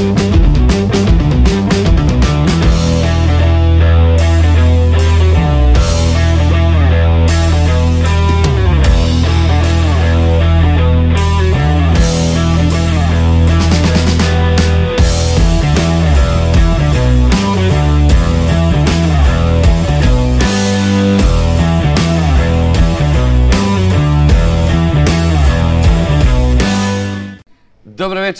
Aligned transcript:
Dobro 0.00 0.39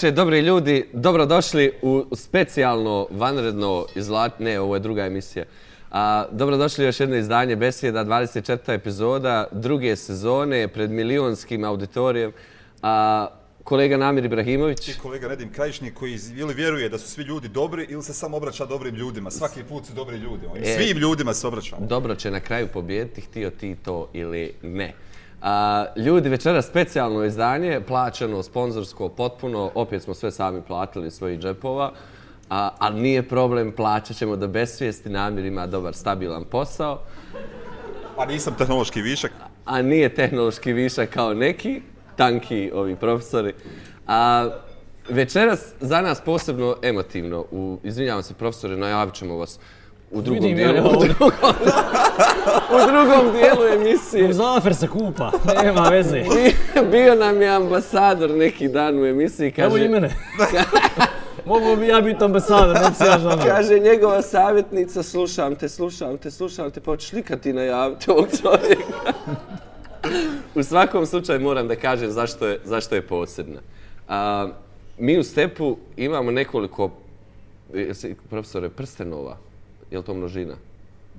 večer, 0.01 0.15
dobri 0.15 0.41
ljudi, 0.41 0.89
dobrodošli 0.93 1.73
u 1.83 2.05
specijalno 2.13 3.07
vanredno 3.11 3.87
izlat... 3.95 4.39
Ne, 4.39 4.61
ovo 4.61 4.77
je 4.77 4.81
druga 4.81 5.07
emisija. 5.07 5.45
A, 5.91 6.25
dobrodošli 6.33 6.85
u 6.85 6.87
još 6.87 7.01
jedno 7.01 7.17
izdanje 7.17 7.57
Besjeda, 7.57 8.05
24. 8.05 8.73
epizoda, 8.73 9.47
druge 9.53 9.97
sezone, 9.97 10.69
pred 10.69 10.91
milionskim 10.91 11.65
auditorijem. 11.65 12.33
A, 12.83 13.27
kolega 13.65 13.97
Namir 13.97 14.25
Ibrahimović. 14.25 14.89
I 14.89 14.99
kolega 14.99 15.29
Nedim 15.29 15.53
Krajišnik 15.53 15.95
koji 15.95 16.19
ili 16.37 16.55
vjeruje 16.55 16.89
da 16.89 16.99
su 16.99 17.09
svi 17.09 17.23
ljudi 17.23 17.49
dobri 17.49 17.87
ili 17.89 18.03
se 18.03 18.13
samo 18.13 18.37
obraća 18.37 18.67
dobrim 18.67 18.95
ljudima. 18.95 19.31
Svaki 19.31 19.65
put 19.69 19.87
su 19.87 19.93
dobri 19.93 20.17
ljudi. 20.17 20.47
E, 20.57 20.77
svim 20.77 20.99
ljudima 20.99 21.35
se 21.35 21.47
obraća. 21.47 21.77
Dobro 21.81 22.15
će 22.15 22.31
na 22.31 22.41
kraju 22.41 22.69
pobijediti, 22.73 23.21
htio 23.21 23.51
ti 23.51 23.77
to 23.85 24.09
ili 24.13 24.55
ne. 24.63 24.95
A, 25.43 25.85
ljudi, 25.97 26.29
večera 26.29 26.63
specijalno 26.63 27.25
izdanje, 27.25 27.81
plaćeno, 27.87 28.43
sponzorsko, 28.43 29.09
potpuno, 29.09 29.71
opet 29.75 30.03
smo 30.03 30.15
sve 30.15 30.31
sami 30.31 30.63
platili 30.63 31.11
svojih 31.11 31.41
džepova, 31.41 31.93
a, 32.51 32.71
ali 32.79 33.01
nije 33.01 33.29
problem, 33.29 33.73
plaćat 33.73 34.17
ćemo 34.17 34.37
da 34.37 34.47
bez 34.47 34.71
svijesti 34.71 35.09
namir 35.09 35.45
ima 35.45 35.67
dobar, 35.67 35.95
stabilan 35.95 36.45
posao. 36.45 37.03
A 38.17 38.27
nisam 38.27 38.55
tehnološki 38.59 39.03
višak. 39.03 39.33
A 39.65 39.83
nije 39.83 40.15
tehnološki 40.15 40.73
višak 40.73 41.11
kao 41.11 41.35
neki, 41.35 41.83
tanki 42.17 42.71
ovi 42.75 42.97
profesori. 42.97 43.55
A, 44.07 44.49
večeras 45.09 45.73
za 45.81 46.01
nas 46.01 46.21
posebno 46.21 46.77
emotivno, 46.83 47.45
u, 47.51 47.79
izvinjavam 47.85 48.23
se 48.23 48.35
profesore, 48.35 48.77
najavit 48.77 49.15
ćemo 49.15 49.37
vas 49.37 49.59
u 50.11 50.23
drugom 50.23 50.43
Vidim, 50.43 50.57
dijelu. 50.57 50.89
u, 50.89 51.05
drugom, 51.05 51.31
u 52.75 52.91
drugom 52.91 53.33
dijelu 53.33 53.65
emisije. 53.75 54.33
Zafer 54.33 54.75
se 54.75 54.89
kupa, 54.89 55.31
nema 55.63 55.89
veze. 55.89 56.23
Bio 56.93 57.15
nam 57.15 57.43
je 57.43 57.49
ambasador 57.49 58.31
neki 58.31 58.69
dan 58.69 58.99
u 59.03 59.07
emisiji. 59.07 59.51
Kaže, 59.53 59.67
Evo 59.67 59.77
i 59.77 59.89
mene. 59.89 60.11
Mogu 61.47 61.77
bi 61.77 61.87
ja 61.89 62.01
biti 62.01 62.25
ambasador, 62.25 62.77
ne 62.77 62.95
se 62.95 63.05
ja 63.05 63.19
žalim. 63.19 63.47
Kaže 63.47 63.79
njegova 63.79 64.23
savjetnica, 64.23 65.03
slušam 65.03 65.55
te, 65.55 65.69
slušam 65.69 66.19
te, 66.19 66.31
slušam 66.31 66.71
te, 66.71 66.81
pa 66.81 66.91
hoćeš 66.91 67.13
li 67.13 67.23
kad 67.23 67.41
ti 67.41 67.53
najaviti 67.53 68.11
ovog 68.11 68.29
čovjeka? 68.43 69.13
u 70.55 70.63
svakom 70.63 71.07
slučaju 71.07 71.41
moram 71.41 71.69
da 71.69 71.77
kažem 71.77 72.11
zašto 72.11 72.47
je, 72.47 72.61
zašto 72.65 72.95
je 72.95 73.03
posebna. 73.03 73.61
A, 74.09 74.49
mi 74.99 75.19
u 75.19 75.23
Stepu 75.23 75.77
imamo 75.97 76.31
nekoliko, 76.31 76.91
profesore, 78.31 78.69
prstenova, 78.69 79.37
je 79.91 79.99
li 79.99 80.05
to 80.05 80.15
množina? 80.15 80.55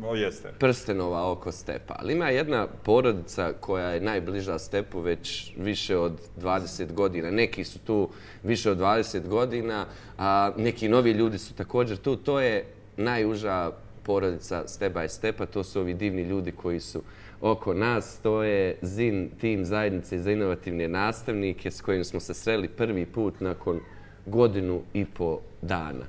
O, 0.03 0.15
jeste. 0.15 0.49
Prstenova 0.59 1.31
oko 1.31 1.51
stepa. 1.51 1.95
Ali 1.99 2.13
ima 2.13 2.29
jedna 2.29 2.67
porodica 2.83 3.53
koja 3.59 3.89
je 3.89 4.01
najbliža 4.01 4.59
stepu 4.59 4.99
već 4.99 5.53
više 5.57 5.97
od 5.97 6.13
20 6.41 6.93
godina. 6.93 7.31
Neki 7.31 7.63
su 7.63 7.79
tu 7.79 8.09
više 8.43 8.71
od 8.71 8.77
20 8.77 9.27
godina, 9.27 9.85
a 10.17 10.51
neki 10.57 10.89
novi 10.89 11.11
ljudi 11.11 11.37
su 11.37 11.53
također 11.53 11.97
tu. 11.97 12.15
To 12.15 12.39
je 12.39 12.65
najuža 12.97 13.71
porodica 14.03 14.67
Step 14.67 14.93
by 14.93 15.07
Stepa. 15.07 15.45
To 15.45 15.63
su 15.63 15.79
ovi 15.79 15.93
divni 15.93 16.23
ljudi 16.23 16.51
koji 16.51 16.79
su 16.79 17.01
oko 17.41 17.73
nas. 17.73 18.19
To 18.23 18.43
je 18.43 18.77
ZIN, 18.81 19.29
tim 19.41 19.65
zajednice 19.65 20.19
za 20.19 20.31
inovativne 20.31 20.87
nastavnike 20.87 21.71
s 21.71 21.81
kojim 21.81 22.03
smo 22.03 22.19
se 22.19 22.33
sreli 22.33 22.67
prvi 22.67 23.05
put 23.05 23.39
nakon 23.39 23.79
godinu 24.25 24.81
i 24.93 25.05
po 25.05 25.39
dana. 25.61 26.05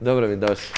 Dobro 0.00 0.28
mi 0.28 0.36
došli. 0.36 0.74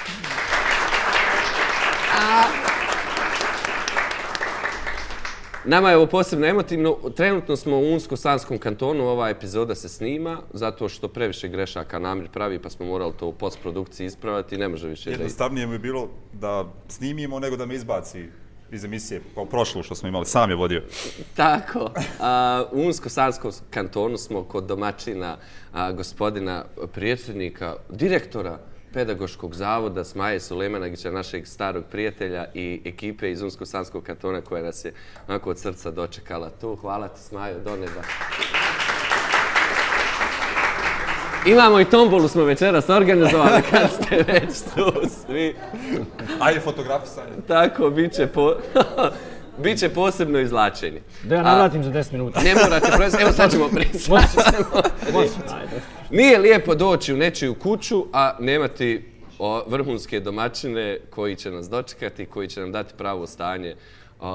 Nama 5.66 5.90
je 5.90 5.96
ovo 5.96 6.06
posebno 6.06 6.46
emotivno. 6.46 6.96
Trenutno 7.16 7.56
smo 7.56 7.76
u 7.76 7.82
Unsko-Sanskom 7.82 8.58
kantonu. 8.58 9.06
Ova 9.06 9.28
epizoda 9.28 9.74
se 9.74 9.88
snima 9.88 10.42
zato 10.52 10.88
što 10.88 11.08
previše 11.08 11.48
grešaka 11.48 11.98
namir 11.98 12.28
pravi 12.28 12.58
pa 12.58 12.70
smo 12.70 12.86
morali 12.86 13.12
to 13.18 13.26
u 13.26 13.32
postprodukciji 13.32 14.06
ispravati. 14.06 14.58
Ne 14.58 14.68
može 14.68 14.88
više 14.88 15.10
Jednostavnije 15.10 15.66
mi 15.66 15.72
je 15.72 15.78
bilo 15.78 16.08
da 16.32 16.64
snimimo 16.88 17.40
nego 17.40 17.56
da 17.56 17.66
me 17.66 17.74
izbaci 17.74 18.24
iz 18.72 18.84
emisije 18.84 19.20
kao 19.34 19.44
prošlo 19.44 19.82
što 19.82 19.94
smo 19.94 20.08
imali. 20.08 20.26
Sam 20.26 20.50
je 20.50 20.56
vodio. 20.56 20.82
Tako. 21.34 21.90
A, 22.20 22.64
u 22.72 22.80
Unsko-Sanskom 22.80 23.52
kantonu 23.70 24.18
smo 24.18 24.42
kod 24.42 24.64
domaćina 24.64 25.36
a, 25.72 25.92
gospodina 25.92 26.64
prijedsjednika, 26.92 27.76
direktora 27.90 28.58
pedagoškog 28.94 29.54
zavoda 29.54 30.04
Smaje 30.04 30.40
Sulemanagića, 30.40 31.10
našeg 31.10 31.46
starog 31.46 31.84
prijatelja 31.90 32.46
i 32.54 32.80
ekipe 32.84 33.30
iz 33.30 33.42
Unsko-Sanskog 33.42 34.02
kantona 34.02 34.40
koja 34.40 34.62
nas 34.62 34.84
je 34.84 34.92
onako 35.28 35.50
od 35.50 35.58
srca 35.58 35.90
dočekala 35.90 36.50
tu. 36.60 36.76
Hvala 36.76 37.08
ti 37.08 37.20
Smajo, 37.20 37.58
do 37.64 37.70
neba. 37.70 38.02
Imamo 41.46 41.80
i 41.80 41.84
tombolu 41.84 42.28
smo 42.28 42.44
večeras 42.44 42.88
organizovali 42.88 43.62
kad 43.70 43.90
ste 43.90 44.16
već 44.16 44.60
tu 44.74 45.08
svi. 45.08 45.56
Ajde 46.40 46.60
fotografisanje. 46.60 47.32
Tako, 47.48 47.90
bit 47.90 48.12
će 48.12 48.26
po... 48.26 48.54
Biće 49.58 49.88
posebno 49.88 50.38
izlačenje. 50.38 51.00
Da 51.24 51.34
ja 51.34 51.42
navratim 51.42 51.84
za 51.84 51.90
10 51.90 52.12
minuta. 52.12 52.40
Ne 52.42 52.54
morate, 52.54 52.88
evo 53.20 53.32
sad 53.32 53.50
ćemo 53.50 53.68
prisati. 53.76 54.10
Može, 55.12 55.28
ajde. 55.54 55.80
Nije 56.10 56.38
lijepo 56.38 56.74
doći 56.74 57.14
u 57.14 57.16
nečiju 57.16 57.54
kuću, 57.54 58.06
a 58.12 58.36
nemati 58.40 59.04
vrhunske 59.66 60.20
domaćine 60.20 60.98
koji 61.10 61.36
će 61.36 61.50
nas 61.50 61.70
dočekati, 61.70 62.26
koji 62.26 62.48
će 62.48 62.60
nam 62.60 62.72
dati 62.72 62.94
pravo 62.98 63.26
stanje 63.26 63.74
u, 64.20 64.26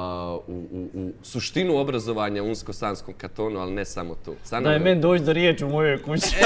u, 0.48 0.90
u 0.94 1.12
suštinu 1.24 1.78
obrazovanja 1.78 2.44
u 2.44 2.48
Unsko-Sanskom 2.48 3.14
katonu, 3.18 3.60
ali 3.60 3.72
ne 3.72 3.86
samo 3.86 4.16
tu. 4.26 4.36
Da 4.64 4.72
je 4.72 4.80
men 4.80 5.02
doći 5.02 5.24
do 5.24 5.34
riječi 5.34 5.66
u 5.66 5.70
mojoj 5.70 6.02
kući. 6.04 6.36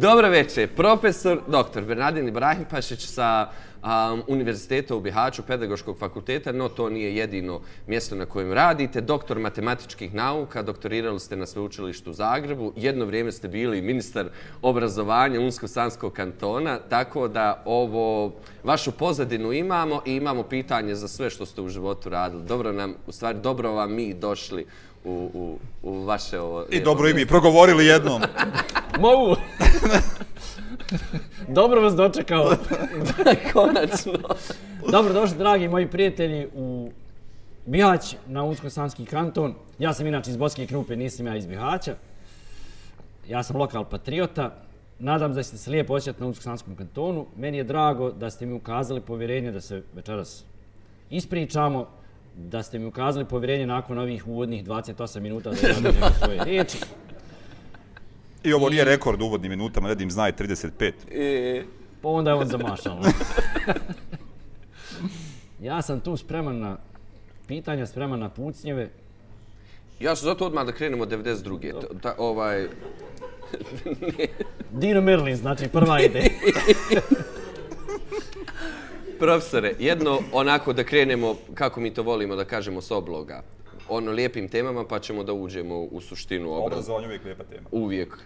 Dobro 0.00 0.28
večer, 0.28 0.68
profesor, 0.76 1.40
doktor 1.48 1.84
Bernardin 1.84 2.28
Ibrahim 2.28 2.64
Pašić 2.70 3.00
sa 3.06 3.48
um, 3.82 4.22
Univerziteta 4.28 4.96
u 4.96 5.00
Bihaću, 5.00 5.42
Pedagoškog 5.42 5.98
fakulteta, 5.98 6.52
no 6.52 6.68
to 6.68 6.90
nije 6.90 7.16
jedino 7.16 7.60
mjesto 7.86 8.16
na 8.16 8.26
kojem 8.26 8.52
radite. 8.52 9.00
Doktor 9.00 9.38
matematičkih 9.38 10.14
nauka, 10.14 10.62
doktorirali 10.62 11.20
ste 11.20 11.36
na 11.36 11.46
sveučilištu 11.46 12.10
u 12.10 12.14
Zagrebu. 12.14 12.72
Jedno 12.76 13.04
vrijeme 13.04 13.32
ste 13.32 13.48
bili 13.48 13.82
ministar 13.82 14.26
obrazovanja 14.62 15.40
Unsko-Sanskog 15.40 16.12
kantona, 16.12 16.78
tako 16.78 17.28
da 17.28 17.62
ovo 17.64 18.32
vašu 18.64 18.92
pozadinu 18.92 19.52
imamo 19.52 20.02
i 20.06 20.14
imamo 20.14 20.42
pitanje 20.42 20.94
za 20.94 21.08
sve 21.08 21.30
što 21.30 21.46
ste 21.46 21.60
u 21.60 21.68
životu 21.68 22.08
radili. 22.08 22.42
Dobro 22.42 22.72
nam, 22.72 22.94
u 23.06 23.12
stvari, 23.12 23.38
dobro 23.42 23.72
vam 23.72 23.94
mi 23.94 24.14
došli 24.14 24.66
u, 25.04 25.30
u, 25.34 25.58
u 25.82 26.04
vaše 26.04 26.40
ovo... 26.40 26.64
I 26.70 26.80
dobro 26.80 27.08
i 27.08 27.14
mi, 27.14 27.26
progovorili 27.26 27.86
jednom. 27.86 28.22
Mogu. 29.00 29.36
Dobro 31.48 31.80
vas 31.80 31.94
dočekao. 31.94 32.56
Konačno. 33.52 34.12
Dobro 34.90 35.12
došli, 35.12 35.38
dragi 35.38 35.68
moji 35.68 35.90
prijatelji, 35.90 36.48
u 36.54 36.90
Bihać 37.66 38.16
na 38.26 38.42
Unsko-Sanski 38.44 39.06
kanton. 39.06 39.54
Ja 39.78 39.94
sam 39.94 40.06
inače 40.06 40.30
iz 40.30 40.36
Boske 40.36 40.66
Krupe, 40.66 40.96
nisam 40.96 41.26
ja 41.26 41.36
iz 41.36 41.46
Bihaća. 41.46 41.94
Ja 43.28 43.42
sam 43.42 43.56
lokal 43.56 43.84
patriota. 43.84 44.54
Nadam 44.98 45.32
se 45.32 45.36
da 45.36 45.42
ste 45.42 45.56
se 45.58 45.70
lijepo 45.70 45.94
osjećati 45.94 46.20
na 46.20 46.26
Unsko-Sanskom 46.26 46.76
kantonu. 46.76 47.26
Meni 47.36 47.56
je 47.56 47.64
drago 47.64 48.10
da 48.10 48.30
ste 48.30 48.46
mi 48.46 48.52
ukazali 48.52 49.00
povjerenje 49.00 49.52
da 49.52 49.60
se 49.60 49.82
večeras 49.94 50.44
ispričamo 51.10 51.88
da 52.36 52.62
ste 52.62 52.78
mi 52.78 52.86
ukazali 52.86 53.24
povjerenje 53.24 53.66
nakon 53.66 53.98
ovih 53.98 54.28
uvodnih 54.28 54.64
28 54.64 55.20
minuta 55.20 55.50
da 55.50 55.88
ja 55.88 56.10
svoje 56.22 56.44
riječi. 56.44 56.78
I 58.44 58.52
ovo 58.52 58.68
nije 58.68 58.84
rekord 58.84 59.22
u 59.22 59.24
uvodnim 59.24 59.50
minutama, 59.50 59.88
Nedim 59.88 60.10
zna 60.10 60.26
je 60.26 60.32
35. 60.32 60.92
I... 61.10 61.62
Pa 62.02 62.08
onda 62.08 62.30
je 62.30 62.34
on 62.34 62.46
zamašao. 62.46 63.00
ja 65.68 65.82
sam 65.82 66.00
tu 66.00 66.16
spreman 66.16 66.58
na 66.58 66.76
pitanja, 67.46 67.86
spreman 67.86 68.20
na 68.20 68.28
pucnjeve. 68.28 68.90
Ja 70.00 70.16
sam 70.16 70.26
zato 70.26 70.46
odmah 70.46 70.66
da 70.66 70.72
krenemo 70.72 71.02
od 71.02 71.10
92. 71.10 72.00
Ta, 72.02 72.14
ovaj... 72.18 72.68
Dino 74.70 75.00
Merlin, 75.00 75.36
znači 75.36 75.68
prva 75.68 76.00
ide. 76.00 76.24
Profesore, 79.24 79.74
jedno 79.78 80.18
onako 80.32 80.72
da 80.72 80.84
krenemo, 80.84 81.34
kako 81.54 81.80
mi 81.80 81.94
to 81.94 82.02
volimo 82.02 82.36
da 82.36 82.44
kažemo, 82.44 82.80
s 82.80 82.90
obloga. 82.90 83.42
Ono 83.88 84.12
lijepim 84.12 84.48
temama, 84.48 84.84
pa 84.84 84.98
ćemo 84.98 85.24
da 85.24 85.32
uđemo 85.32 85.80
u 85.80 86.00
suštinu 86.00 86.52
obraz. 86.52 86.66
Obrazovanje 86.66 87.06
uvijek 87.06 87.24
lijepa 87.24 87.44
tema. 87.44 87.68
Uvijek. 87.72 88.18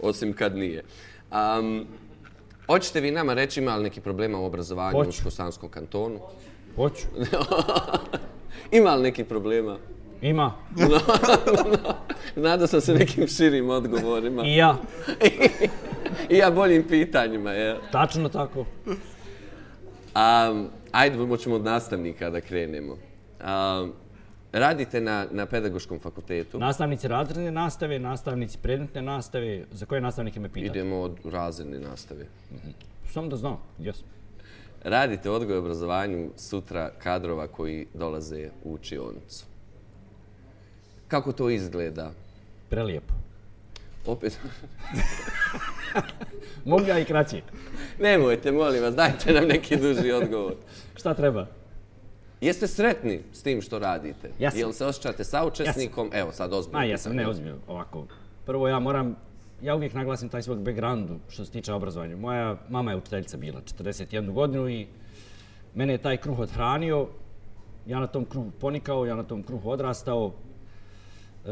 Osim 0.00 0.32
kad 0.32 0.56
nije. 0.56 0.84
Um, 1.58 1.86
hoćete 2.66 3.00
vi 3.00 3.10
nama 3.10 3.34
reći 3.34 3.60
ima 3.60 3.76
li 3.76 3.82
neki 3.82 4.00
problema 4.00 4.38
u 4.38 4.44
obrazovanju 4.44 4.98
Hoću. 4.98 5.08
u 5.08 5.12
Škosanskom 5.12 5.68
kantonu? 5.68 6.20
Hoću. 6.76 7.06
Ima 8.78 8.94
li 8.94 9.02
neki 9.02 9.24
problema? 9.24 9.78
Ima. 10.22 10.54
Nadao 12.36 12.66
sam 12.66 12.80
se 12.80 12.94
nekim 12.94 13.28
širim 13.28 13.70
odgovorima. 13.70 14.42
I 14.46 14.56
ja. 14.56 14.76
I 16.30 16.36
ja 16.36 16.50
boljim 16.50 16.84
pitanjima, 16.88 17.52
je. 17.52 17.76
Tačno 17.92 18.28
tako. 18.28 18.64
Um, 20.16 20.68
ajde, 20.92 21.16
moćemo 21.16 21.54
od 21.54 21.64
nastavnika 21.64 22.30
da 22.30 22.40
krenemo. 22.40 22.92
Um, 22.92 23.92
radite 24.52 25.00
na, 25.00 25.26
na 25.30 25.46
pedagoškom 25.46 25.98
fakultetu. 25.98 26.58
Nastavnici 26.58 27.08
razredne 27.08 27.50
nastave, 27.50 27.98
nastavnici 27.98 28.58
predmetne 28.62 29.02
nastave. 29.02 29.64
Za 29.72 29.86
koje 29.86 30.00
nastavnike 30.00 30.40
me 30.40 30.48
pitate? 30.48 30.78
Idemo 30.78 31.00
od 31.00 31.16
razredne 31.24 31.80
nastave. 31.80 32.26
Samo 33.12 33.28
da 33.28 33.36
znam. 33.36 33.58
Jes. 33.78 33.96
Radite 34.84 35.30
odgoj 35.30 35.54
i 35.54 35.58
obrazovanju 35.58 36.30
sutra 36.36 36.90
kadrova 37.02 37.46
koji 37.46 37.86
dolaze 37.94 38.48
u 38.64 38.72
učionicu. 38.72 39.44
Kako 41.08 41.32
to 41.32 41.50
izgleda? 41.50 42.10
Prelijepo. 42.68 43.14
Opet, 44.06 44.36
Mogu 46.64 46.84
ja 46.84 46.98
i 46.98 47.04
kraće. 47.04 47.42
nemojte, 48.00 48.52
molim 48.52 48.82
vas, 48.82 48.94
dajte 48.94 49.32
nam 49.32 49.44
neki 49.44 49.76
duži 49.76 50.12
odgovor. 50.12 50.54
Šta 50.96 51.14
treba? 51.14 51.46
Jeste 52.40 52.66
sretni 52.66 53.20
s 53.32 53.42
tim 53.42 53.62
što 53.62 53.78
radite? 53.78 54.30
Jesam. 54.38 54.60
Jel 54.60 54.72
se 54.72 54.86
osjećate 54.86 55.24
saučesnikom? 55.24 56.10
Evo 56.12 56.32
sad 56.32 56.52
ozbiljno. 56.52 56.78
Ma 56.78 56.84
jesam, 56.84 57.16
ne 57.16 57.28
ozbiljno, 57.28 57.58
ovako. 57.68 58.06
Prvo 58.46 58.68
ja 58.68 58.78
moram, 58.78 59.16
ja 59.62 59.74
uvijek 59.74 59.94
naglasim 59.94 60.28
taj 60.28 60.42
svog 60.42 60.62
backgroundu 60.62 61.18
što 61.28 61.44
se 61.44 61.52
tiče 61.52 61.72
obrazovanja. 61.72 62.16
Moja 62.16 62.56
mama 62.68 62.90
je 62.90 62.96
učiteljica 62.96 63.36
bila 63.36 63.60
41 63.60 64.32
godinu 64.32 64.68
i 64.68 64.86
mene 65.74 65.92
je 65.92 65.98
taj 65.98 66.16
kruh 66.16 66.38
odhranio. 66.38 67.08
Ja 67.86 68.00
na 68.00 68.06
tom 68.06 68.24
kruhu 68.24 68.50
ponikao, 68.50 69.06
ja 69.06 69.14
na 69.14 69.22
tom 69.22 69.42
kruhu 69.42 69.70
odrastao. 69.70 70.32
E, 71.44 71.48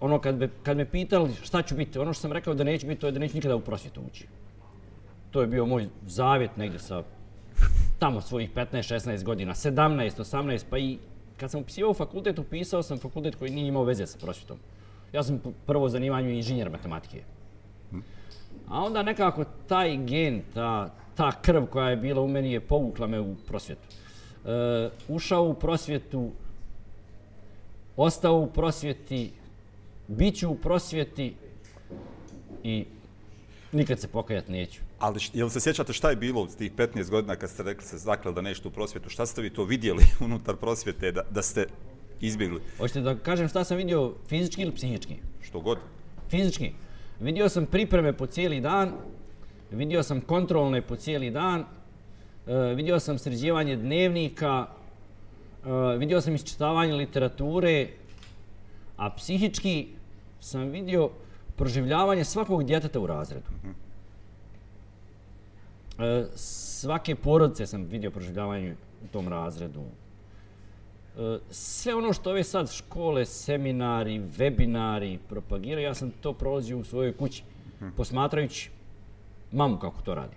ono 0.00 0.18
kad 0.18 0.38
me, 0.38 0.48
kad 0.62 0.76
me 0.76 0.84
pitali 0.84 1.34
šta 1.42 1.62
ću 1.62 1.74
biti, 1.74 1.98
ono 1.98 2.12
što 2.12 2.20
sam 2.20 2.32
rekao 2.32 2.54
da 2.54 2.64
neću 2.64 2.86
biti, 2.86 3.00
to 3.00 3.06
je 3.06 3.12
da 3.12 3.18
neću 3.18 3.34
nikada 3.34 3.56
u 3.56 3.60
prosvjetu 3.60 4.00
ući. 4.06 4.26
To 5.30 5.40
je 5.40 5.46
bio 5.46 5.66
moj 5.66 5.88
zavjet 6.06 6.56
negdje 6.56 6.78
sa 6.78 7.02
tamo 7.98 8.20
svojih 8.20 8.50
15-16 8.54 9.24
godina, 9.24 9.54
17, 9.54 10.10
18, 10.10 10.64
pa 10.70 10.78
i 10.78 10.98
kad 11.36 11.50
sam 11.50 11.60
upisivao 11.60 11.94
fakultet, 11.94 12.38
upisao 12.38 12.82
sam 12.82 12.98
fakultet 12.98 13.34
koji 13.34 13.50
nije 13.50 13.68
imao 13.68 13.84
veze 13.84 14.06
sa 14.06 14.18
prosvjetom. 14.18 14.58
Ja 15.12 15.22
sam 15.22 15.40
prvo 15.66 15.88
zanimanju 15.88 16.30
inženjer 16.30 16.70
matematike. 16.70 17.22
A 18.68 18.84
onda 18.84 19.02
nekako 19.02 19.44
taj 19.66 19.96
gen, 19.96 20.42
ta, 20.54 20.90
ta 21.14 21.32
krv 21.42 21.66
koja 21.66 21.90
je 21.90 21.96
bila 21.96 22.20
u 22.22 22.28
meni 22.28 22.52
je 22.52 22.60
povukla 22.60 23.06
me 23.06 23.20
u 23.20 23.34
prosvjetu. 23.34 23.86
E, 24.44 24.90
ušao 25.08 25.48
u 25.48 25.54
prosvjetu, 25.54 26.30
ostao 27.96 28.38
u 28.38 28.46
prosvjeti, 28.46 29.32
bit 30.08 30.38
ću 30.38 30.50
u 30.50 30.54
prosvjeti 30.54 31.34
i 32.62 32.84
nikad 33.72 34.00
se 34.00 34.08
pokajat 34.08 34.48
neću. 34.48 34.80
Ali 34.98 35.20
jel 35.32 35.48
se 35.48 35.60
sjećate 35.60 35.92
šta 35.92 36.10
je 36.10 36.16
bilo 36.16 36.48
s 36.48 36.56
tih 36.56 36.72
15 36.72 37.10
godina 37.10 37.36
kad 37.36 37.50
ste 37.50 37.62
rekli 37.62 37.84
se 37.84 37.98
zakleli 37.98 38.34
da 38.34 38.40
nešto 38.40 38.68
u 38.68 38.72
prosvjetu? 38.72 39.08
Šta 39.08 39.26
ste 39.26 39.42
vi 39.42 39.50
to 39.50 39.64
vidjeli 39.64 40.04
unutar 40.26 40.56
prosvjete 40.56 41.12
da, 41.12 41.22
da 41.30 41.42
ste 41.42 41.66
izbjegli? 42.20 42.60
Hoćete 42.78 43.00
da 43.00 43.18
kažem 43.18 43.48
šta 43.48 43.64
sam 43.64 43.76
vidio 43.76 44.14
fizički 44.28 44.62
ili 44.62 44.74
psihički? 44.74 45.14
Što 45.42 45.60
god. 45.60 45.78
Fizički. 46.30 46.72
Vidio 47.20 47.48
sam 47.48 47.66
pripreme 47.66 48.12
po 48.12 48.26
cijeli 48.26 48.60
dan, 48.60 48.92
vidio 49.70 50.02
sam 50.02 50.20
kontrolne 50.20 50.82
po 50.82 50.96
cijeli 50.96 51.30
dan, 51.30 51.64
e, 52.46 52.74
vidio 52.74 53.00
sam 53.00 53.18
sređivanje 53.18 53.76
dnevnika, 53.76 54.66
e, 55.66 55.98
vidio 55.98 56.20
sam 56.20 56.34
isčitavanje 56.34 56.92
literature, 56.92 57.88
a 58.96 59.10
psihički 59.10 59.88
sam 60.46 60.68
vidio 60.68 61.10
proživljavanje 61.56 62.24
svakog 62.24 62.64
djeteta 62.64 63.00
u 63.00 63.06
razredu. 63.06 63.46
E, 65.98 66.26
svake 66.34 67.14
porodice 67.14 67.66
sam 67.66 67.82
vidio 67.82 68.10
proživljavanje 68.10 68.76
u 69.04 69.08
tom 69.12 69.28
razredu. 69.28 69.80
E, 71.18 71.38
sve 71.50 71.94
ono 71.94 72.12
što 72.12 72.30
ove 72.30 72.44
sad 72.44 72.72
škole, 72.72 73.24
seminari, 73.24 74.20
webinari 74.38 75.18
propagiraju, 75.28 75.86
ja 75.86 75.94
sam 75.94 76.10
to 76.20 76.32
prolazio 76.32 76.78
u 76.78 76.84
svojoj 76.84 77.16
kući, 77.16 77.42
posmatrajući 77.96 78.70
mamu 79.52 79.78
kako 79.78 80.02
to 80.02 80.14
radi. 80.14 80.36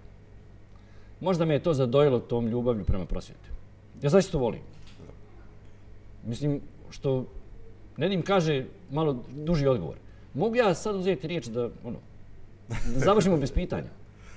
Možda 1.20 1.46
me 1.46 1.54
je 1.54 1.64
to 1.64 1.74
zadojilo 1.74 2.20
tom 2.20 2.48
ljubavlju 2.48 2.86
prema 2.86 3.06
prosvjetu. 3.06 3.50
Ja 4.02 4.10
zaista 4.10 4.32
to 4.32 4.40
volim. 4.40 4.62
Mislim, 6.26 6.62
što 6.90 7.26
Nedim 8.00 8.22
kaže 8.22 8.66
malo 8.92 9.24
duži 9.30 9.68
odgovor. 9.68 9.96
Mogu 10.34 10.56
ja 10.56 10.74
sad 10.74 10.96
uzeti 10.96 11.28
riječ 11.28 11.46
da, 11.46 11.70
ono, 11.84 11.98
da 12.68 12.76
završimo 13.00 13.38
bez 13.38 13.52
pitanja? 13.52 13.90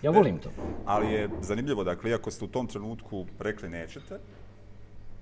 Ja 0.02 0.10
volim 0.10 0.38
to. 0.38 0.50
Ali 0.86 1.12
je 1.12 1.28
zanimljivo, 1.40 1.84
dakle, 1.84 2.10
iako 2.10 2.30
ste 2.30 2.44
u 2.44 2.48
tom 2.48 2.66
trenutku 2.66 3.26
rekli 3.38 3.68
nećete, 3.68 4.18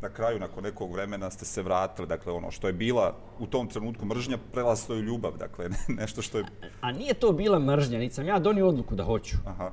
na 0.02 0.08
kraju, 0.08 0.38
nakon 0.38 0.64
nekog 0.64 0.92
vremena, 0.92 1.30
ste 1.30 1.44
se 1.44 1.62
vratili, 1.62 2.08
dakle, 2.08 2.32
ono 2.32 2.50
što 2.50 2.66
je 2.66 2.72
bila 2.72 3.14
u 3.38 3.46
tom 3.46 3.68
trenutku 3.68 4.06
mržnja, 4.06 4.38
prelazilo 4.52 4.96
je 4.96 5.02
ljubav, 5.02 5.36
dakle, 5.38 5.68
nešto 6.00 6.22
što 6.22 6.38
je... 6.38 6.44
A 6.80 6.92
nije 6.92 7.14
to 7.14 7.32
bila 7.32 7.58
mržnja, 7.58 7.98
niti 7.98 8.14
sam 8.14 8.26
ja 8.26 8.38
donio 8.38 8.68
odluku 8.68 8.94
da 8.94 9.04
hoću. 9.04 9.36
Aha. 9.46 9.70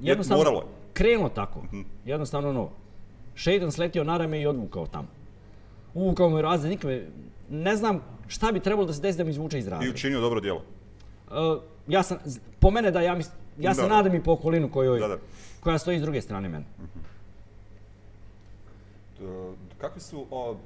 Jednostavno, 0.00 0.44
moralo 0.44 0.60
je. 0.60 0.66
krenulo 0.92 1.28
tako. 1.28 1.62
Jednostavno, 2.04 2.48
ono, 2.48 2.68
šeitan 3.34 3.72
sletio 3.72 4.04
na 4.04 4.16
rame 4.16 4.40
i 4.40 4.46
odvukao 4.46 4.86
tamo. 4.86 5.19
Uvukao 5.94 6.28
me 6.30 6.36
u 6.36 6.42
razred, 6.42 6.70
nikome, 6.70 7.06
ne 7.50 7.76
znam 7.76 8.00
šta 8.28 8.52
bi 8.52 8.60
trebalo 8.60 8.86
da 8.86 8.92
se 8.92 9.00
desi 9.00 9.18
da 9.18 9.24
mi 9.24 9.30
izvuče 9.30 9.58
iz 9.58 9.66
I 9.66 9.70
razreda. 9.70 9.92
učinio 9.92 10.20
dobro 10.20 10.40
djelo. 10.40 10.62
Uh, 11.28 11.34
ja 11.88 12.02
sam, 12.02 12.18
po 12.60 12.70
mene 12.70 12.90
da 12.90 13.00
ja 13.00 13.14
mis, 13.14 13.30
ja 13.58 13.74
se 13.74 13.82
Da. 13.82 13.88
nadam 13.88 14.14
i 14.14 14.22
po 14.22 14.32
okolinu 14.32 14.70
kojoj, 14.70 15.00
Da, 15.00 15.08
da. 15.08 15.18
koja 15.60 15.78
stoji 15.78 15.98
s 15.98 16.02
druge 16.02 16.20
strane 16.20 16.48
mene. 16.48 16.64
E, 19.20 19.52
Kakvi 19.78 20.00
su, 20.00 20.26
o, 20.30 20.56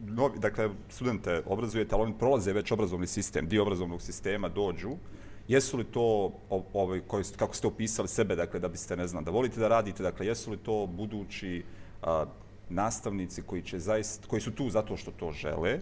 novi, 0.00 0.38
dakle, 0.38 0.68
studente 0.88 1.42
obrazujete, 1.46 1.94
ali 1.94 2.02
oni 2.02 2.14
prolaze 2.18 2.52
već 2.52 2.72
obrazovni 2.72 3.06
sistem, 3.06 3.48
dio 3.48 3.62
obrazovnog 3.62 4.02
sistema 4.02 4.48
dođu, 4.48 4.90
jesu 5.48 5.76
li 5.76 5.84
to, 5.84 6.32
ovaj, 6.72 7.00
koji, 7.00 7.24
kako 7.36 7.54
ste 7.54 7.66
opisali 7.66 8.08
sebe, 8.08 8.36
dakle, 8.36 8.60
da 8.60 8.68
biste, 8.68 8.96
ne 8.96 9.06
znam, 9.06 9.24
da 9.24 9.30
volite 9.30 9.60
da 9.60 9.68
radite, 9.68 10.02
dakle, 10.02 10.26
jesu 10.26 10.50
li 10.50 10.56
to 10.56 10.86
budući 10.86 11.62
a, 12.02 12.24
nastavnici 12.68 13.42
koji 13.42 13.62
će 13.62 13.78
zaista, 13.78 14.28
koji 14.28 14.42
su 14.42 14.50
tu 14.50 14.70
zato 14.70 14.96
što 14.96 15.10
to 15.10 15.32
žele 15.32 15.78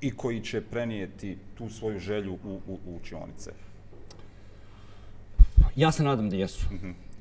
i 0.00 0.10
koji 0.16 0.40
će 0.40 0.60
prenijeti 0.60 1.38
tu 1.54 1.68
svoju 1.68 1.98
želju 1.98 2.38
u, 2.44 2.60
u, 2.66 2.78
u 2.86 2.96
učionice? 2.96 3.52
Ja 5.76 5.92
se 5.92 6.04
nadam 6.04 6.30
da 6.30 6.36
jesu. 6.36 6.66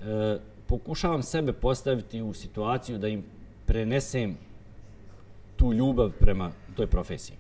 E, 0.06 0.40
pokušavam 0.68 1.24
sebe 1.24 1.54
postaviti 1.54 2.22
u 2.22 2.34
situaciju 2.34 2.98
da 2.98 3.08
im 3.08 3.24
prenesem 3.66 4.38
tu 5.56 5.74
ljubav 5.74 6.12
prema 6.20 6.52
toj 6.76 6.88
profesiji. 6.88 7.36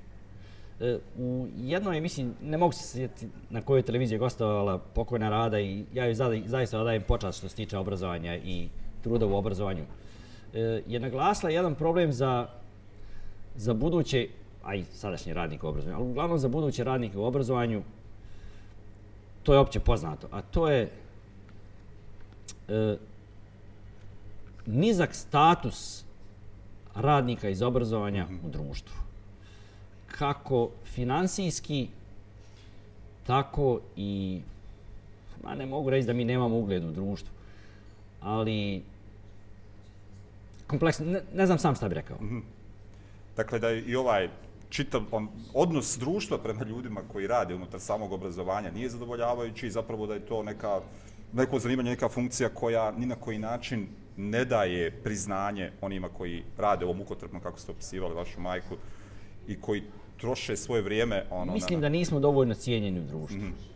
E, 0.79 0.99
u 1.17 1.47
jednoj 1.57 1.97
emisiji, 1.97 2.29
ne 2.41 2.57
mogu 2.57 2.73
se 2.73 2.87
sjetiti 2.87 3.27
na 3.49 3.61
kojoj 3.61 3.81
televiziji 3.81 4.15
je 4.15 4.19
gostovala 4.19 4.77
pokojna 4.77 5.29
Rada 5.29 5.59
i 5.59 5.85
ja 5.93 6.05
joj 6.05 6.15
zaista 6.45 6.79
odajem 6.79 7.03
počast 7.07 7.37
što 7.37 7.49
se 7.49 7.55
tiče 7.55 7.77
obrazovanja 7.77 8.35
i 8.35 8.69
truda 9.03 9.25
u 9.25 9.35
obrazovanju. 9.35 9.83
E, 9.83 10.04
je 10.87 10.99
naglasila 10.99 11.49
jedan 11.49 11.75
problem 11.75 12.11
za, 12.11 12.47
za 13.55 13.73
buduće, 13.73 14.27
a 14.63 14.75
i 14.75 14.83
sadašnje 14.83 15.33
radnike 15.33 15.65
u 15.65 15.69
obrazovanju, 15.69 15.97
ali 15.97 16.09
uglavnom 16.11 16.39
za 16.39 16.47
buduće 16.47 16.83
radnike 16.83 17.17
u 17.17 17.25
obrazovanju, 17.25 17.83
to 19.43 19.53
je 19.53 19.59
opće 19.59 19.79
poznato, 19.79 20.27
a 20.31 20.41
to 20.41 20.69
je 20.69 20.89
e, 22.67 22.97
nizak 24.65 25.15
status 25.15 26.03
radnika 26.95 27.49
iz 27.49 27.61
obrazovanja 27.61 28.27
u 28.45 28.49
društvu. 28.49 28.95
Kako 30.07 30.69
finansijski, 30.85 31.87
tako 33.27 33.79
i, 33.95 34.41
ma 35.43 35.55
ne 35.55 35.65
mogu 35.65 35.89
reći 35.89 36.07
da 36.07 36.13
mi 36.13 36.25
nemamo 36.25 36.57
ugled 36.57 36.83
u 36.83 36.91
društvu, 36.91 37.33
ali 38.21 38.83
kompleksno, 40.75 41.05
ne, 41.05 41.21
ne 41.33 41.45
znam 41.45 41.57
sam 41.59 41.75
šta 41.75 41.89
bi 41.89 41.95
rekao. 41.95 42.17
Dakle, 43.35 43.59
da 43.59 43.69
je 43.69 43.81
i 43.81 43.95
ovaj 43.95 44.29
čitav 44.69 45.01
on, 45.11 45.27
odnos 45.53 45.97
društva 45.99 46.37
prema 46.37 46.63
ljudima 46.63 47.01
koji 47.11 47.27
rade 47.27 47.55
unutar 47.55 47.79
samog 47.79 48.11
obrazovanja 48.11 48.71
nije 48.71 48.89
zadovoljavajući 48.89 49.67
i 49.67 49.71
zapravo 49.71 50.07
da 50.07 50.13
je 50.13 50.25
to 50.25 50.43
neka, 50.43 50.81
neko 51.33 51.59
zanimanje, 51.59 51.89
neka 51.89 52.09
funkcija 52.09 52.49
koja 52.49 52.91
ni 52.91 53.05
na 53.05 53.15
koji 53.15 53.39
način 53.39 53.87
ne 54.17 54.45
daje 54.45 54.91
priznanje 54.91 55.71
onima 55.81 56.09
koji 56.09 56.43
rade 56.57 56.85
ovo 56.85 56.93
mukotrpno, 56.93 57.39
kako 57.39 57.59
ste 57.59 57.71
opisivali 57.71 58.15
vašu 58.15 58.41
majku, 58.41 58.75
i 59.47 59.61
koji 59.61 59.83
troše 60.17 60.55
svoje 60.57 60.81
vrijeme 60.81 61.25
ono, 61.31 61.53
Mislim 61.53 61.79
na, 61.79 61.85
da 61.85 61.89
nismo 61.89 62.19
dovoljno 62.19 62.53
cijenjeni 62.53 62.99
u 62.99 63.03
društvu. 63.03 63.39
to 63.39 63.45
je. 63.45 63.74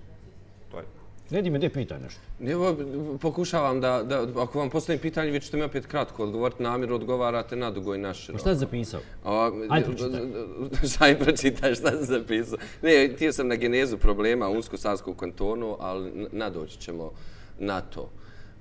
Nedi 1.32 1.50
me, 1.50 1.58
gdje 1.58 1.70
pitaj 1.70 2.00
nešto? 2.00 2.22
Evo, 2.48 2.76
pokušavam 3.22 3.82
da, 3.82 4.04
da, 4.04 4.28
ako 4.42 4.60
vam 4.60 4.70
postavim 4.70 5.02
pitanje, 5.02 5.32
vi 5.32 5.40
ćete 5.40 5.58
mi 5.58 5.64
opet 5.64 5.86
kratko 5.86 6.24
odgovoriti, 6.24 6.64
namjeru 6.64 6.96
odgovarate 6.96 7.56
na 7.56 7.72
dugo 7.72 7.96
i 7.96 7.98
na 7.98 8.14
široko. 8.14 8.42
Šta 8.42 8.54
si 8.54 8.60
zapisao? 8.60 9.00
A, 9.26 9.52
Ajde, 9.70 9.86
pročitaj. 9.86 10.22
Šta 10.94 11.08
je 11.08 11.20
pročitaj, 11.20 11.76
šta 11.76 11.92
sam 11.92 12.06
zapisao? 12.06 12.58
Ne, 12.82 13.10
htio 13.16 13.34
sam 13.34 13.48
na 13.48 13.56
genezu 13.56 13.98
problema 13.98 14.50
u 14.50 14.54
Unsko-Savskom 14.54 15.16
kantonu, 15.16 15.78
ali 15.80 16.28
nadoći 16.32 16.78
ćemo 16.78 17.12
na 17.60 17.82
to. 17.82 18.10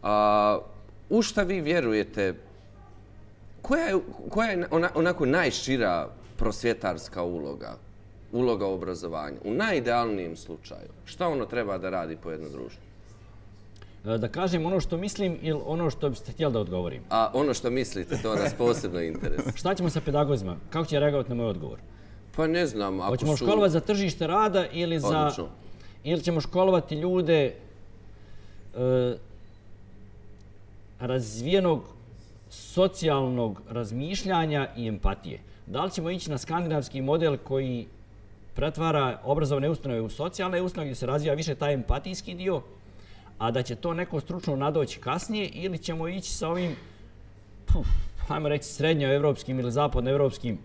A, 0.02 0.58
u 1.10 1.22
šta 1.22 1.42
vi 1.42 1.60
vjerujete, 1.60 2.34
koja 3.62 3.84
je, 3.84 3.98
koja 4.28 4.50
je 4.50 4.66
ona, 4.70 4.88
onako 4.94 5.26
najšira 5.26 6.08
prosvjetarska 6.36 7.22
uloga, 7.22 7.76
uloga 8.32 8.66
u 8.66 8.74
obrazovanju, 8.74 9.36
u 9.44 9.52
najidealnijem 9.52 10.36
slučaju? 10.36 10.88
Šta 11.04 11.28
ono 11.28 11.46
treba 11.46 11.78
da 11.78 11.90
radi 11.90 12.16
po 12.22 12.30
jednom 12.30 12.52
društvu? 12.52 12.82
E, 14.06 14.18
Da 14.18 14.28
kažem 14.28 14.66
ono 14.66 14.80
što 14.80 14.96
mislim 14.96 15.38
ili 15.42 15.60
ono 15.66 15.90
što 15.90 16.10
biste 16.10 16.32
htjeli 16.32 16.52
da 16.52 16.60
odgovorim. 16.60 17.02
A 17.10 17.30
ono 17.34 17.54
što 17.54 17.70
mislite, 17.70 18.18
to 18.22 18.34
nas 18.34 18.54
posebno 18.58 19.00
interesuje. 19.00 19.52
Šta 19.60 19.74
ćemo 19.74 19.90
sa 19.90 20.00
pedagozima? 20.00 20.56
Kako 20.70 20.86
će 20.86 21.00
reagovati 21.00 21.28
na 21.28 21.34
moj 21.34 21.46
odgovor? 21.46 21.78
Pa 22.36 22.46
ne 22.46 22.66
znam, 22.66 23.00
ako 23.00 23.10
Hoćemo 23.10 23.36
su... 23.36 23.44
školovati 23.44 23.72
za 23.72 23.80
tržište 23.80 24.26
rada 24.26 24.66
ili 24.72 25.00
za... 25.00 25.18
Odlično. 25.18 25.48
Ili 26.04 26.22
ćemo 26.22 26.40
školovati 26.40 26.94
ljude 26.94 27.44
e, 27.44 29.16
razvijenog 31.00 31.82
socijalnog 32.50 33.62
razmišljanja 33.70 34.68
i 34.76 34.88
empatije. 34.88 35.40
Da 35.66 35.84
li 35.84 35.90
ćemo 35.90 36.10
ići 36.10 36.30
na 36.30 36.38
skandinavski 36.38 37.02
model 37.02 37.36
koji 37.36 37.86
pretvara 38.58 39.20
obrazovne 39.24 39.68
ustanove 39.70 40.00
u 40.00 40.08
socijalne 40.10 40.62
ustanove 40.62 40.88
gdje 40.88 40.94
se 40.94 41.06
razvija 41.06 41.34
više 41.34 41.54
taj 41.54 41.74
empatijski 41.74 42.34
dio, 42.34 42.62
a 43.38 43.50
da 43.50 43.62
će 43.62 43.74
to 43.74 43.94
neko 43.94 44.20
stručno 44.20 44.56
nadoći 44.56 45.00
kasnije 45.00 45.48
ili 45.48 45.78
ćemo 45.78 46.08
ići 46.08 46.32
sa 46.32 46.48
ovim 46.48 46.76
puf, 47.66 47.86
hajmo 48.28 48.48
reći 48.48 48.64
srednjoevropskim 48.64 49.60
ili 49.60 49.72
zapadnoevropskim 49.72 50.58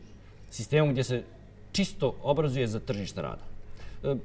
sistemom 0.49 0.91
gdje 0.91 1.03
se 1.03 1.23
čisto 1.71 2.15
obrazuje 2.23 2.67
za 2.67 2.79
tržište 2.79 3.21
rada. 3.21 3.45
E, 4.03 4.15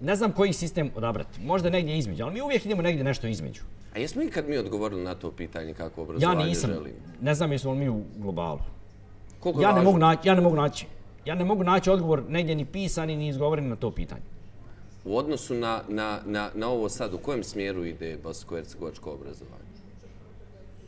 ne 0.00 0.16
znam 0.16 0.32
koji 0.32 0.52
sistem 0.52 0.90
odabrati. 0.96 1.40
Možda 1.40 1.70
negdje 1.70 1.98
između, 1.98 2.24
ali 2.24 2.34
mi 2.34 2.42
uvijek 2.42 2.64
idemo 2.64 2.82
negdje 2.82 3.04
nešto 3.04 3.26
između. 3.26 3.62
A 3.94 3.98
jesmo 3.98 4.22
ikad 4.22 4.48
mi 4.48 4.58
odgovorili 4.58 5.04
na 5.04 5.14
to 5.14 5.30
pitanje 5.30 5.74
kako 5.74 6.00
Ja 6.00 6.04
obrazovanje 6.04 6.44
nisam, 6.44 6.70
želimo? 6.70 6.96
ne 7.20 7.34
znam 7.34 7.52
jesmo 7.52 7.72
li 7.72 7.78
mi 7.78 7.88
u 7.88 8.02
globalu. 8.16 8.60
Koliko 9.40 9.62
Ja 9.62 9.68
ne, 9.68 9.74
važno? 9.74 9.84
mogu 9.90 9.98
naći, 9.98 10.28
ja 10.28 10.34
ne 10.34 10.40
mogu 10.40 10.56
naći. 10.56 10.86
Ja 11.26 11.34
ne 11.34 11.44
mogu 11.44 11.64
naći 11.64 11.90
odgovor 11.90 12.22
negdje 12.28 12.54
ni 12.54 12.64
pisani 12.64 13.16
ni 13.16 13.28
izgovoren 13.28 13.68
na 13.68 13.76
to 13.76 13.90
pitanje. 13.90 14.22
U 15.04 15.16
odnosu 15.18 15.54
na, 15.54 15.82
na, 15.88 16.20
na, 16.26 16.50
na 16.54 16.68
ovo 16.68 16.88
sad, 16.88 17.14
u 17.14 17.18
kojem 17.18 17.44
smjeru 17.44 17.84
ide 17.84 18.18
bosansko-hercegovačko 18.18 19.10
obrazovanje? 19.10 19.66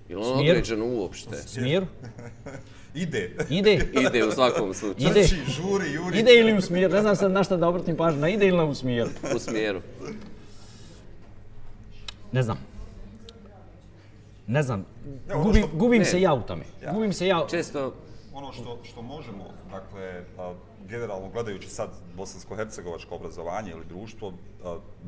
Je 0.08 0.16
li 0.16 0.22
ono 0.22 0.34
Smjeru? 0.34 0.50
određeno 0.50 0.86
uopšte? 0.86 1.36
Smjeru? 1.36 1.86
Ide. 2.94 3.30
Ide. 3.50 3.86
Ide 4.02 4.24
u 4.24 4.32
svakom 4.32 4.74
slučaju. 4.74 5.10
Ide. 5.10 5.22
Trči, 5.22 5.36
žuri, 5.48 5.92
juri. 5.92 6.18
Ide 6.18 6.34
ili 6.34 6.58
u 6.58 6.60
smjeru? 6.60 6.94
Ne 6.94 7.00
znam 7.00 7.16
sad 7.16 7.32
na 7.32 7.44
šta 7.44 7.56
da 7.56 7.68
obratim 7.68 7.96
pažnju. 7.96 8.20
Na 8.20 8.28
ide 8.28 8.46
ili 8.46 8.56
na 8.56 8.64
u 8.64 8.74
smjeru? 8.74 9.10
U 9.36 9.38
smjeru. 9.38 9.80
Ne 12.32 12.42
znam. 12.42 12.58
Ne 14.46 14.62
znam. 14.62 14.86
Ono 15.30 15.42
Gubim, 15.42 15.62
što- 15.62 15.76
gubim 15.76 15.98
ne. 15.98 16.04
se 16.04 16.20
ja 16.20 16.34
u 16.34 16.42
tome. 16.42 16.64
Ja. 16.84 16.92
Gubim 16.92 17.12
se 17.12 17.26
ja. 17.26 17.46
Često, 17.50 17.94
Ono 18.38 18.52
što, 18.52 18.78
što 18.82 19.02
možemo, 19.02 19.44
dakle, 19.70 20.24
a, 20.38 20.54
generalno 20.88 21.28
gledajući 21.28 21.68
sad 21.68 21.90
bosansko-hercegovačko 22.16 23.14
obrazovanje 23.14 23.70
ili 23.70 23.84
društvo, 23.88 24.28
e, 24.28 24.32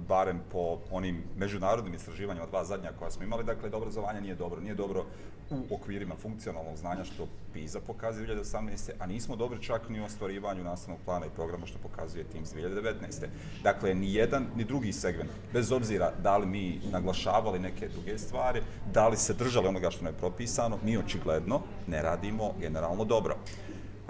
barem 0.08 0.40
po 0.52 0.78
onim 0.90 1.22
međunarodnim 1.36 1.94
istraživanjima, 1.94 2.46
dva 2.46 2.64
zadnja 2.64 2.92
koja 2.98 3.10
smo 3.10 3.24
imali, 3.24 3.44
dakle, 3.44 3.70
da 3.70 3.76
obrazovanje 3.76 4.20
nije 4.20 4.34
dobro. 4.34 4.60
Nije 4.60 4.74
dobro 4.74 5.04
u 5.50 5.74
okvirima 5.74 6.14
funkcionalnog 6.22 6.76
znanja, 6.76 7.04
što 7.04 7.26
PISA 7.52 7.80
pokazuje 7.86 8.36
2018. 8.36 8.90
a 8.98 9.06
nismo 9.06 9.36
dobri 9.36 9.62
čak 9.62 9.88
ni 9.88 10.00
u 10.00 10.04
ostvarivanju 10.04 10.64
nastavnog 10.64 11.00
plana 11.04 11.26
i 11.26 11.34
programa, 11.36 11.66
što 11.66 11.78
pokazuje 11.78 12.24
TIMS 12.24 12.54
2019. 12.54 13.26
Dakle, 13.62 13.94
ni 13.94 14.14
jedan, 14.14 14.46
ni 14.56 14.64
drugi 14.64 14.92
segment, 14.92 15.30
bez 15.52 15.72
obzira 15.72 16.12
da 16.22 16.36
li 16.36 16.46
mi 16.46 16.80
naglašavali 16.92 17.58
neke 17.58 17.88
druge 17.88 18.18
stvari, 18.18 18.62
da 18.92 19.08
li 19.08 19.16
se 19.16 19.34
držali 19.34 19.68
onoga 19.68 19.90
što 19.90 20.04
ne 20.04 20.10
je 20.10 20.18
propisano, 20.18 20.78
mi 20.84 20.98
očigledno 20.98 21.60
ne 21.86 22.02
radimo 22.02 22.54
generalno 22.60 23.04
dobro 23.04 23.36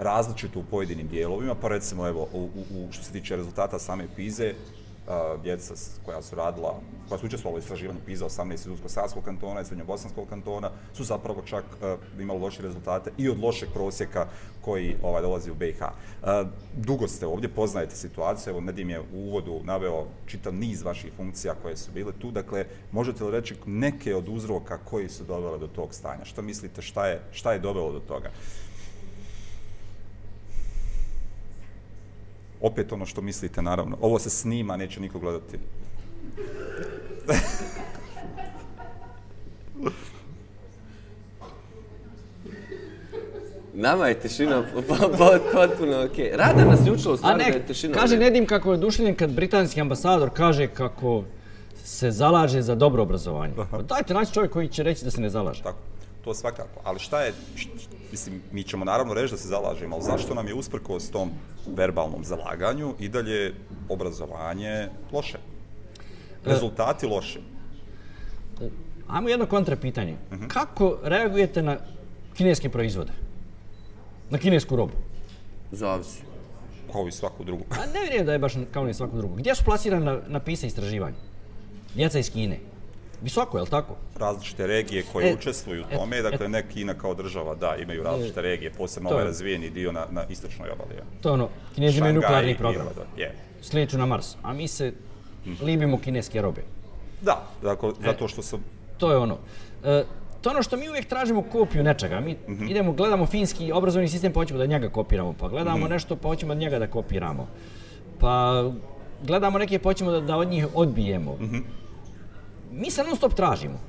različito 0.01 0.59
u 0.59 0.63
pojedinim 0.63 1.07
dijelovima, 1.07 1.55
pa 1.55 1.67
recimo 1.67 2.07
evo, 2.07 2.27
u, 2.33 2.49
u, 2.75 2.91
što 2.91 3.03
se 3.03 3.11
tiče 3.11 3.35
rezultata 3.35 3.79
same 3.79 4.07
PIZE, 4.15 4.53
uh, 5.07 5.41
djeca 5.43 5.73
koja 6.05 6.21
su 6.21 6.35
radila, 6.35 6.79
koja 7.09 7.19
su 7.19 7.25
učestvovala 7.25 7.55
u 7.55 7.59
istraživanju 7.59 7.99
PIZA 8.05 8.25
18 8.25 8.53
iz 8.53 8.67
Usko-Savskog 8.67 9.23
kantona 9.23 9.61
i 9.61 9.65
Srednjobosanskog 9.65 10.29
kantona, 10.29 10.69
su 10.93 11.03
zapravo 11.03 11.41
čak 11.45 11.63
uh, 11.63 12.21
imali 12.21 12.39
loše 12.39 12.61
rezultate 12.61 13.11
i 13.17 13.29
od 13.29 13.39
lošeg 13.39 13.69
prosjeka 13.73 14.27
koji 14.61 14.95
ovaj, 15.03 15.21
dolazi 15.21 15.51
u 15.51 15.55
BiH. 15.55 15.81
Uh, 15.81 16.27
e, 16.29 16.45
dugo 16.77 17.07
ste 17.07 17.25
ovdje, 17.25 17.49
poznajete 17.49 17.95
situaciju, 17.95 18.51
evo 18.51 18.61
Nedim 18.61 18.89
je 18.89 18.99
u 18.99 19.05
uvodu 19.13 19.61
naveo 19.63 20.05
čitav 20.25 20.53
niz 20.53 20.83
vaših 20.83 21.13
funkcija 21.17 21.55
koje 21.61 21.77
su 21.77 21.91
bile 21.91 22.13
tu, 22.19 22.31
dakle, 22.31 22.65
možete 22.91 23.23
li 23.23 23.31
reći 23.31 23.55
neke 23.65 24.15
od 24.15 24.29
uzroka 24.29 24.77
koji 24.77 25.09
su 25.09 25.23
dovele 25.23 25.59
do 25.59 25.67
tog 25.67 25.93
stanja? 25.93 26.25
Što 26.25 26.41
mislite, 26.41 26.81
šta 26.81 27.07
je, 27.07 27.21
šta 27.31 27.53
je 27.53 27.59
dovelo 27.59 27.91
do 27.91 27.99
toga? 27.99 28.29
Opet 32.61 32.91
ono 32.91 33.05
što 33.05 33.21
mislite, 33.21 33.61
naravno. 33.61 33.97
Ovo 34.01 34.19
se 34.19 34.29
snima, 34.29 34.77
neće 34.77 34.99
niko 34.99 35.19
gledati. 35.19 35.57
nama 43.73 44.07
je 44.07 44.19
tišina 44.19 44.63
po- 44.73 44.81
po- 44.81 45.09
po- 45.17 45.39
potpuno 45.53 46.05
okej. 46.05 46.31
Rada 46.35 46.65
nas 46.65 46.79
je 46.85 46.91
učila 46.91 47.13
u 47.13 47.17
stvari 47.17 47.43
da 47.43 47.43
je 47.43 47.65
tišina. 47.65 47.93
kaže. 47.93 48.17
Nedim 48.17 48.45
kako 48.45 48.69
je 48.69 48.73
oduševljen 48.73 49.15
kad 49.15 49.31
britanski 49.31 49.81
ambasador 49.81 50.29
kaže 50.33 50.67
kako 50.67 51.23
se 51.83 52.11
zalaže 52.11 52.61
za 52.61 52.75
dobro 52.75 53.03
obrazovanje. 53.03 53.53
Pa 53.71 53.81
dajte 53.81 54.13
naći 54.13 54.33
čovjek 54.33 54.51
koji 54.51 54.67
će 54.67 54.83
reći 54.83 55.05
da 55.05 55.11
se 55.11 55.21
ne 55.21 55.29
zalaže. 55.29 55.63
Tako, 55.63 55.77
to 56.23 56.33
svakako. 56.33 56.81
Ali 56.83 56.99
šta 56.99 57.21
je, 57.21 57.33
mislim, 58.11 58.41
mi 58.51 58.63
ćemo 58.63 58.85
naravno 58.85 59.13
reći 59.13 59.33
da 59.33 59.37
se 59.37 59.47
zalažemo, 59.47 59.95
ali 59.95 60.03
zašto 60.03 60.33
nam 60.33 60.47
je 60.47 60.53
usprkos 60.53 61.09
tom 61.09 61.31
verbalnom 61.67 62.23
zalaganju 62.23 62.95
i 62.99 63.09
dalje 63.09 63.53
obrazovanje 63.89 64.87
loše? 65.11 65.37
Rezultati 66.45 67.05
loše. 67.05 67.39
Ajmo 69.07 69.29
jedno 69.29 69.45
kontra 69.45 69.75
pitanje. 69.75 70.15
Mhm. 70.31 70.47
Kako 70.47 70.97
reagujete 71.03 71.61
na 71.61 71.77
kineske 72.37 72.69
proizvode? 72.69 73.11
Na 74.29 74.37
kinesku 74.37 74.75
robu? 74.75 74.93
Zavisi. 75.71 76.21
Kao 76.91 77.07
i 77.07 77.11
svaku 77.11 77.43
drugu. 77.43 77.63
A 77.69 77.85
ne 77.93 77.99
vjerujem 78.01 78.25
da 78.25 78.33
je 78.33 78.39
baš 78.39 78.53
kao 78.71 78.85
ni 78.85 78.93
svako 78.93 79.17
drugo. 79.17 79.35
Gdje 79.35 79.55
su 79.55 79.63
plasirane 79.63 80.05
na, 80.05 80.19
na 80.27 80.39
PISA 80.39 80.67
istraživanja? 80.67 81.15
Djeca 81.95 82.19
iz 82.19 82.31
Kine. 82.31 82.59
Visoko, 83.21 83.57
je 83.57 83.61
li 83.61 83.69
tako? 83.69 83.95
različite 84.17 84.67
regije 84.67 85.03
koje 85.13 85.29
E, 85.29 85.33
učestvuju 85.33 85.81
u 85.81 85.93
e, 85.93 85.97
tome, 85.97 86.21
dakle 86.21 86.49
ne 86.49 86.67
Kina 86.69 86.93
kao 86.93 87.13
država, 87.13 87.55
da, 87.55 87.75
imaju 87.75 88.03
različite 88.03 88.41
regije, 88.41 88.71
posebno 88.71 89.09
ovaj 89.09 89.21
je- 89.21 89.25
razvijeni 89.25 89.69
dio 89.69 89.91
na, 89.91 90.05
na 90.11 90.23
istočnoj 90.29 90.69
obali. 90.69 90.95
ja. 90.95 91.03
To 91.21 91.29
je 91.29 91.33
ono, 91.33 91.49
kinezi 91.75 91.97
imaju 91.97 92.13
nuklearni 92.13 92.57
program. 92.57 92.87
Je. 93.17 93.35
Slijeću 93.61 93.97
na 93.97 94.05
Mars. 94.05 94.35
A 94.41 94.53
mi 94.53 94.67
se 94.67 94.93
libimo 95.61 95.99
kineske 95.99 96.41
robe. 96.41 96.61
Da, 97.21 97.47
dakle, 97.63 97.91
zato 97.99 98.27
što 98.27 98.41
sam 98.41 98.63
To 98.97 99.11
je 99.11 99.17
ono. 99.17 99.37
E, 99.83 100.03
to 100.41 100.49
je 100.49 100.53
ono 100.53 100.63
što 100.63 100.77
mi 100.77 100.89
uvijek 100.89 101.05
tražimo 101.05 101.41
kopiju 101.43 101.83
nečega. 101.83 102.19
Mi 102.19 102.37
idemo, 102.69 102.91
gledamo 102.93 103.25
finski 103.25 103.71
obrazovni 103.71 104.07
sistem 104.07 104.33
pa 104.33 104.39
hoćemo 104.39 104.57
da 104.59 104.65
njega 104.65 104.89
kopiramo. 104.89 105.33
Pa 105.33 105.47
gledamo 105.47 105.87
nešto 105.87 106.15
pa 106.15 106.27
hoćemo 106.27 106.53
da 106.53 106.59
njega 106.59 106.79
da 106.79 106.87
kopiramo. 106.87 107.47
Pa 108.19 108.63
gledamo 109.23 109.57
neke 109.57 109.79
pa 109.79 109.89
hoćemo 109.89 110.11
da, 110.11 110.21
da 110.21 110.37
od 110.37 110.47
njih 110.47 110.67
odbijemo. 110.73 111.37
Mi 112.71 112.91
se 112.91 113.03
non 113.03 113.15
stop 113.15 113.33
tražimo. 113.33 113.79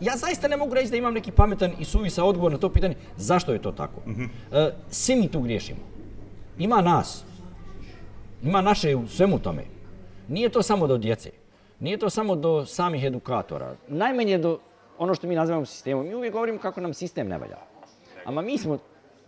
Ja- 0.00 0.16
zaista 0.16 0.48
ne 0.48 0.56
mogu 0.56 0.74
reći 0.74 0.90
da 0.90 0.96
imam 0.96 1.14
neki 1.14 1.30
pametan 1.30 1.72
i 1.78 1.84
suvisa 1.84 2.24
odgovor 2.24 2.52
na 2.52 2.58
to 2.58 2.68
pitanje 2.68 2.94
zašto 3.16 3.52
je 3.52 3.62
to 3.62 3.72
tako. 3.72 4.00
E, 4.52 4.70
svi 4.90 5.16
mi 5.16 5.28
tu 5.28 5.40
griješimo. 5.40 5.80
Ima 6.58 6.80
nas. 6.80 7.24
Ima 8.42 8.60
naše 8.60 8.96
u 8.96 9.08
svemu 9.08 9.38
tome. 9.38 9.64
Nije 10.28 10.48
to 10.48 10.62
samo 10.62 10.86
do 10.86 10.98
djece. 10.98 11.30
Nije 11.80 11.96
to 11.98 12.10
samo 12.10 12.36
do 12.36 12.66
samih 12.66 13.04
edukatora. 13.04 13.74
Najmanje 13.88 14.38
do 14.38 14.58
ono 14.98 15.14
što 15.14 15.26
mi 15.26 15.34
nazivamo 15.34 15.66
sistemom. 15.66 16.06
Mi 16.06 16.14
uvijek 16.14 16.32
govorimo 16.32 16.58
kako 16.58 16.80
nam 16.80 16.94
sistem 16.94 17.28
ne 17.28 17.38
valja. 17.38 17.56
Ama 18.24 18.42
mi 18.42 18.58
smo 18.58 18.78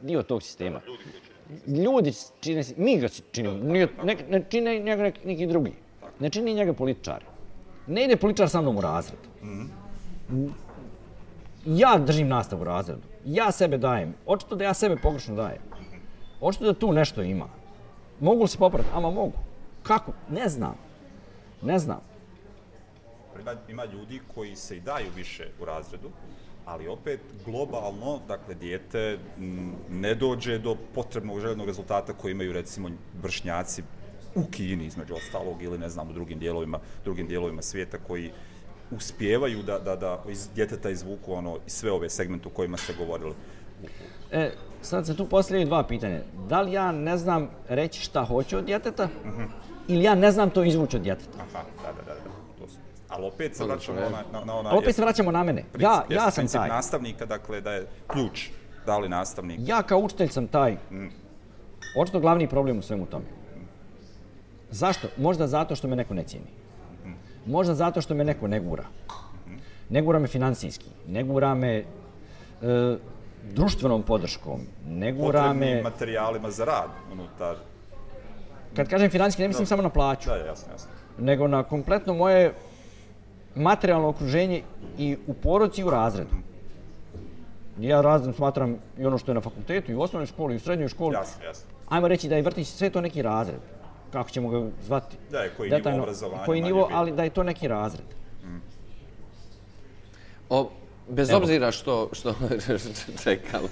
dio 0.03 0.23
tog 0.23 0.43
sistema. 0.43 0.81
Ljudi 1.67 2.13
čine, 2.41 2.63
mi 2.77 2.99
ga 2.99 3.09
činimo, 3.33 3.55
nije, 3.55 3.89
ne, 4.05 4.17
ne 4.31 4.45
čine 4.51 4.79
njega 4.79 5.03
neki, 5.03 5.21
neki 5.25 5.47
drugi. 5.47 5.73
Ne 6.21 6.31
čini 6.31 6.55
njega 6.55 6.73
političar. 6.73 7.25
Ne 7.91 8.05
ide 8.05 8.17
političar 8.17 8.49
sa 8.49 8.61
mnom 8.61 8.77
u 8.77 8.81
razred. 8.81 9.19
Ja 11.67 11.99
držim 11.99 12.29
nastavu 12.29 12.61
u 12.61 12.65
razredu. 12.65 13.03
Ja 13.25 13.53
sebe 13.53 13.79
dajem. 13.79 14.15
Očito 14.27 14.57
da 14.57 14.65
ja 14.65 14.75
sebe 14.75 14.97
pogrešno 14.97 15.35
dajem. 15.35 15.63
Očito 16.41 16.65
da 16.65 16.75
tu 16.75 16.93
nešto 16.93 17.23
ima. 17.23 17.49
Mogu 18.21 18.43
li 18.43 18.49
se 18.49 18.59
popraviti? 18.59 18.91
Ama 18.95 19.11
mogu. 19.11 19.33
Kako? 19.83 20.13
Ne 20.31 20.49
znam. 20.49 20.75
Ne 21.63 21.79
znam. 21.79 22.01
Ima, 23.41 23.55
ima 23.69 23.85
ljudi 23.85 24.21
koji 24.35 24.57
se 24.57 24.77
i 24.77 24.81
daju 24.81 25.07
više 25.17 25.49
u 25.61 25.65
razredu, 25.65 26.11
ali 26.65 26.89
opet 26.89 27.21
globalno, 27.45 28.21
dakle, 28.29 28.55
dijete 28.55 29.19
mm, 29.39 29.71
ne 29.91 30.15
dođe 30.15 30.59
do 30.59 30.77
potrebnog 30.95 31.41
željenog 31.41 31.67
rezultata 31.67 32.13
koji 32.13 32.33
imaju, 32.33 32.53
recimo, 32.53 32.89
vršnjaci 33.23 33.83
u 34.35 34.45
Kini, 34.51 34.87
između 34.87 35.15
ostalog, 35.15 35.63
ili 35.63 35.79
ne 35.79 35.89
znam, 35.89 36.11
u 36.11 36.13
drugim 36.13 36.39
dijelovima, 36.39 36.79
drugim 37.05 37.27
dijelovima 37.27 37.63
svijeta 37.63 37.99
koji 37.99 38.31
uspijevaju 38.91 39.63
da, 39.63 39.79
da, 39.79 39.97
da 39.97 40.23
iz 40.29 40.49
djeteta 40.55 40.91
izvuku 40.91 41.33
ono, 41.33 41.59
sve 41.67 41.93
ove 41.93 42.11
segmente 42.11 42.49
o 42.49 42.51
kojima 42.51 42.77
ste 42.77 42.95
govorili. 42.99 43.35
E, 44.33 44.51
sad 44.83 45.07
se 45.07 45.17
tu 45.17 45.29
postavljaju 45.29 45.67
dva 45.67 45.83
pitanja. 45.83 46.21
Da 46.49 46.61
li 46.61 46.73
ja 46.73 46.93
ne 46.93 47.17
znam 47.17 47.51
reći 47.69 48.01
šta 48.01 48.25
hoću 48.25 48.59
od 48.59 48.65
djeteta, 48.65 49.07
mm 49.07 49.29
-hmm. 49.29 49.47
ili 49.89 50.05
ja 50.05 50.15
ne 50.15 50.33
znam 50.33 50.51
to 50.51 50.65
izvući 50.65 50.97
od 50.97 51.03
djeteta? 51.03 51.39
Aha, 51.39 51.65
da, 51.83 51.93
da, 51.93 52.03
da. 52.03 52.15
da. 52.15 52.31
To 52.59 52.69
su. 52.69 52.79
Ali 53.09 53.27
opet 53.27 53.57
se 53.57 53.65
vraćamo 53.65 54.01
na, 54.01 54.23
na, 54.33 54.45
na 54.45 54.55
ona... 54.55 54.77
Opet 54.77 54.97
se 54.97 55.03
vraćamo 55.03 55.31
na 55.31 55.45
mene. 55.45 55.65
Princip, 55.73 55.83
ja, 55.83 56.05
ja 56.11 56.31
sam 56.31 56.49
taj. 56.49 56.69
nastavnika, 56.69 57.27
dakle, 57.27 57.61
da 57.61 57.73
je 57.73 57.87
ključ. 58.07 58.49
Da 58.87 58.99
li 58.99 59.09
nastavnik? 59.09 59.61
Ja 59.63 59.83
kao 59.83 59.99
učitelj 59.99 60.29
sam 60.29 60.47
taj. 60.47 60.73
Mm. 60.73 61.09
Očito 61.97 62.21
glavni 62.21 62.49
problem 62.49 62.79
u 62.79 62.83
svemu 62.83 63.07
tome. 63.07 63.25
Zašto? 64.71 65.09
Možda 65.17 65.47
zato 65.47 65.77
što 65.77 65.89
me 65.89 65.97
neko 65.97 66.15
ne 66.15 66.23
cijeni. 66.23 66.47
Možda 67.47 67.75
zato 67.75 68.01
što 68.01 68.15
me 68.15 68.25
neko 68.25 68.49
ne 68.49 68.61
gura. 68.61 68.85
Ne 69.89 70.03
gura 70.03 70.19
me 70.19 70.27
financijski. 70.27 70.87
Ne 71.09 71.23
gura 71.23 71.55
me 71.55 71.77
e, 71.77 71.85
društvenom 73.53 74.03
podrškom. 74.03 74.61
Ne 74.89 75.13
gura 75.13 75.41
Potrebnim 75.43 75.77
me... 75.77 75.83
materijalima 75.83 76.51
za 76.51 76.65
rad 76.65 76.91
unutar... 77.13 77.57
Kad 78.77 78.89
kažem 78.89 79.11
financijski, 79.11 79.43
ne 79.43 79.49
mislim 79.49 79.65
Da. 79.65 79.69
samo 79.69 79.83
na 79.83 79.89
plaću. 79.89 80.29
Da, 80.29 80.37
jasno, 80.37 80.73
jasno. 80.73 80.91
Nego 81.19 81.49
na 81.49 81.63
kompletno 81.63 82.15
moje 82.15 82.55
materijalno 83.55 84.09
okruženje 84.09 84.63
i 84.99 85.17
u 85.27 85.35
poroci 85.35 85.81
i 85.81 85.85
u 85.85 85.91
razredu. 85.91 86.31
Ja 87.81 88.01
razred 88.01 88.35
smatram 88.35 88.77
i 88.99 89.07
ono 89.07 89.19
što 89.19 89.31
je 89.31 89.35
na 89.35 89.41
fakultetu, 89.41 89.93
i 89.93 89.95
u 89.95 90.01
osnovnoj 90.01 90.27
školi, 90.27 90.55
i 90.55 90.57
u 90.57 90.61
srednjoj 90.61 90.89
školi. 90.89 91.15
Jasno, 91.15 91.45
jasno. 91.45 91.71
Ajmo 91.89 92.09
reći 92.09 92.29
da 92.29 92.37
je 92.37 92.43
vrtić 92.43 92.69
sve 92.69 92.91
to 92.91 93.01
neki 93.01 93.23
razred. 93.23 93.61
Kako 94.13 94.31
ćemo 94.31 94.49
ga 94.49 94.71
zvati? 94.83 95.17
Da, 95.31 95.39
je 95.39 95.51
koji 95.57 95.71
nivo 95.71 95.79
Detaljno, 95.79 96.03
obrazovanja 96.03 96.45
Koji 96.45 96.61
nivo, 96.63 96.89
ali 96.93 97.13
da 97.13 97.25
je 97.25 97.31
to 97.31 97.43
neki 97.43 97.69
razred. 97.69 98.07
O, 100.49 100.71
bez 101.09 101.31
Evo. 101.31 101.39
obzira 101.39 101.71
što, 101.73 102.09
što 102.13 102.35
čekamo. 103.25 103.69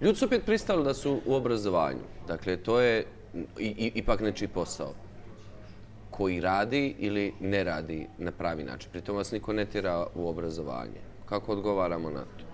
Ljudi 0.00 0.18
su 0.18 0.24
opet 0.24 0.44
pristali 0.44 0.84
da 0.84 0.94
su 0.94 1.20
u 1.26 1.34
obrazovanju. 1.34 2.02
Dakle, 2.28 2.56
to 2.56 2.80
je 2.80 3.04
i, 3.58 3.66
i, 3.66 3.92
ipak 3.94 4.20
nečiji 4.20 4.48
posao 4.48 4.92
koji 6.10 6.40
radi 6.40 6.94
ili 6.98 7.32
ne 7.40 7.64
radi 7.64 8.06
na 8.18 8.32
pravi 8.32 8.64
način. 8.64 8.90
Pritom 8.92 9.16
vas 9.16 9.32
niko 9.32 9.52
ne 9.52 9.64
tjera 9.64 10.06
u 10.14 10.28
obrazovanje. 10.28 11.00
Kako 11.26 11.52
odgovaramo 11.52 12.10
na 12.10 12.20
to? 12.20 12.44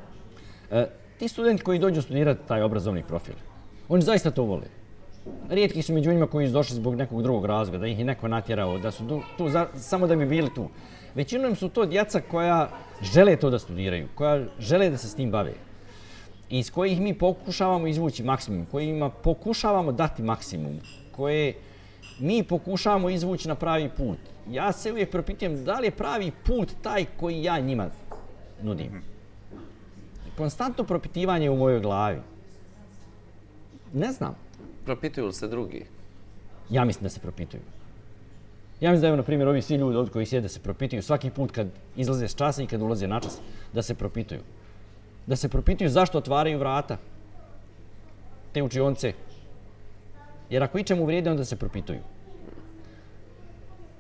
E, 0.77 0.87
ti 1.19 1.29
studenti 1.29 1.63
koji 1.63 1.79
dođu 1.79 2.03
studirati 2.03 2.49
taj 2.49 2.63
obrazovni 2.63 3.03
profil, 3.03 3.35
oni 3.89 4.03
zaista 4.03 4.31
to 4.31 4.43
vole. 4.43 4.82
Rijetki 5.49 5.83
su 5.83 5.95
među 5.95 6.13
njima 6.13 6.27
koji 6.27 6.47
su 6.47 6.53
došli 6.53 6.77
zbog 6.77 6.95
nekog 6.95 7.23
drugog 7.23 7.45
razloga, 7.45 7.79
da 7.79 7.87
ih 7.87 7.99
je 7.99 8.05
neko 8.05 8.29
natjerao, 8.29 8.79
da 8.79 8.91
su 8.91 9.09
tu, 9.09 9.23
tu 9.39 9.49
za, 9.49 9.67
samo 9.77 10.07
da 10.07 10.17
bi 10.17 10.27
bili 10.27 10.55
tu. 10.55 10.69
Većinom 11.15 11.57
su 11.57 11.69
to 11.69 11.87
djeca 11.87 12.21
koja 12.21 12.69
žele 13.03 13.37
to 13.37 13.51
da 13.51 13.59
studiraju, 13.59 14.09
koja 14.15 14.45
žele 14.59 14.91
da 14.91 14.97
se 14.97 15.09
s 15.09 15.15
tim 15.15 15.31
bave. 15.31 15.53
Iz 16.51 16.71
kojih 16.71 17.01
mi 17.01 17.15
pokušavamo 17.15 17.87
izvući 17.87 18.23
maksimum, 18.23 18.67
kojima 18.71 19.11
pokušavamo 19.11 19.93
dati 19.93 20.23
maksimum, 20.23 20.81
koje 21.17 21.55
mi 22.19 22.43
pokušavamo 22.43 23.11
izvući 23.11 23.49
na 23.49 23.55
pravi 23.55 23.91
put. 23.97 24.19
Ja 24.51 24.73
se 24.73 24.93
uvijek 24.93 25.11
propitujem 25.11 25.65
da 25.65 25.79
li 25.79 25.87
je 25.87 25.91
pravi 25.91 26.33
put 26.47 26.69
taj 26.83 27.05
koji 27.21 27.43
ja 27.43 27.59
njima 27.59 27.91
nudim. 28.63 29.03
Konstantno 30.37 30.85
propitivanje 30.85 31.51
u 31.51 31.57
mojoj 31.57 31.81
glavi. 31.81 32.19
Ne 33.93 34.13
znam. 34.13 34.35
Propituju 34.85 35.27
li 35.27 35.33
se 35.33 35.49
drugi? 35.49 35.85
Ja 36.71 36.85
mislim 36.85 37.03
da 37.03 37.09
se 37.09 37.21
propituju. 37.21 37.63
Ja 38.81 38.91
mislim 38.91 39.03
da 39.03 39.09
evo, 39.09 39.17
na 39.17 39.23
primjer, 39.23 39.49
ovi 39.49 39.63
svi 39.63 39.77
ljudi 39.77 39.97
od 39.97 40.11
koji 40.11 40.27
sjede 40.27 40.49
se 40.49 40.61
propituju 40.61 41.03
svaki 41.03 41.31
put 41.31 41.51
kad 41.51 41.69
izlaze 41.97 42.29
s 42.29 42.35
časa 42.35 42.63
i 42.63 42.67
kad 42.67 42.83
ulaze 42.83 43.07
na 43.07 43.21
čas, 43.21 43.39
da 43.73 43.83
se 43.83 43.95
propituju. 43.95 44.41
Da 45.27 45.37
se 45.37 45.49
propituju 45.49 45.91
zašto 45.91 46.19
otvaraju 46.19 46.59
vrata 46.59 46.97
te 48.53 48.63
učionce. 48.63 49.13
Jer 50.51 50.63
ako 50.63 50.79
ičemu 50.79 51.07
vrijede, 51.07 51.31
onda 51.31 51.45
se 51.45 51.57
propituju. 51.57 51.99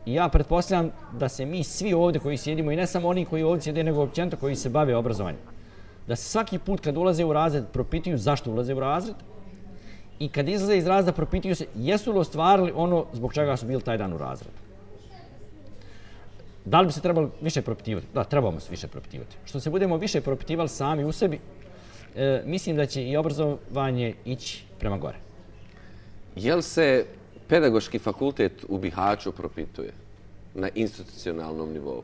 I 0.06 0.14
ja 0.14 0.28
pretpostavljam 0.28 0.90
da 1.12 1.28
se 1.28 1.46
mi 1.46 1.64
svi 1.64 1.92
ovdje 1.92 2.20
koji 2.20 2.36
sjedimo, 2.36 2.72
i 2.72 2.76
ne 2.76 2.86
samo 2.86 3.08
oni 3.08 3.24
koji 3.24 3.42
ovdje 3.42 3.62
sjede, 3.62 3.84
nego 3.84 4.02
općenito 4.02 4.36
koji 4.36 4.56
se 4.56 4.70
bave 4.70 4.96
obrazovanjem, 4.96 5.40
da 6.08 6.16
se 6.16 6.24
svaki 6.24 6.58
put 6.58 6.80
kad 6.80 6.96
ulaze 6.96 7.24
u 7.24 7.32
razred 7.32 7.64
propituju 7.72 8.18
zašto 8.18 8.50
ulaze 8.50 8.74
u 8.74 8.80
razred 8.80 9.14
i 10.22 10.28
kad 10.28 10.48
izlaze 10.48 10.76
iz 10.76 10.86
razreda 10.86 11.12
propituju 11.12 11.54
se 11.54 11.66
jesu 11.74 12.12
li 12.12 12.18
ostvarili 12.18 12.72
ono 12.74 13.06
zbog 13.12 13.34
čega 13.34 13.56
su 13.56 13.66
bili 13.66 13.82
taj 13.82 13.98
dan 13.98 14.12
u 14.12 14.18
razredu. 14.18 14.56
Da 16.64 16.80
li 16.80 16.86
bi 16.86 16.92
se 16.92 17.00
trebali 17.00 17.28
više 17.40 17.62
propitivati? 17.62 18.06
Da, 18.14 18.24
trebamo 18.24 18.60
se 18.60 18.70
više 18.70 18.88
propitivati. 18.88 19.36
Što 19.44 19.60
se 19.60 19.70
budemo 19.70 19.96
više 19.96 20.20
propitivali 20.20 20.68
sami 20.68 21.04
u 21.04 21.12
sebi, 21.12 21.40
e, 22.16 22.42
mislim 22.46 22.76
da 22.76 22.86
će 22.86 23.02
i 23.08 23.16
obrazovanje 23.16 24.14
ići 24.24 24.64
prema 24.78 24.98
gore. 24.98 25.18
Jel 26.36 26.62
se 26.62 27.04
pedagoški 27.48 27.98
fakultet 27.98 28.64
u 28.68 28.78
Bihaću 28.78 29.32
propituje 29.32 29.92
na 30.54 30.68
institucionalnom 30.74 31.72
nivou? 31.72 32.02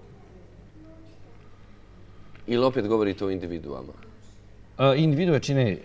Ili 2.47 2.65
opet 2.65 2.89
govorite 2.89 3.25
o 3.25 3.31
individuama? 3.31 3.93
E, 4.79 4.97
individue 4.97 5.41
čine 5.41 5.79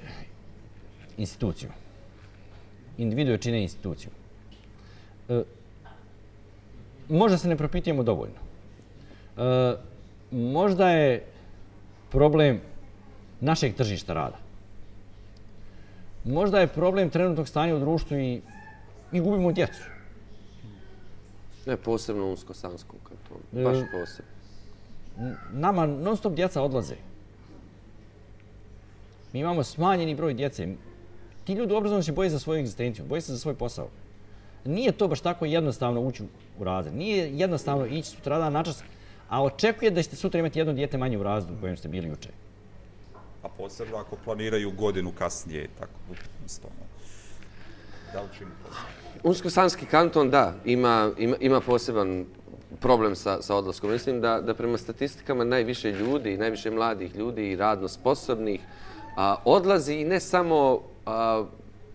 instituciju. 1.17 1.69
Individue 2.97 3.37
čine 3.37 3.61
instituciju. 3.61 4.11
E, 5.29 5.43
možda 7.09 7.37
se 7.37 7.47
ne 7.47 7.57
propitujemo 7.57 8.03
dovoljno. 8.03 8.35
E, 9.37 9.75
možda 10.31 10.89
je 10.89 11.25
problem 12.11 12.61
našeg 13.39 13.75
tržišta 13.75 14.13
rada. 14.13 14.37
Možda 16.25 16.59
je 16.59 16.67
problem 16.67 17.09
trenutnog 17.09 17.47
stanja 17.47 17.75
u 17.75 17.79
društvu 17.79 18.17
i 18.17 18.41
mi 19.11 19.19
gubimo 19.19 19.51
djecu. 19.51 19.83
Ne, 21.65 21.77
posebno 21.77 22.25
u 22.25 22.35
Unsko-Sanskom 22.35 22.99
kantonu. 23.03 23.41
E, 23.55 23.63
Baš 23.63 23.77
posebno. 23.91 24.31
Nama 25.51 25.85
non 25.85 26.17
stop 26.17 26.33
djeca 26.33 26.61
odlaze. 26.61 26.95
Mi 29.33 29.39
imamo 29.39 29.63
smanjeni 29.63 30.15
broj 30.15 30.33
djece. 30.33 30.67
Ti 31.43 31.53
ljudi 31.53 31.73
u 31.73 31.77
obrazovanju 31.77 32.03
se 32.03 32.11
boje 32.11 32.29
za 32.29 32.39
svoju 32.39 32.59
egzistenciju, 32.59 33.05
boje 33.05 33.21
se 33.21 33.31
za 33.31 33.37
svoj 33.37 33.55
posao. 33.55 33.87
Nije 34.65 34.91
to 34.91 35.07
baš 35.07 35.21
tako 35.21 35.45
jednostavno 35.45 36.01
ući 36.01 36.23
u 36.59 36.63
razred. 36.63 36.95
Nije 36.95 37.37
jednostavno 37.37 37.85
ići 37.85 38.09
sutradan 38.09 38.53
na 38.53 38.63
čas, 38.63 38.83
a 39.29 39.43
očekuje 39.43 39.91
da 39.91 40.03
ćete 40.03 40.15
sutra 40.15 40.39
imati 40.39 40.59
jedno 40.59 40.73
dijete 40.73 40.97
manje 40.97 41.17
u 41.17 41.23
razredu 41.23 41.57
u 41.57 41.61
kojem 41.61 41.77
ste 41.77 41.87
bili 41.87 42.07
juče. 42.07 42.29
A 43.43 43.49
posebno 43.49 43.97
ako 43.97 44.15
planiraju 44.23 44.71
godinu 44.71 45.11
kasnije, 45.17 45.69
tako, 45.79 45.91
isto, 46.45 46.67
ono. 46.67 46.85
Da 48.13 48.21
li 48.21 48.27
čini 48.37 48.51
to? 48.63 48.69
Unsko-Sanski 49.29 49.85
kanton, 49.85 50.29
da, 50.29 50.53
ima, 50.65 51.11
ima, 51.17 51.35
ima 51.39 51.61
poseban 51.61 52.25
problem 52.79 53.15
sa, 53.15 53.41
sa 53.41 53.55
odlaskom. 53.55 53.91
Mislim 53.91 54.21
da, 54.21 54.41
da 54.41 54.53
prema 54.53 54.77
statistikama 54.77 55.43
najviše 55.43 55.91
ljudi, 55.91 56.37
najviše 56.37 56.71
mladih 56.71 57.15
ljudi 57.15 57.51
i 57.51 57.55
radno 57.55 57.87
sposobnih 57.87 58.61
a, 59.17 59.35
odlazi 59.45 59.93
i 59.93 60.05
ne 60.05 60.19
samo, 60.19 60.81
a, 61.05 61.45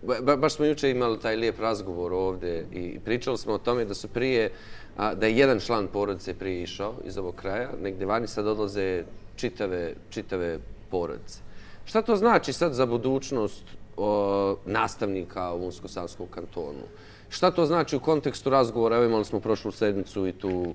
ba, 0.01 0.35
baš 0.35 0.55
smo 0.55 0.65
juče 0.65 0.91
imali 0.91 1.19
taj 1.19 1.35
lijep 1.35 1.59
razgovor 1.59 2.13
ovdje 2.13 2.67
i 2.71 2.99
pričali 2.99 3.37
smo 3.37 3.53
o 3.53 3.57
tome 3.57 3.85
da 3.85 3.93
su 3.93 4.07
prije, 4.07 4.51
a, 4.97 5.15
da 5.15 5.25
je 5.25 5.37
jedan 5.37 5.59
član 5.59 5.87
porodice 5.87 6.33
prije 6.33 6.63
išao 6.63 6.93
iz 7.05 7.17
ovog 7.17 7.35
kraja, 7.35 7.69
negdje 7.81 8.05
vani 8.05 8.27
sad 8.27 8.47
odlaze 8.47 9.03
čitave, 9.35 9.93
čitave 10.09 10.59
porodice. 10.91 11.39
Šta 11.85 12.01
to 12.01 12.15
znači 12.15 12.53
sad 12.53 12.73
za 12.73 12.85
budućnost 12.85 13.63
o, 13.97 14.55
nastavnika 14.65 15.53
u 15.53 15.65
Unsko-Savskom 15.65 16.27
kantonu? 16.29 16.85
Šta 17.29 17.51
to 17.51 17.65
znači 17.65 17.95
u 17.95 17.99
kontekstu 17.99 18.49
razgovora? 18.49 18.95
Evo 18.95 19.05
imali 19.05 19.25
smo 19.25 19.39
prošlu 19.39 19.71
sedmicu 19.71 20.27
i 20.27 20.31
tu 20.31 20.73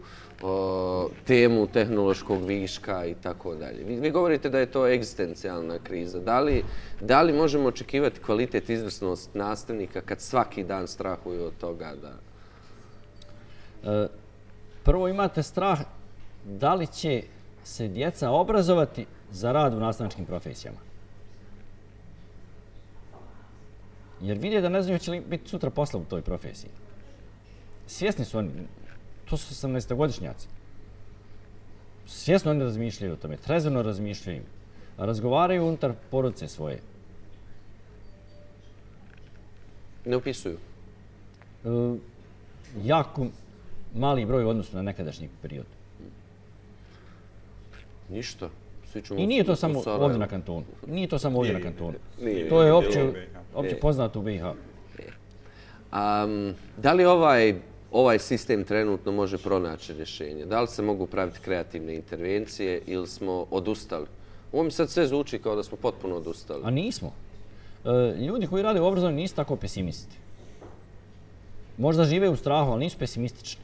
temu 1.26 1.66
tehnološkog 1.66 2.44
viška 2.44 3.06
i 3.06 3.14
tako 3.14 3.54
dalje. 3.54 3.84
Vi, 3.84 3.96
vi 3.96 4.10
govorite 4.10 4.50
da 4.50 4.58
je 4.58 4.66
to 4.66 4.86
egzistencijalna 4.88 5.78
kriza. 5.78 6.18
Da 6.20 6.40
li, 6.40 6.64
da 7.00 7.22
li 7.22 7.32
možemo 7.32 7.68
očekivati 7.68 8.20
kvalitet 8.20 8.70
izvrsnost 8.70 9.34
nastavnika 9.34 10.00
kad 10.00 10.20
svaki 10.20 10.64
dan 10.64 10.88
strahuju 10.88 11.44
od 11.44 11.52
toga 11.60 11.92
da... 12.02 12.12
E, 13.92 14.08
prvo 14.82 15.08
imate 15.08 15.42
strah 15.42 15.80
da 16.44 16.74
li 16.74 16.86
će 16.86 17.22
se 17.64 17.88
djeca 17.88 18.30
obrazovati 18.30 19.06
za 19.30 19.52
rad 19.52 19.74
u 19.74 19.80
nastavničkim 19.80 20.24
profesijama. 20.24 20.78
Jer 24.20 24.38
vide 24.38 24.60
da 24.60 24.68
ne 24.68 24.82
znaju 24.82 24.98
će 24.98 25.10
li 25.10 25.20
biti 25.20 25.48
sutra 25.48 25.70
posla 25.70 26.00
u 26.00 26.04
toj 26.04 26.22
profesiji. 26.22 26.70
Svjesni 27.86 28.24
su 28.24 28.38
oni, 28.38 28.50
to 29.24 29.36
su 29.36 29.66
18-godišnjaci. 29.66 30.46
Svjesno 32.06 32.50
oni 32.50 32.64
razmišljaju 32.64 33.12
o 33.12 33.16
tome, 33.16 33.36
trezveno 33.36 33.82
razmišljaju. 33.82 34.42
Razgovaraju 34.98 35.66
unutar 35.66 35.92
porodice 36.10 36.48
svoje. 36.48 36.80
Ne 40.04 40.16
upisuju. 40.16 40.58
E, 41.64 41.68
jako 42.84 43.26
mali 43.94 44.26
broj 44.26 44.44
u 44.44 44.48
odnosu 44.48 44.76
na 44.76 44.82
nekadašnji 44.82 45.28
period. 45.42 45.66
Ništa. 48.08 48.48
Svi 48.92 49.02
ćemo 49.02 49.20
I 49.20 49.26
nije 49.26 49.44
to 49.44 49.56
samo 49.56 49.82
ovdje 49.86 50.18
na 50.18 50.26
kantonu. 50.26 50.64
Nije 50.86 51.08
to 51.08 51.18
samo 51.18 51.38
ovdje 51.38 51.52
na 51.52 51.58
Nije, 51.58 51.70
kantonu. 51.70 51.98
nije, 52.20 52.48
To 52.48 52.62
je 52.62 52.72
opće, 52.72 53.12
opće 53.54 53.78
poznato 53.80 54.20
u 54.20 54.22
BiH. 54.22 54.44
Um, 54.44 54.54
da 56.76 56.92
li 56.92 57.04
ovaj, 57.04 57.54
ovaj 57.94 58.18
sistem 58.18 58.64
trenutno 58.64 59.12
može 59.12 59.38
pronaći 59.38 59.92
rješenje? 59.92 60.44
Da 60.44 60.60
li 60.60 60.68
se 60.68 60.82
mogu 60.82 61.06
praviti 61.06 61.38
kreativne 61.40 61.94
intervencije 61.94 62.82
ili 62.86 63.06
smo 63.06 63.46
odustali? 63.50 64.06
Ovo 64.52 64.62
mi 64.62 64.70
sad 64.70 64.90
sve 64.90 65.06
zvuči 65.06 65.38
kao 65.38 65.56
da 65.56 65.62
smo 65.62 65.76
potpuno 65.76 66.16
odustali. 66.16 66.62
A 66.64 66.70
nismo. 66.70 67.12
E, 67.84 68.16
ljudi 68.18 68.46
koji 68.46 68.62
rade 68.62 68.80
u 68.80 68.86
obrazovanju 68.86 69.16
nisu 69.16 69.34
tako 69.34 69.56
pesimisti. 69.56 70.16
Možda 71.78 72.04
žive 72.04 72.28
u 72.28 72.36
strahu, 72.36 72.70
ali 72.70 72.84
nisu 72.84 72.98
pesimistični. 72.98 73.62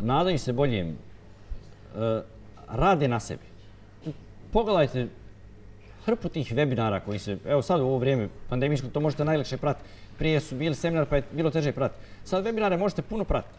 Nadaju 0.00 0.38
se 0.38 0.52
boljem. 0.52 0.88
E, 0.88 2.22
rade 2.68 3.08
na 3.08 3.20
sebi. 3.20 3.42
Pogledajte 4.52 5.08
hrpu 6.04 6.28
tih 6.28 6.52
webinara 6.52 7.00
koji 7.04 7.18
se, 7.18 7.38
evo 7.46 7.62
sad 7.62 7.80
u 7.80 7.84
ovo 7.84 7.98
vrijeme 7.98 8.28
pandemijsko, 8.48 8.88
to 8.88 9.00
možete 9.00 9.24
najlakše 9.24 9.56
pratiti. 9.56 9.88
Prije 10.18 10.40
su 10.40 10.56
bili 10.56 10.74
seminar 10.74 11.06
pa 11.06 11.16
je 11.16 11.22
bilo 11.32 11.50
teže 11.50 11.72
pratiti. 11.72 12.00
Sad 12.24 12.44
webinare 12.44 12.78
možete 12.78 13.02
puno 13.02 13.24
pratiti. 13.24 13.54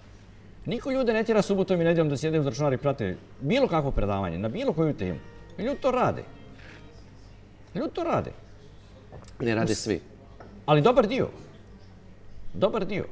Niko 0.66 0.92
ljude 0.92 1.14
ne 1.14 1.24
tjera 1.24 1.42
subotom 1.42 1.82
i 1.82 1.84
nedjeljom 1.84 2.10
da 2.10 2.18
sjede 2.18 2.40
uz 2.40 2.46
računar 2.46 2.74
i 2.74 2.78
prate 2.78 3.18
bilo 3.42 3.68
kakvo 3.68 3.92
predavanje, 3.92 4.38
na 4.38 4.50
bilo 4.50 4.74
koju 4.74 4.94
temu. 4.94 5.20
Ljudi 5.58 5.80
to 5.82 5.92
rade. 5.92 6.24
Ljudi 7.76 7.94
to 7.94 8.04
rade. 8.04 8.32
Ne 9.40 9.56
rade 9.56 9.76
svi. 9.76 10.02
Ali 10.66 10.82
dobar 10.82 11.08
dio. 11.08 11.30
Dobar 12.54 12.86
dio. 12.86 13.06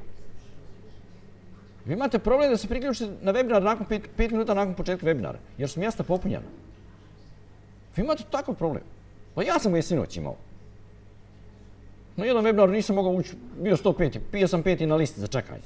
Vi 1.84 1.92
imate 1.92 2.18
problem 2.18 2.50
da 2.50 2.56
se 2.56 2.68
priključite 2.68 3.12
na 3.20 3.32
webinar 3.32 3.62
nakon 3.62 3.86
5 3.86 4.30
minuta 4.30 4.54
nakon 4.54 4.74
početka 4.74 5.06
webinara, 5.06 5.36
jer 5.58 5.68
su 5.68 5.80
mjesta 5.80 6.02
popunjena. 6.02 6.46
Vi 7.96 8.02
imate 8.02 8.24
takav 8.30 8.54
problem. 8.54 8.82
Pa 9.34 9.42
ja 9.42 9.58
sam 9.58 9.72
ga 9.72 9.78
i 9.78 9.82
sinoć 9.82 10.16
imao. 10.16 10.36
Na 12.16 12.24
jednom 12.24 12.44
webinaru 12.44 12.72
nisam 12.72 12.96
mogao 12.96 13.12
ući, 13.12 13.32
bio 13.60 13.76
105, 13.76 14.18
bio 14.32 14.48
sam 14.48 14.62
peti 14.62 14.86
na 14.86 14.96
listi 14.96 15.20
za 15.20 15.26
čekanje. 15.26 15.62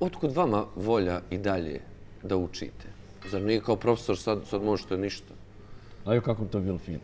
Otkud 0.00 0.32
vama 0.32 0.64
volja 0.76 1.20
i 1.30 1.38
dalje 1.38 1.80
da 2.22 2.36
učite? 2.36 2.86
Zar 3.30 3.42
nije 3.42 3.60
kao 3.60 3.76
profesor 3.76 4.18
sad, 4.18 4.38
sad 4.46 4.62
možete 4.62 4.96
ništa? 4.96 5.34
A 6.04 6.14
jo 6.14 6.20
kako 6.20 6.42
bi 6.44 6.50
to 6.50 6.60
bilo 6.60 6.78
fino. 6.78 6.98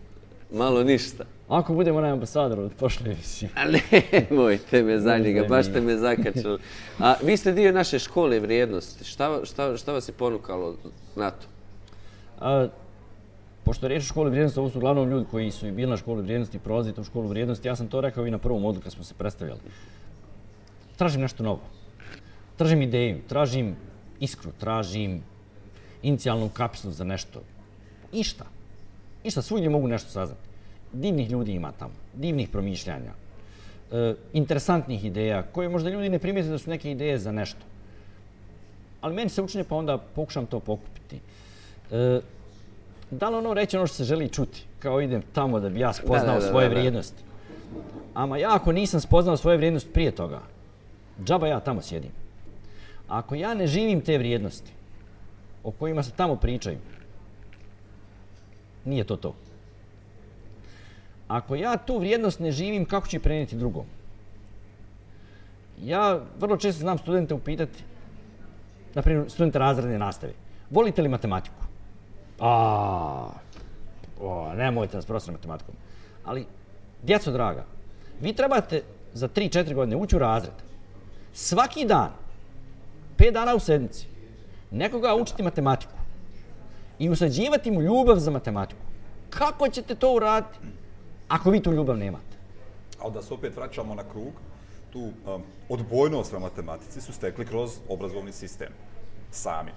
Malo 0.52 0.84
ništa. 0.84 1.24
Ako 1.48 1.74
budemo 1.74 1.98
onaj 1.98 2.10
ambasador 2.10 2.60
od 2.60 2.72
prošle 2.78 3.10
emisije. 3.10 3.50
A 3.54 3.64
nemojte 4.12 4.82
me 4.82 5.00
za 5.00 5.18
njega, 5.18 5.46
baš 5.48 5.66
ste 5.66 5.80
me 5.80 5.96
zakačili. 5.96 6.58
A 6.98 7.14
vi 7.22 7.36
ste 7.36 7.52
dio 7.52 7.72
naše 7.72 7.98
škole 7.98 8.40
vrijednosti. 8.40 9.04
Šta, 9.04 9.40
šta, 9.44 9.76
šta 9.76 9.92
vas 9.92 10.08
je 10.08 10.12
ponukalo 10.12 10.76
na 11.16 11.30
to? 11.30 11.46
A, 12.40 12.68
pošto 13.64 13.86
je 13.86 13.88
riječ 13.88 14.02
o 14.02 14.06
školi 14.06 14.30
vrijednosti, 14.30 14.60
ovo 14.60 14.70
su 14.70 14.78
uglavnom 14.78 15.10
ljudi 15.10 15.26
koji 15.30 15.50
su 15.50 15.66
i 15.66 15.72
bili 15.72 15.90
na 15.90 15.96
školi 15.96 16.22
vrijednosti, 16.22 16.58
prolazite 16.58 17.00
u 17.00 17.04
školu 17.04 17.28
vrijednosti, 17.28 17.68
ja 17.68 17.76
sam 17.76 17.88
to 17.88 18.00
rekao 18.00 18.26
i 18.26 18.30
na 18.30 18.38
prvom 18.38 18.64
odlu 18.64 18.80
kad 18.82 18.92
smo 18.92 19.04
se 19.04 19.14
predstavljali. 19.14 19.60
Tražim 20.96 21.20
nešto 21.20 21.42
novo. 21.42 21.60
Tražim 22.56 22.82
ideju, 22.82 23.20
tražim 23.28 23.76
iskru, 24.20 24.52
tražim 24.60 25.22
inicijalnu 26.02 26.48
kapsulu 26.48 26.92
za 26.92 27.04
nešto. 27.04 27.40
Išta. 28.12 28.44
Išta, 29.24 29.42
svugdje 29.42 29.70
mogu 29.70 29.88
nešto 29.88 30.10
saznati. 30.10 30.48
Divnih 30.92 31.30
ljudi 31.30 31.52
ima 31.52 31.72
tamo, 31.72 31.94
divnih 32.14 32.48
promišljanja, 32.48 33.12
e, 33.92 34.14
interesantnih 34.32 35.04
ideja, 35.04 35.42
koje 35.42 35.68
možda 35.68 35.90
ljudi 35.90 36.08
ne 36.08 36.18
primijete 36.18 36.50
da 36.50 36.58
su 36.58 36.70
neke 36.70 36.90
ideje 36.90 37.18
za 37.18 37.32
nešto. 37.32 37.60
Ali 39.00 39.14
meni 39.14 39.30
se 39.30 39.42
učinje, 39.42 39.64
pa 39.64 39.76
onda 39.76 39.98
pokušam 39.98 40.46
to 40.46 40.60
pokupiti. 40.60 41.18
E, 41.90 42.20
da 43.10 43.28
li 43.28 43.36
ono 43.36 43.54
reći 43.54 43.76
ono 43.76 43.86
što 43.86 43.96
se 43.96 44.04
želi 44.04 44.28
čuti, 44.28 44.64
kao 44.78 45.00
idem 45.00 45.22
tamo 45.32 45.60
da 45.60 45.68
bi 45.68 45.80
ja 45.80 45.92
spoznao 45.92 46.26
Da, 46.26 46.40
da, 46.40 46.40
da, 46.40 46.50
svoje 46.50 46.68
da, 46.68 46.74
da. 46.74 46.80
vrijednosti. 46.80 47.22
Ama 48.14 48.38
ja 48.38 48.54
ako 48.54 48.72
nisam 48.72 49.00
spoznao 49.00 49.36
svoje 49.36 49.56
vrijednosti 49.56 49.90
prije 49.90 50.10
toga, 50.10 50.40
džaba 51.24 51.46
ja 51.46 51.60
tamo 51.60 51.82
sjedim. 51.82 52.10
Ako 53.08 53.34
ja 53.34 53.54
ne 53.54 53.66
živim 53.66 54.00
te 54.00 54.18
vrijednosti 54.18 54.72
o 55.64 55.70
kojima 55.70 56.02
se 56.02 56.10
tamo 56.10 56.36
pričaju, 56.36 56.78
nije 58.84 59.04
to 59.04 59.16
to. 59.16 59.34
Ako 61.28 61.54
ja 61.54 61.76
tu 61.76 61.98
vrijednost 61.98 62.40
ne 62.40 62.52
živim, 62.52 62.84
kako 62.84 63.06
ću 63.06 63.16
je 63.16 63.20
prenijeti 63.20 63.56
drugom? 63.56 63.84
Ja 65.82 66.20
vrlo 66.40 66.56
često 66.56 66.80
znam 66.80 66.98
studente 66.98 67.34
upitati, 67.34 67.82
na 68.94 69.02
primjer 69.02 69.30
studente 69.30 69.58
razredne 69.58 69.98
nastave, 69.98 70.32
volite 70.70 71.02
li 71.02 71.08
matematiku? 71.08 71.63
A, 72.40 73.28
o, 74.20 74.52
nemojte 74.54 74.96
nas 74.96 75.06
prositi 75.06 75.32
matematikom. 75.32 75.74
Ali, 76.24 76.46
djeco 77.02 77.32
draga, 77.32 77.64
vi 78.20 78.32
trebate 78.32 78.82
za 79.12 79.28
3-4 79.28 79.74
godine 79.74 79.96
ući 79.96 80.16
u 80.16 80.18
razred. 80.18 80.54
Svaki 81.32 81.84
dan, 81.84 82.10
5 83.18 83.32
dana 83.32 83.54
u 83.54 83.60
sedmici, 83.60 84.06
nekoga 84.70 85.14
učiti 85.14 85.42
matematiku 85.42 85.92
i 86.98 87.10
usađivati 87.10 87.70
mu 87.70 87.82
ljubav 87.82 88.16
za 88.16 88.30
matematiku. 88.30 88.80
Kako 89.30 89.68
ćete 89.68 89.94
to 89.94 90.14
uraditi 90.14 90.58
ako 91.28 91.50
vi 91.50 91.62
tu 91.62 91.72
ljubav 91.72 91.96
nemate? 91.98 92.36
Ali 93.00 93.12
da 93.12 93.22
se 93.22 93.34
opet 93.34 93.56
vraćamo 93.56 93.94
na 93.94 94.02
krug, 94.02 94.32
tu 94.92 95.00
um, 95.00 95.42
odbojnost 95.68 96.32
na 96.32 96.38
matematici 96.38 97.00
su 97.00 97.12
stekli 97.12 97.46
kroz 97.46 97.78
obrazovni 97.88 98.32
sistem. 98.32 98.72
Sami. 99.30 99.70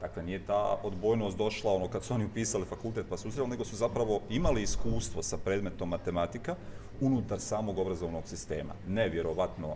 Dakle, 0.00 0.22
nije 0.22 0.46
ta 0.46 0.78
odbojnost 0.82 1.36
došla 1.36 1.72
ono 1.72 1.88
kad 1.88 2.04
su 2.04 2.14
oni 2.14 2.24
upisali 2.24 2.64
fakultet 2.64 3.06
pa 3.08 3.16
su 3.16 3.28
uzeli, 3.28 3.48
nego 3.48 3.64
su 3.64 3.76
zapravo 3.76 4.20
imali 4.30 4.62
iskustvo 4.62 5.22
sa 5.22 5.38
predmetom 5.38 5.88
matematika 5.88 6.56
unutar 7.00 7.40
samog 7.40 7.78
obrazovnog 7.78 8.26
sistema. 8.26 8.74
Ne 8.88 9.08
vjerovatno 9.08 9.68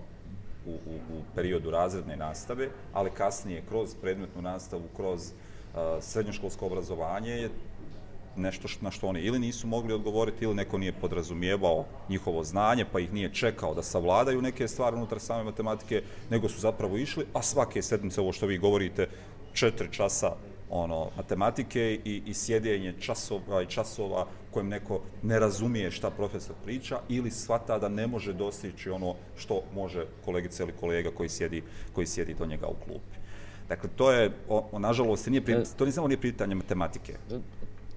u, 0.66 0.70
u, 0.70 0.94
u 1.16 1.22
periodu 1.34 1.70
razredne 1.70 2.16
nastave, 2.16 2.68
ali 2.92 3.10
kasnije 3.10 3.62
kroz 3.68 3.94
predmetnu 4.00 4.42
nastavu, 4.42 4.82
kroz 4.96 5.22
uh, 5.22 5.80
srednjoškolsko 6.00 6.66
obrazovanje 6.66 7.30
je 7.30 7.50
nešto 8.36 8.68
što, 8.68 8.84
na 8.84 8.90
što 8.90 9.08
oni 9.08 9.20
ili 9.20 9.38
nisu 9.38 9.66
mogli 9.66 9.94
odgovoriti 9.94 10.44
ili 10.44 10.54
neko 10.54 10.78
nije 10.78 10.92
podrazumijevao 10.92 11.84
njihovo 12.08 12.44
znanje 12.44 12.84
pa 12.92 13.00
ih 13.00 13.12
nije 13.12 13.34
čekao 13.34 13.74
da 13.74 13.82
savladaju 13.82 14.42
neke 14.42 14.68
stvari 14.68 14.96
unutar 14.96 15.20
same 15.20 15.44
matematike, 15.44 16.02
nego 16.30 16.48
su 16.48 16.60
zapravo 16.60 16.96
išli, 16.96 17.26
a 17.32 17.42
svake 17.42 17.82
sedmice, 17.82 18.20
ovo 18.20 18.32
što 18.32 18.46
vi 18.46 18.58
govorite, 18.58 19.08
četiri 19.52 19.88
časa 19.92 20.32
ono, 20.70 21.10
matematike 21.16 22.00
i, 22.04 22.22
i 22.26 22.34
sjedenje 22.34 22.94
časova 23.00 23.62
i 23.62 23.66
časova 23.66 24.26
kojem 24.50 24.68
neko 24.68 25.00
ne 25.22 25.38
razumije 25.38 25.90
šta 25.90 26.10
profesor 26.10 26.54
priča 26.64 27.00
ili 27.08 27.30
shvata 27.30 27.78
da 27.78 27.88
ne 27.88 28.06
može 28.06 28.32
dostići 28.32 28.90
ono 28.90 29.14
što 29.36 29.62
može 29.74 30.06
kolegica 30.24 30.62
ili 30.62 30.72
kolega 30.80 31.10
koji 31.10 31.28
sjedi, 31.28 31.62
koji 31.92 32.06
sjedi 32.06 32.34
do 32.34 32.46
njega 32.46 32.66
u 32.66 32.74
klupi. 32.84 33.16
Dakle, 33.68 33.90
to 33.96 34.12
je, 34.12 34.30
o, 34.48 34.68
o, 34.72 34.78
nažalost, 34.78 35.26
nije, 35.26 35.44
pri, 35.44 35.56
to 35.76 35.84
nije 35.84 35.92
samo 35.92 36.08
nije 36.08 36.20
pitanje 36.20 36.54
matematike. 36.54 37.14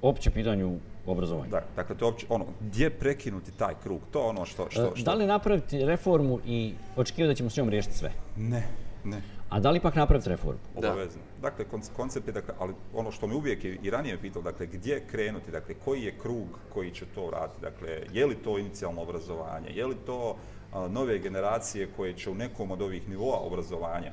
Opće 0.02 0.32
pitanje 0.32 0.66
u 0.66 0.78
obrazovanju. 1.06 1.52
Da, 1.52 1.64
dakle, 1.76 1.98
to 1.98 2.06
je 2.06 2.10
opće, 2.10 2.26
ono, 2.30 2.46
gdje 2.62 2.90
prekinuti 2.90 3.52
taj 3.52 3.74
krug? 3.84 4.02
To 4.12 4.20
je 4.20 4.26
ono 4.26 4.46
što... 4.46 4.68
što, 4.70 4.82
E, 4.82 4.92
što... 4.96 5.06
Da 5.06 5.14
li 5.14 5.26
napraviti 5.26 5.86
reformu 5.86 6.40
i 6.46 6.74
očekivati 6.96 7.32
da 7.32 7.36
ćemo 7.36 7.50
s 7.50 7.58
njom 7.58 7.70
riješiti 7.70 7.98
sve? 7.98 8.12
Ne, 8.38 8.64
ne. 9.04 9.22
A 9.50 9.60
da 9.60 9.72
li 9.72 9.78
ipak 9.78 9.96
napraviti 9.96 10.30
reformu? 10.30 10.60
Da. 10.82 10.92
Obavezno. 10.92 11.22
Dakle, 11.42 11.66
konc- 11.72 11.90
koncept 11.96 12.28
je, 12.28 12.34
dakle, 12.34 12.54
ali 12.60 12.74
ono 12.94 13.12
što 13.12 13.28
mi 13.28 13.36
uvijek 13.36 13.64
i 13.64 13.80
i 13.84 13.90
ranije 13.90 14.18
pitao, 14.22 14.42
dakle, 14.42 14.66
gdje 14.66 15.04
krenuti, 15.12 15.52
dakle, 15.52 15.76
koji 15.86 16.02
je 16.04 16.18
krug 16.22 16.60
koji 16.74 16.92
će 16.92 17.06
to 17.16 17.30
raditi, 17.30 17.62
dakle, 17.62 18.02
je 18.14 18.26
li 18.26 18.36
to 18.36 18.58
inicijalno 18.58 19.02
obrazovanje, 19.02 19.70
je 19.70 19.86
li 19.86 19.96
to 20.06 20.36
a, 20.74 20.88
nove 20.88 21.20
generacije 21.20 21.88
koje 21.96 22.14
će 22.14 22.30
u 22.30 22.36
nekom 22.36 22.72
od 22.72 22.82
ovih 22.82 23.10
nivoa 23.10 23.40
obrazovanja 23.40 24.12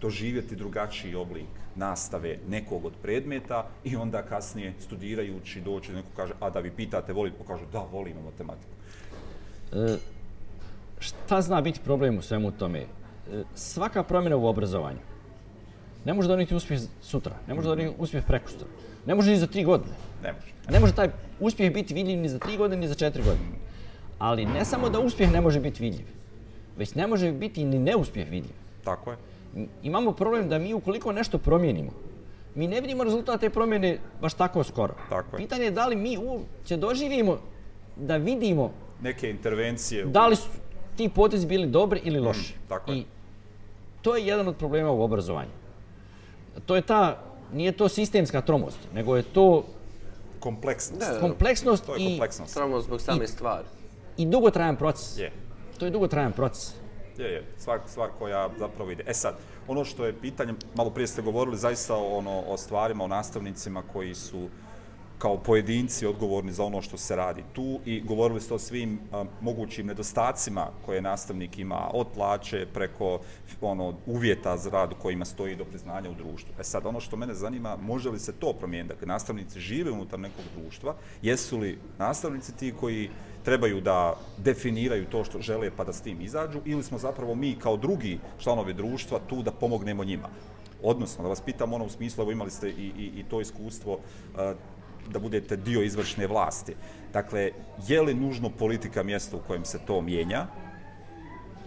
doživjeti 0.00 0.56
drugačiji 0.56 1.14
oblik 1.14 1.46
nastave 1.74 2.38
nekog 2.48 2.84
od 2.84 2.92
predmeta 3.02 3.66
i 3.84 3.96
onda 3.96 4.22
kasnije 4.22 4.74
studirajući 4.80 5.60
doći 5.60 5.92
neko 5.92 6.08
kaže, 6.16 6.32
a 6.40 6.50
da 6.50 6.60
vi 6.60 6.70
pitate, 6.70 7.12
volite, 7.12 7.36
pa 7.38 7.44
kažu, 7.44 7.64
da, 7.72 7.78
volimo 7.92 8.20
matematiku. 8.20 8.72
E, 9.72 9.98
šta 10.98 11.40
zna 11.42 11.60
biti 11.60 11.80
problem 11.84 12.18
u 12.18 12.22
svemu 12.22 12.50
tome? 12.50 12.86
Svaka 13.54 14.02
promjena 14.02 14.36
u 14.36 14.46
obrazovanju 14.46 14.98
ne 16.04 16.14
može 16.14 16.28
donijeti 16.28 16.54
uspjeh 16.54 16.80
sutra, 17.02 17.34
ne 17.48 17.54
može 17.54 17.68
donijeti 17.68 17.94
uspjeh 17.98 18.24
prekosutra, 18.24 18.66
ne 19.06 19.14
može 19.14 19.30
ni 19.30 19.36
za 19.36 19.46
tri 19.46 19.64
godine. 19.64 19.94
Ne 20.22 20.32
može. 20.32 20.46
Ne 20.70 20.80
može 20.80 20.94
taj 20.94 21.08
uspjeh 21.40 21.72
biti 21.72 21.94
vidljiv 21.94 22.18
ni 22.18 22.28
za 22.28 22.38
tri 22.38 22.56
godine, 22.56 22.80
ni 22.80 22.88
za 22.88 22.94
četiri 22.94 23.22
godine. 23.22 23.48
Ali 24.18 24.46
ne 24.46 24.64
samo 24.64 24.88
da 24.88 25.00
uspjeh 25.00 25.32
ne 25.32 25.40
može 25.40 25.60
biti 25.60 25.82
vidljiv, 25.82 26.06
već 26.76 26.94
ne 26.94 27.06
može 27.06 27.32
biti 27.32 27.64
ni 27.64 27.78
neuspjeh 27.78 28.30
vidljiv. 28.30 28.54
Tako 28.84 29.10
je. 29.10 29.16
Imamo 29.82 30.12
problem 30.12 30.48
da 30.48 30.58
mi 30.58 30.74
ukoliko 30.74 31.12
nešto 31.12 31.38
promijenimo, 31.38 31.90
mi 32.54 32.68
ne 32.68 32.80
vidimo 32.80 33.04
rezultate 33.04 33.38
te 33.40 33.50
promjene 33.50 33.98
baš 34.20 34.34
tako 34.34 34.64
skoro. 34.64 34.94
Tako 35.08 35.36
je. 35.36 35.38
Pitanje 35.38 35.64
je 35.64 35.70
da 35.70 35.86
li 35.86 35.96
mi 35.96 36.18
uopće 36.18 36.76
doživimo 36.76 37.38
da 37.96 38.16
vidimo 38.16 38.70
Neke 39.02 39.30
intervencije. 39.30 40.06
u- 40.06 40.08
da 40.08 40.26
li 40.26 40.36
su 40.36 40.48
ti 40.96 41.08
potezi 41.08 41.46
bili 41.46 41.66
dobri 41.66 42.00
ili 42.04 42.20
loši. 42.20 42.54
Mm, 42.54 42.68
tako 42.68 42.92
je. 42.92 42.98
I 42.98 43.04
to 44.06 44.16
je 44.16 44.26
jedan 44.26 44.48
od 44.48 44.56
problema 44.56 44.90
u 44.90 45.02
obrazovanju. 45.02 45.50
To 46.66 46.76
je 46.76 46.82
ta, 46.82 47.18
nije 47.52 47.72
to 47.72 47.88
sistemska 47.88 48.40
tromost, 48.40 48.78
nego 48.94 49.16
je 49.16 49.22
to 49.22 49.64
Kompleksnost. 50.40 51.12
Da. 51.12 51.20
kompleksnost 51.20 51.86
To 51.86 51.94
je 51.94 52.00
i, 52.00 52.08
kompleksnost. 52.08 52.52
Samo 52.52 52.80
zbog 52.80 53.00
same 53.00 53.26
stvari. 53.26 53.66
i 54.16 54.26
dugotrajan 54.26 54.76
proces. 54.76 55.18
Je. 55.18 55.32
To 55.78 55.84
je 55.84 55.90
dugotrajan 55.90 56.32
proces. 56.32 56.74
Je, 57.18 57.26
je, 57.26 57.42
stvar, 57.58 57.80
stvar 57.86 58.10
koja 58.18 58.50
zapravo 58.58 58.90
ide. 58.90 59.02
E 59.06 59.14
sad, 59.14 59.34
ono 59.68 59.84
što 59.84 60.04
je 60.04 60.20
pitanje, 60.20 60.54
malo 60.74 60.90
prije 60.90 61.06
ste 61.06 61.22
govorili 61.22 61.56
zaista 61.56 61.94
o, 61.94 62.18
ono, 62.18 62.40
o 62.40 62.56
stvarima, 62.56 63.04
o 63.04 63.08
nastavnicima 63.08 63.82
koji 63.92 64.14
su 64.14 64.48
kao 65.18 65.36
pojedinci 65.38 66.06
odgovorni 66.06 66.52
za 66.52 66.64
ono 66.64 66.82
što 66.82 66.96
se 66.96 67.16
radi 67.16 67.44
tu 67.52 67.80
i 67.84 68.00
govorili 68.00 68.40
ste 68.40 68.54
o 68.54 68.58
svim 68.58 68.98
a, 69.12 69.24
mogućim 69.40 69.86
nedostacima 69.86 70.66
koje 70.86 71.02
nastavnik 71.02 71.58
ima 71.58 71.90
od 71.92 72.06
plaće 72.14 72.66
preko 72.74 73.20
ono 73.60 73.94
uvjeta 74.06 74.56
za 74.56 74.70
rad 74.70 74.92
u 74.92 75.02
kojima 75.02 75.24
stoji 75.24 75.56
do 75.56 75.64
priznanja 75.64 76.10
u 76.10 76.14
društvu. 76.14 76.54
E 76.60 76.64
sad, 76.64 76.86
ono 76.86 77.00
što 77.00 77.16
mene 77.16 77.34
zanima, 77.34 77.76
može 77.76 78.10
li 78.10 78.18
se 78.18 78.32
to 78.32 78.52
promijeniti? 78.52 78.94
Dakle, 78.94 79.06
nastavnici 79.06 79.60
žive 79.60 79.90
unutar 79.90 80.18
nekog 80.20 80.44
društva, 80.56 80.94
jesu 81.22 81.58
li 81.58 81.78
nastavnici 81.98 82.56
ti 82.56 82.74
koji 82.80 83.10
trebaju 83.44 83.80
da 83.80 84.16
definiraju 84.38 85.06
to 85.06 85.24
što 85.24 85.40
žele 85.40 85.70
pa 85.76 85.84
da 85.84 85.92
s 85.92 86.00
tim 86.00 86.20
izađu 86.20 86.60
ili 86.64 86.82
smo 86.82 86.98
zapravo 86.98 87.34
mi 87.34 87.54
kao 87.58 87.76
drugi 87.76 88.18
članovi 88.38 88.74
društva 88.74 89.20
tu 89.28 89.42
da 89.42 89.50
pomognemo 89.50 90.04
njima. 90.04 90.28
Odnosno, 90.82 91.22
da 91.22 91.28
vas 91.28 91.40
pitam 91.40 91.72
ono 91.72 91.84
u 91.84 91.88
smislu, 91.88 92.22
evo 92.22 92.32
imali 92.32 92.50
ste 92.50 92.68
i, 92.68 92.90
i, 92.98 93.20
i 93.20 93.24
to 93.30 93.40
iskustvo 93.40 93.98
a, 94.36 94.54
da 95.12 95.18
budete 95.18 95.56
dio 95.56 95.82
izvršne 95.82 96.26
vlasti. 96.26 96.74
Dakle, 97.12 97.50
je 97.88 98.02
li 98.02 98.14
nužno 98.14 98.50
politika 98.50 99.02
mjesto 99.02 99.36
u 99.36 99.40
kojem 99.46 99.64
se 99.64 99.78
to 99.86 100.00
mijenja 100.00 100.46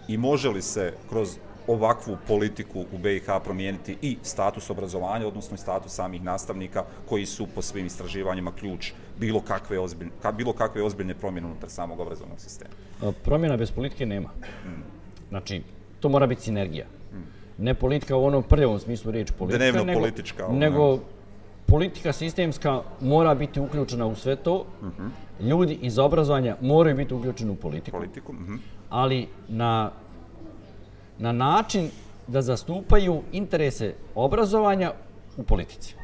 i 0.08 0.16
može 0.16 0.48
li 0.48 0.62
se 0.62 0.92
kroz 1.08 1.36
ovakvu 1.66 2.16
politiku 2.26 2.80
u 2.92 2.98
BiH 2.98 3.26
promijeniti 3.44 3.96
i 4.02 4.16
status 4.22 4.70
obrazovanja, 4.70 5.26
odnosno 5.26 5.54
i 5.54 5.58
status 5.58 5.92
samih 5.92 6.22
nastavnika 6.22 6.84
koji 7.08 7.26
su 7.26 7.46
po 7.54 7.62
svim 7.62 7.86
istraživanjima 7.86 8.52
ključ 8.52 8.92
bilo 9.18 9.40
kakve 9.40 9.78
ozbiljne, 9.78 10.12
ka, 10.22 10.32
bilo 10.32 10.52
kakve 10.52 10.82
ozbiljne 10.82 11.14
promjene 11.14 11.46
unutar 11.46 11.70
samog 11.70 12.00
obrazovnog 12.00 12.40
sistema. 12.40 12.70
Promjena 13.24 13.56
bez 13.56 13.70
politike 13.70 14.06
nema. 14.06 14.30
Znači, 15.28 15.62
to 16.00 16.08
mora 16.08 16.26
biti 16.26 16.42
sinergija. 16.42 16.86
Ne 17.58 17.74
politika 17.74 18.16
u 18.16 18.24
onom 18.24 18.42
prljavom 18.42 18.78
smislu 18.78 19.10
riječi 19.10 19.32
politika, 19.32 19.58
Dnevno 19.58 19.84
nego, 19.84 20.00
politička, 20.00 20.46
ono, 20.46 20.58
nego 20.58 20.98
politika 21.66 22.12
sistemska 22.12 22.82
mora 23.00 23.34
biti 23.34 23.60
uključena 23.60 24.06
u 24.06 24.14
sve 24.14 24.36
to. 24.36 24.66
Ljudi 25.40 25.78
iz 25.82 25.98
obrazovanja 25.98 26.56
moraju 26.60 26.96
biti 26.96 27.14
uključeni 27.14 27.50
u 27.50 27.56
politiku, 27.56 27.96
Politiku, 27.96 28.32
mhm. 28.32 28.54
ali 28.90 29.28
na, 29.48 29.90
na 31.18 31.32
način 31.32 31.90
da 32.26 32.42
zastupaju 32.42 33.22
interese 33.32 33.94
obrazovanja 34.14 34.92
u 35.36 35.42
politici. 35.42 35.94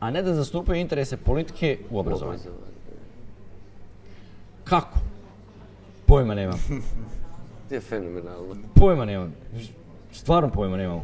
A 0.00 0.10
ne 0.10 0.22
da 0.22 0.34
zastupaju 0.34 0.80
interese 0.80 1.16
politike 1.16 1.78
u 1.90 1.98
obrazovanju. 1.98 2.40
Kako? 4.64 4.98
Pojma 6.06 6.34
nemam. 6.34 6.58
Je 7.70 7.80
fenomenalno. 7.80 8.56
Pojma 8.74 9.04
nemam. 9.04 9.34
Stvarno 10.12 10.50
pojma 10.50 10.76
nemam. 10.76 11.02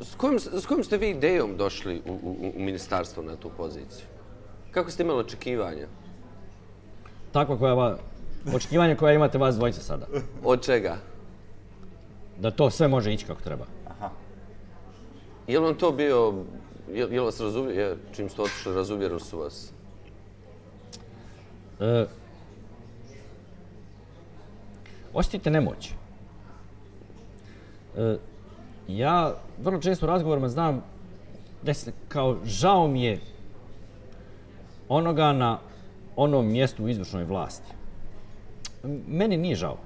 S 0.00 0.14
kojom, 0.14 0.38
s 0.38 0.66
kojom 0.66 0.84
ste 0.84 0.98
vi 0.98 1.10
idejom 1.10 1.56
došli 1.56 2.02
u, 2.06 2.12
u, 2.12 2.52
u 2.56 2.60
ministarstvo 2.60 3.22
na 3.22 3.36
tu 3.36 3.50
poziciju? 3.56 4.06
Kako 4.70 4.90
ste 4.90 5.02
imali 5.02 5.20
očekivanja? 5.20 5.86
Takva 7.32 7.58
koja 7.58 7.74
va, 7.74 7.98
očekivanja 8.54 8.96
koja 8.96 9.14
imate 9.14 9.38
vas 9.38 9.56
dvojice 9.56 9.80
sada. 9.80 10.06
Od 10.44 10.64
čega? 10.64 10.96
Da 12.40 12.50
to 12.50 12.70
sve 12.70 12.88
može 12.88 13.12
ići 13.12 13.26
kako 13.26 13.42
treba. 13.42 13.66
Je 15.46 15.60
li 15.60 15.66
on 15.66 15.74
to 15.74 15.92
bio, 15.92 16.34
je, 16.92 16.98
je 16.98 17.20
li 17.20 17.24
vas 17.24 17.40
razuvjer, 17.40 17.78
je, 17.78 17.96
čim 18.12 18.28
ste 18.28 18.42
otišli, 18.42 18.74
razuvjerili 18.74 19.20
su 19.20 19.38
vas? 19.38 19.72
E, 21.80 22.06
osjetite 25.12 25.50
nemoć. 25.50 25.92
E, 27.96 28.16
ja 28.88 29.34
vrlo 29.62 29.80
često 29.80 30.06
u 30.06 30.08
razgovorima 30.08 30.48
znam 30.48 30.82
da 31.62 31.74
se 31.74 31.92
kao 32.08 32.36
žao 32.44 32.88
mi 32.88 33.04
je 33.04 33.20
onoga 34.88 35.32
na 35.32 35.58
onom 36.16 36.46
mjestu 36.46 36.84
u 36.84 36.88
izvršnoj 36.88 37.24
vlasti. 37.24 37.72
Meni 39.08 39.36
nije 39.36 39.56
žao. 39.56 39.76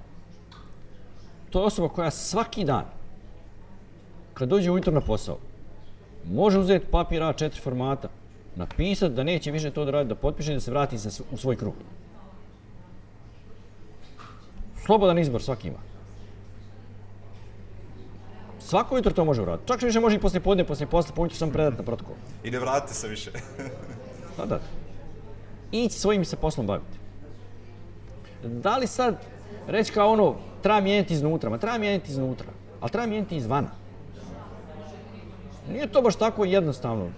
To 1.51 1.61
je 1.61 1.67
osoba 1.67 1.89
koja 1.89 2.11
svaki 2.11 2.65
dan, 2.65 2.85
kad 4.35 4.49
dođe 4.49 4.71
ujutro 4.71 4.93
na 4.93 5.01
posao, 5.01 5.39
može 6.25 6.59
uzeti 6.59 6.87
papir 6.91 7.23
A4 7.23 7.63
formata, 7.63 8.09
napisati 8.57 9.15
da 9.15 9.25
neće 9.25 9.51
više 9.51 9.71
to 9.71 9.85
da 9.85 9.91
radi, 9.91 10.09
da 10.09 10.15
potpiše 10.15 10.53
i 10.53 10.55
da 10.55 10.61
se 10.61 10.71
vrati 10.71 10.97
u 11.33 11.37
svoj 11.37 11.57
krug. 11.57 11.75
Slobodan 14.85 15.19
izbor 15.19 15.43
svaki 15.43 15.69
ima. 15.69 15.88
Svako 18.69 18.97
jutro 18.97 19.13
to 19.13 19.25
može 19.25 19.43
uraditi. 19.43 19.69
Čak 19.69 19.83
više 19.83 20.01
može 20.01 20.17
i 20.17 20.21
poslije 20.21 20.41
podne, 20.41 20.65
poslije 20.65 20.87
posle, 20.87 21.15
po 21.15 21.23
ujutru 21.23 21.39
sam 21.39 21.51
predat 21.51 21.79
na 21.79 21.85
protokol. 21.85 22.15
I 22.45 22.51
ne 22.51 22.59
vratite 22.59 22.95
se 22.95 23.09
više. 23.09 23.31
Pa 24.37 24.47
da. 24.47 24.61
Ići 25.73 25.99
svojim 25.99 26.25
se 26.25 26.37
poslom 26.37 26.67
baviti. 26.67 26.99
Da 28.45 28.77
li 28.77 28.87
sad 28.87 29.17
reći 29.67 29.93
kao 29.93 30.13
ono, 30.13 30.35
treba 30.63 30.81
mijenjati 30.81 31.15
iznutra, 31.15 31.51
ma 31.51 31.59
treba 31.59 31.79
mijenjati 31.79 32.11
iznutra, 32.11 32.47
ali 32.81 32.91
treba 32.91 33.07
mijenjati 33.07 33.37
izvana. 33.37 33.71
Nije 35.73 35.87
to 35.93 36.03
baš 36.03 36.17
tako 36.17 36.45
jednostavno 36.45 37.09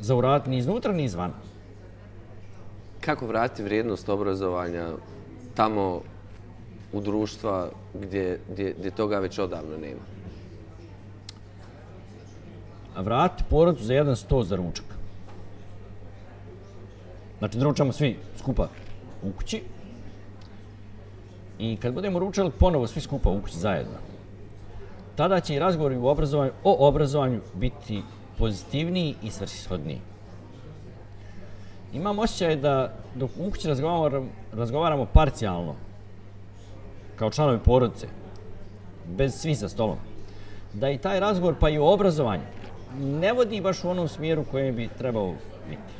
za 0.00 0.14
uraditi 0.14 0.50
ni 0.50 0.58
iznutra, 0.58 0.92
ni 0.92 1.04
izvana. 1.04 1.34
Kako 3.00 3.26
vratiti 3.26 3.62
vrijednost 3.62 4.08
obrazovanja 4.08 4.88
tamo 5.54 6.00
u 6.92 7.00
društva 7.00 7.68
gdje, 7.94 8.40
gdje, 8.50 8.74
gdje 8.78 8.90
toga 8.90 9.18
već 9.18 9.38
odavno 9.38 9.76
nema? 9.76 10.00
A 12.94 13.00
vrati 13.00 13.44
porodicu 13.50 13.84
za 13.84 13.94
jedan 13.94 14.16
sto 14.16 14.42
za 14.42 14.56
ručak. 14.56 14.84
Znači, 17.38 17.58
da 17.58 17.64
ručamo 17.64 17.92
svi 17.92 18.16
skupa 18.38 18.68
u 19.22 19.32
kući. 19.32 19.62
I 21.58 21.76
kad 21.76 21.94
budemo 21.94 22.18
ručali 22.18 22.50
ponovo 22.50 22.86
svi 22.86 23.00
skupa 23.00 23.30
u 23.30 23.40
kući 23.40 23.58
zajedno, 23.58 23.98
tada 25.16 25.40
će 25.40 25.54
i 25.54 25.58
razgovori 25.58 25.96
u 25.96 26.06
obrazovanju, 26.06 26.52
o 26.64 26.88
obrazovanju 26.88 27.40
biti 27.54 28.02
pozitivniji 28.38 29.14
i 29.22 29.30
svrsishodniji. 29.30 30.00
Imam 31.92 32.18
osjećaj 32.18 32.56
da 32.56 32.94
dok 33.14 33.30
u 33.38 33.50
kući 33.50 33.68
razgovaramo, 33.68 34.26
razgovaramo 34.52 35.06
parcijalno, 35.12 35.74
kao 37.18 37.30
članovi 37.30 37.58
porodice, 37.64 38.06
bez 39.06 39.34
svi 39.34 39.54
za 39.54 39.68
stolom, 39.68 39.98
da 40.72 40.90
i 40.90 40.98
taj 40.98 41.20
razgovor, 41.20 41.54
pa 41.60 41.68
i 41.68 41.78
o 41.78 41.92
obrazovanju, 41.92 42.42
ne 42.98 43.32
vodi 43.32 43.60
baš 43.60 43.84
u 43.84 43.90
onom 43.90 44.08
smjeru 44.08 44.44
kojem 44.50 44.76
bi 44.76 44.88
trebao 44.98 45.34
biti. 45.68 45.98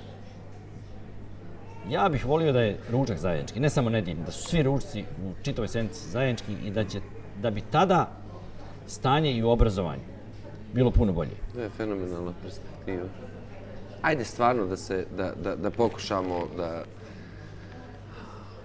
Ja 1.91 2.09
bih 2.09 2.27
volio 2.27 2.53
da 2.53 2.61
je 2.61 2.79
ručak 2.91 3.19
zajednički, 3.19 3.61
ne 3.61 3.71
samo 3.71 3.91
nedjeljni, 3.91 4.25
da 4.25 4.33
su 4.33 4.49
svi 4.49 4.63
ručci 4.63 5.01
u 5.03 5.33
čitavoj 5.43 5.69
sedmici 5.69 6.11
zajednički 6.11 6.53
i 6.65 6.71
da, 6.71 6.85
će, 6.85 7.01
da 7.43 7.51
bi 7.51 7.61
tada 7.61 8.09
stanje 8.87 9.33
i 9.33 9.43
u 9.43 9.51
obrazovanju 9.51 10.03
bilo 10.73 10.91
puno 10.91 11.13
bolje. 11.13 11.31
To 11.55 11.61
je 11.61 11.71
fenomenalna 11.71 12.33
perspektiva. 12.43 13.09
Ajde 14.03 14.25
stvarno 14.25 14.67
da 14.67 14.77
se, 14.77 15.07
da, 15.17 15.33
da, 15.43 15.57
da 15.57 15.71
pokušamo 15.71 16.47
da... 16.57 16.85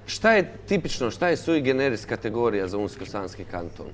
Šta 0.06 0.32
je 0.32 0.54
tipično, 0.68 1.12
šta 1.12 1.28
je 1.28 1.38
sui 1.38 1.62
generis 1.62 2.06
kategorija 2.06 2.68
za 2.68 2.78
Unsko-Sanski 2.78 3.44
kanton? 3.52 3.88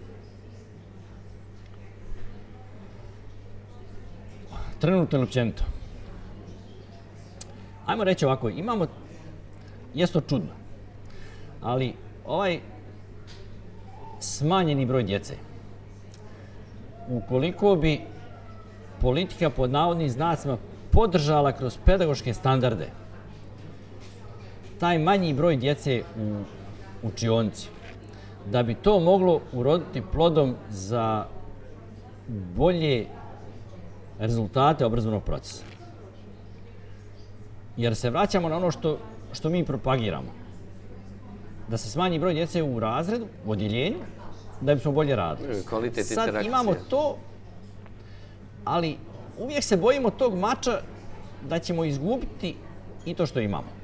Trenutno 4.79 5.17
ili 5.17 5.23
općenito? 5.23 5.63
Ajmo 7.85 8.03
reći 8.03 8.25
ovako, 8.25 8.49
imamo, 8.49 8.87
jesto 9.93 10.21
čudno, 10.21 10.51
ali 11.61 11.93
ovaj 12.25 12.59
smanjeni 14.19 14.85
broj 14.85 15.03
djece, 15.03 15.33
ukoliko 17.09 17.75
bi 17.75 18.01
politika 19.01 19.49
pod 19.49 19.71
navodnim 19.71 20.09
znacima 20.09 20.57
podržala 20.91 21.51
kroz 21.51 21.77
pedagoške 21.85 22.33
standarde 22.33 22.89
taj 24.79 24.99
manji 24.99 25.33
broj 25.33 25.57
djece 25.57 26.03
u 26.17 26.41
učionici, 27.07 27.69
da 28.45 28.63
bi 28.63 28.75
to 28.75 28.99
moglo 28.99 29.41
uroditi 29.53 30.03
plodom 30.11 30.55
za 30.69 31.25
bolje 32.55 33.07
rezultate 34.19 34.85
obrazovnog 34.85 35.23
procesa. 35.23 35.63
Jer 37.77 37.95
se 37.95 38.09
vraćamo 38.09 38.49
na 38.49 38.57
ono 38.57 38.71
što, 38.71 38.97
što 39.33 39.49
mi 39.49 39.65
propagiramo. 39.65 40.31
Da 41.67 41.77
se 41.77 41.89
smanji 41.89 42.19
broj 42.19 42.33
djece 42.33 42.63
u 42.63 42.79
razredu, 42.79 43.27
u 43.45 43.51
odjeljenju, 43.51 43.97
da 44.61 44.75
bismo 44.75 44.91
bolje 44.91 45.15
radili. 45.15 45.63
Kvalitet 45.69 46.05
Sad 46.05 46.17
interakcije. 46.17 46.47
imamo 46.47 46.73
to, 46.89 47.17
ali 48.65 48.97
uvijek 49.39 49.63
se 49.63 49.77
bojimo 49.77 50.09
tog 50.09 50.35
mača 50.35 50.81
da 51.49 51.59
ćemo 51.59 51.85
izgubiti 51.85 52.55
i 53.05 53.13
to 53.13 53.25
što 53.25 53.39
imamo. 53.39 53.78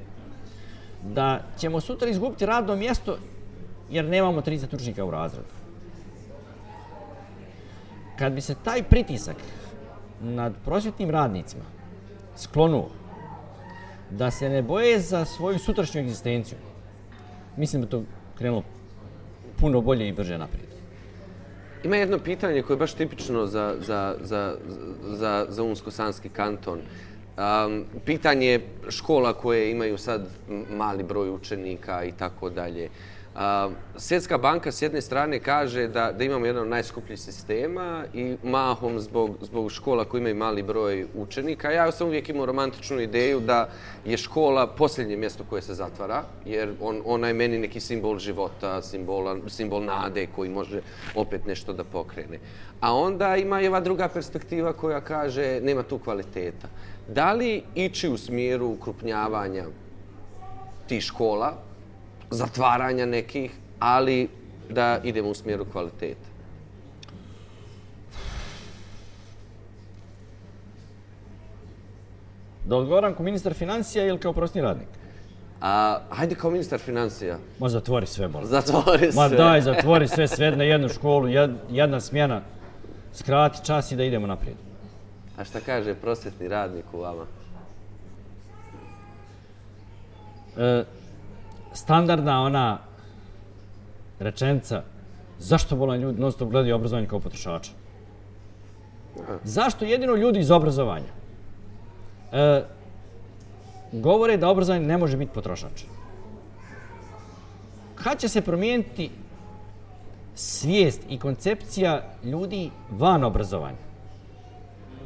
Da 1.14 1.40
ćemo 1.58 1.80
sutra 1.80 2.08
izgubiti 2.08 2.46
radno 2.46 2.76
mjesto 2.76 3.18
jer 3.90 4.04
nemamo 4.04 4.40
30 4.40 4.74
učenika 4.74 5.04
u 5.04 5.10
razredu. 5.10 5.48
Kad 8.18 8.32
bi 8.32 8.40
se 8.40 8.54
taj 8.64 8.82
pritisak 8.82 9.36
nad 10.20 10.52
prosvjetnim 10.64 11.10
radnicima 11.10 11.64
sklonuo, 12.36 12.88
da 14.10 14.30
se 14.30 14.48
ne 14.48 14.62
boje 14.62 15.00
za 15.00 15.24
svoju 15.24 15.58
sutrašnju 15.58 16.00
egzistenciju, 16.00 16.58
mislim 17.56 17.82
da 17.82 17.88
to 17.88 18.02
krenulo 18.38 18.62
puno 19.60 19.80
bolje 19.80 20.08
i 20.08 20.12
brže 20.12 20.38
naprijed. 20.38 20.66
Ima 21.84 21.96
jedno 21.96 22.18
pitanje 22.18 22.62
koje 22.62 22.74
je 22.74 22.78
baš 22.78 22.92
tipično 22.92 23.46
za, 23.46 23.74
za, 23.80 24.16
za, 24.20 24.56
za, 25.04 25.46
za 25.48 25.62
Unsko-Sanski 25.62 26.28
kanton. 26.28 26.80
Um, 27.36 27.84
pitanje 28.04 28.60
škola 28.88 29.32
koje 29.32 29.70
imaju 29.70 29.98
sad 29.98 30.28
mali 30.70 31.02
broj 31.02 31.30
učenika 31.30 32.04
i 32.04 32.12
tako 32.12 32.50
dalje. 32.50 32.88
Um, 33.36 33.74
Svjetska 33.96 34.38
banka 34.38 34.72
s 34.72 34.82
jedne 34.82 35.00
strane 35.00 35.40
kaže 35.40 35.88
da, 35.88 36.12
da 36.12 36.24
imamo 36.24 36.46
jedan 36.46 36.62
od 36.62 36.68
najskupljih 36.68 37.20
sistema 37.20 38.04
i 38.14 38.36
mahom 38.42 39.00
zbog, 39.00 39.36
zbog 39.40 39.72
škola 39.72 40.04
koji 40.04 40.20
imaju 40.20 40.34
mali 40.34 40.62
broj 40.62 41.06
učenika. 41.14 41.70
Ja 41.70 41.92
sam 41.92 42.06
uvijek 42.06 42.28
imao 42.28 42.46
romantičnu 42.46 43.00
ideju 43.00 43.40
da 43.40 43.68
je 44.04 44.16
škola 44.16 44.66
posljednje 44.66 45.16
mjesto 45.16 45.44
koje 45.50 45.62
se 45.62 45.74
zatvara, 45.74 46.22
jer 46.44 46.72
on, 46.80 47.02
ona 47.04 47.28
je 47.28 47.34
meni 47.34 47.58
neki 47.58 47.80
simbol 47.80 48.18
života, 48.18 48.82
simbola, 48.82 49.36
simbol 49.48 49.84
nade 49.84 50.26
koji 50.36 50.50
može 50.50 50.80
opet 51.14 51.46
nešto 51.46 51.72
da 51.72 51.84
pokrene. 51.84 52.38
A 52.80 52.94
onda 52.94 53.36
ima 53.36 53.60
i 53.62 53.68
ova 53.68 53.80
druga 53.80 54.08
perspektiva 54.08 54.72
koja 54.72 55.00
kaže 55.00 55.60
nema 55.60 55.82
tu 55.82 55.98
kvaliteta. 55.98 56.68
Da 57.08 57.32
li 57.32 57.62
ići 57.74 58.08
u 58.08 58.16
smjeru 58.16 58.66
ukrupnjavanja 58.68 59.64
tih 60.88 61.02
škola, 61.02 61.52
zatvaranja 62.30 63.06
nekih, 63.06 63.50
ali 63.78 64.28
da 64.70 65.00
idemo 65.04 65.28
u 65.28 65.34
smjeru 65.34 65.64
kvaliteta? 65.64 66.26
Da 72.64 72.76
odgovaram 72.76 73.14
kao 73.14 73.24
ministar 73.24 73.54
financija 73.54 74.06
ili 74.06 74.18
kao 74.18 74.32
prosni 74.32 74.62
radnik? 74.62 74.88
A, 75.60 75.98
hajde 76.10 76.34
kao 76.34 76.50
ministar 76.50 76.78
financija, 76.78 77.38
Ma 77.58 77.68
zatvori 77.68 78.06
sve, 78.06 78.28
bol. 78.28 78.44
zatvori 78.44 79.12
se. 79.12 79.16
Ma 79.16 79.28
daj, 79.28 79.60
zatvori 79.60 80.08
sve, 80.08 80.28
sve 80.28 80.50
na 80.50 80.64
jednu 80.64 80.88
školu, 80.88 81.28
jed- 81.28 81.56
jedna 81.70 82.00
smjena, 82.00 82.40
skrati 83.12 83.64
čas 83.64 83.92
i 83.92 83.96
da 83.96 84.04
idemo 84.04 84.26
naprijed. 84.26 84.56
A 85.36 85.44
šta 85.44 85.60
kaže 85.60 85.94
prosvjetni 85.94 86.48
radnik 86.48 86.84
u 86.92 87.00
vama? 87.00 87.24
E, 90.56 90.84
standardna 91.72 92.42
ona 92.42 92.78
rečenica, 94.18 94.82
zašto 95.38 95.76
volan 95.76 96.00
ljudi 96.00 96.20
non 96.20 96.32
stop 96.32 96.50
gledaju 96.50 96.74
obrazovanje 96.74 97.06
kao 97.06 97.20
potrošača? 97.20 97.72
Zašto 99.44 99.84
jedino 99.84 100.14
ljudi 100.14 100.38
iz 100.38 100.50
obrazovanja 100.50 101.12
e, 102.32 102.62
govore 103.92 104.36
da 104.36 104.48
obrazovanje 104.48 104.86
ne 104.86 104.98
može 104.98 105.16
biti 105.16 105.32
potrošač? 105.34 105.84
Kad 107.94 108.18
će 108.18 108.28
se 108.28 108.40
promijeniti 108.40 109.10
svijest 110.34 111.02
i 111.08 111.18
koncepcija 111.18 112.02
ljudi 112.24 112.70
van 112.90 113.24
obrazovanja? 113.24 113.85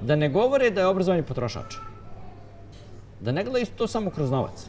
Da 0.00 0.16
ne 0.16 0.28
govore 0.28 0.70
da 0.70 0.80
je 0.80 0.86
obrazovanje 0.86 1.22
potrošač. 1.22 1.76
Da 3.20 3.32
ne 3.32 3.44
gledaju 3.44 3.66
to 3.76 3.86
samo 3.86 4.10
kroz 4.10 4.30
novac. 4.30 4.66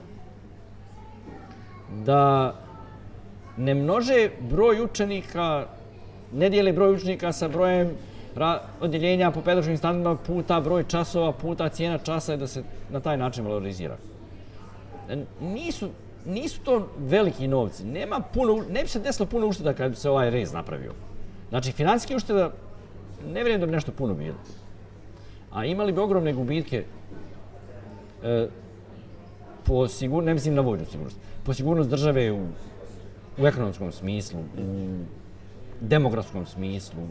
Da 2.05 2.53
ne 3.57 3.73
množe 3.75 4.29
broj 4.39 4.81
učenika, 4.81 5.65
ne 6.33 6.49
dijeli 6.49 6.71
broj 6.71 6.95
učenika 6.95 7.31
sa 7.31 7.47
brojem 7.47 7.95
odjeljenja 8.81 9.31
po 9.31 9.41
pedagoškim 9.41 9.77
standardima 9.77 10.15
puta 10.15 10.59
broj 10.61 10.83
časova, 10.87 11.31
puta 11.31 11.69
cijena 11.69 11.97
časa 11.97 12.33
i 12.33 12.37
da 12.37 12.47
se 12.47 12.63
na 12.89 12.99
taj 12.99 13.17
način 13.17 13.45
valorizira. 13.45 13.97
Nisu, 15.41 15.89
nisu 16.25 16.61
to 16.63 16.87
veliki 16.97 17.47
novci. 17.47 17.83
Nema 17.85 18.19
puno, 18.19 18.63
ne 18.69 18.83
bi 18.83 18.89
se 18.89 18.99
desilo 18.99 19.25
puno 19.25 19.47
ušteda 19.47 19.73
kad 19.73 19.91
bi 19.91 19.97
se 19.97 20.09
ovaj 20.09 20.29
rez 20.29 20.53
napravio. 20.53 20.93
Znači, 21.49 21.71
financijski 21.71 22.15
ušteda, 22.15 22.51
ne 23.27 23.33
vjerujem 23.33 23.59
da 23.59 23.65
bi 23.65 23.71
nešto 23.71 23.91
puno 23.91 24.13
bilo. 24.13 24.37
A 25.53 25.65
imali 25.65 25.93
bi 25.93 25.99
ogromne 25.99 26.33
gubitke 26.33 26.83
e, 28.23 28.47
po 29.63 29.87
sigurnost, 29.87 30.25
ne 30.25 30.33
mislim 30.33 30.55
na 30.55 30.61
vojnu 30.61 30.85
sigurnost, 30.85 31.17
po 31.45 31.53
sigurnost 31.53 31.89
države 31.89 32.31
u, 32.31 32.47
u 33.37 33.47
ekonomskom 33.47 33.91
smislu, 33.91 34.39
u 34.39 34.97
demografskom 35.81 36.45
smislu, 36.45 37.01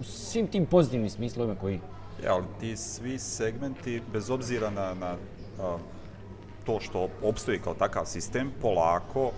u 0.00 0.04
svim 0.04 0.46
tim 0.46 0.66
pozitivnim 0.66 1.10
smislovima 1.10 1.54
koji 1.54 1.80
Ja, 2.24 2.34
ali 2.34 2.44
ti 2.60 2.76
svi 2.76 3.18
segmenti, 3.18 4.02
bez 4.12 4.30
obzira 4.30 4.70
na, 4.70 4.94
na 4.94 5.16
a, 5.60 5.78
to 6.66 6.80
što 6.80 7.08
obstoji 7.22 7.58
kao 7.58 7.74
takav 7.74 8.04
sistem, 8.06 8.50
polako 8.62 9.30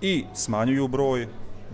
i 0.00 0.24
smanjuju 0.34 0.88
broj 0.88 1.26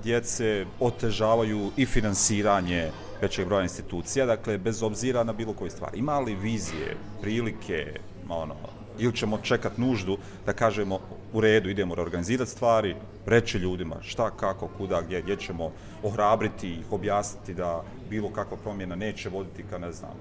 djece, 0.03 0.67
otežavaju 0.81 1.71
i 1.77 1.87
finansiranje 1.87 2.91
većeg 3.22 3.46
broja 3.46 3.62
institucija, 3.62 4.26
dakle, 4.26 4.59
bez 4.59 4.83
obzira 4.83 5.24
na 5.24 5.33
bilo 5.33 5.52
koju 5.52 5.70
stvar. 5.70 5.90
Ima 5.94 6.18
li 6.18 6.35
vizije, 6.35 6.96
prilike, 7.20 8.00
ono, 8.28 8.54
ili 8.98 9.16
ćemo 9.16 9.38
čekat 9.38 9.78
nuždu 9.78 10.18
da 10.46 10.52
kažemo 10.52 11.00
u 11.33 11.40
redu, 11.40 11.68
idemo 11.68 11.94
reorganizirati 11.94 12.50
stvari, 12.50 12.96
reći 13.26 13.59
ljudima 13.59 13.96
šta, 14.02 14.31
kako, 14.31 14.68
kuda, 14.78 15.02
gdje, 15.02 15.22
gdje 15.22 15.37
ćemo 15.37 15.72
ohrabriti 16.02 16.72
ih, 16.72 16.92
objasniti 16.92 17.54
da 17.54 17.83
bilo 18.11 18.31
kakva 18.31 18.57
promjena 18.57 18.96
neće 18.96 19.28
voditi 19.28 19.64
ka, 19.70 19.78
ne 19.78 19.92
znam, 19.92 20.14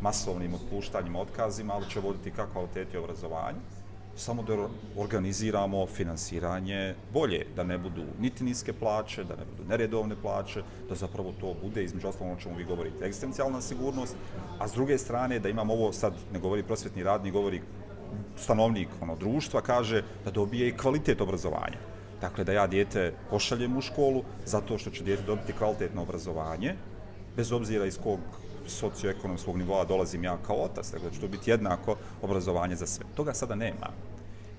masovnim 0.00 0.54
otpuštanjima, 0.54 1.20
otkazima, 1.20 1.74
ali 1.74 1.90
će 1.90 2.00
voditi 2.00 2.30
ka 2.30 2.46
kvaliteti 2.52 2.96
obrazovanja. 2.96 3.77
Samo 4.18 4.42
da 4.42 4.68
organiziramo 4.96 5.86
finansiranje 5.86 6.94
bolje, 7.12 7.46
da 7.56 7.64
ne 7.64 7.78
budu 7.78 8.02
niti 8.20 8.44
niske 8.44 8.72
plaće, 8.72 9.24
da 9.24 9.36
ne 9.36 9.44
budu 9.44 9.68
neredovne 9.68 10.16
plaće, 10.22 10.62
da 10.88 10.94
zapravo 10.94 11.32
to 11.40 11.54
bude, 11.62 11.84
između 11.84 12.08
ostalog 12.08 12.30
ono 12.30 12.38
o 12.38 12.40
čemu 12.40 12.56
vi 12.56 12.64
govorite, 12.64 13.04
egzistencijalna 13.04 13.60
sigurnost, 13.60 14.16
a 14.58 14.68
s 14.68 14.72
druge 14.72 14.98
strane 14.98 15.38
da 15.38 15.48
imamo 15.48 15.72
ovo 15.72 15.92
sad, 15.92 16.14
ne 16.32 16.38
govori 16.38 16.62
prosvetni 16.62 17.02
radnik, 17.02 17.32
govori 17.32 17.62
stanovnik 18.36 18.88
ono, 19.00 19.16
društva, 19.16 19.60
kaže 19.60 20.02
da 20.24 20.30
dobije 20.30 20.68
i 20.68 20.76
kvalitet 20.76 21.20
obrazovanja. 21.20 21.78
Dakle, 22.20 22.44
da 22.44 22.52
ja 22.52 22.66
dijete 22.66 23.12
pošaljem 23.30 23.76
u 23.76 23.80
školu 23.80 24.22
zato 24.46 24.78
što 24.78 24.90
će 24.90 25.04
dijete 25.04 25.22
dobiti 25.22 25.52
kvalitetno 25.52 26.02
obrazovanje, 26.02 26.74
bez 27.36 27.52
obzira 27.52 27.86
iz 27.86 27.98
kog 28.02 28.18
socioekonomskog 28.68 29.56
nivoa 29.56 29.84
dolazim 29.84 30.24
ja 30.24 30.38
kao 30.46 30.56
otac, 30.56 30.90
tako 30.90 31.04
da 31.04 31.10
će 31.10 31.20
to 31.20 31.28
biti 31.28 31.50
jednako 31.50 31.96
obrazovanje 32.22 32.76
za 32.76 32.86
sve. 32.86 33.04
Toga 33.14 33.34
sada 33.34 33.54
nema 33.54 33.90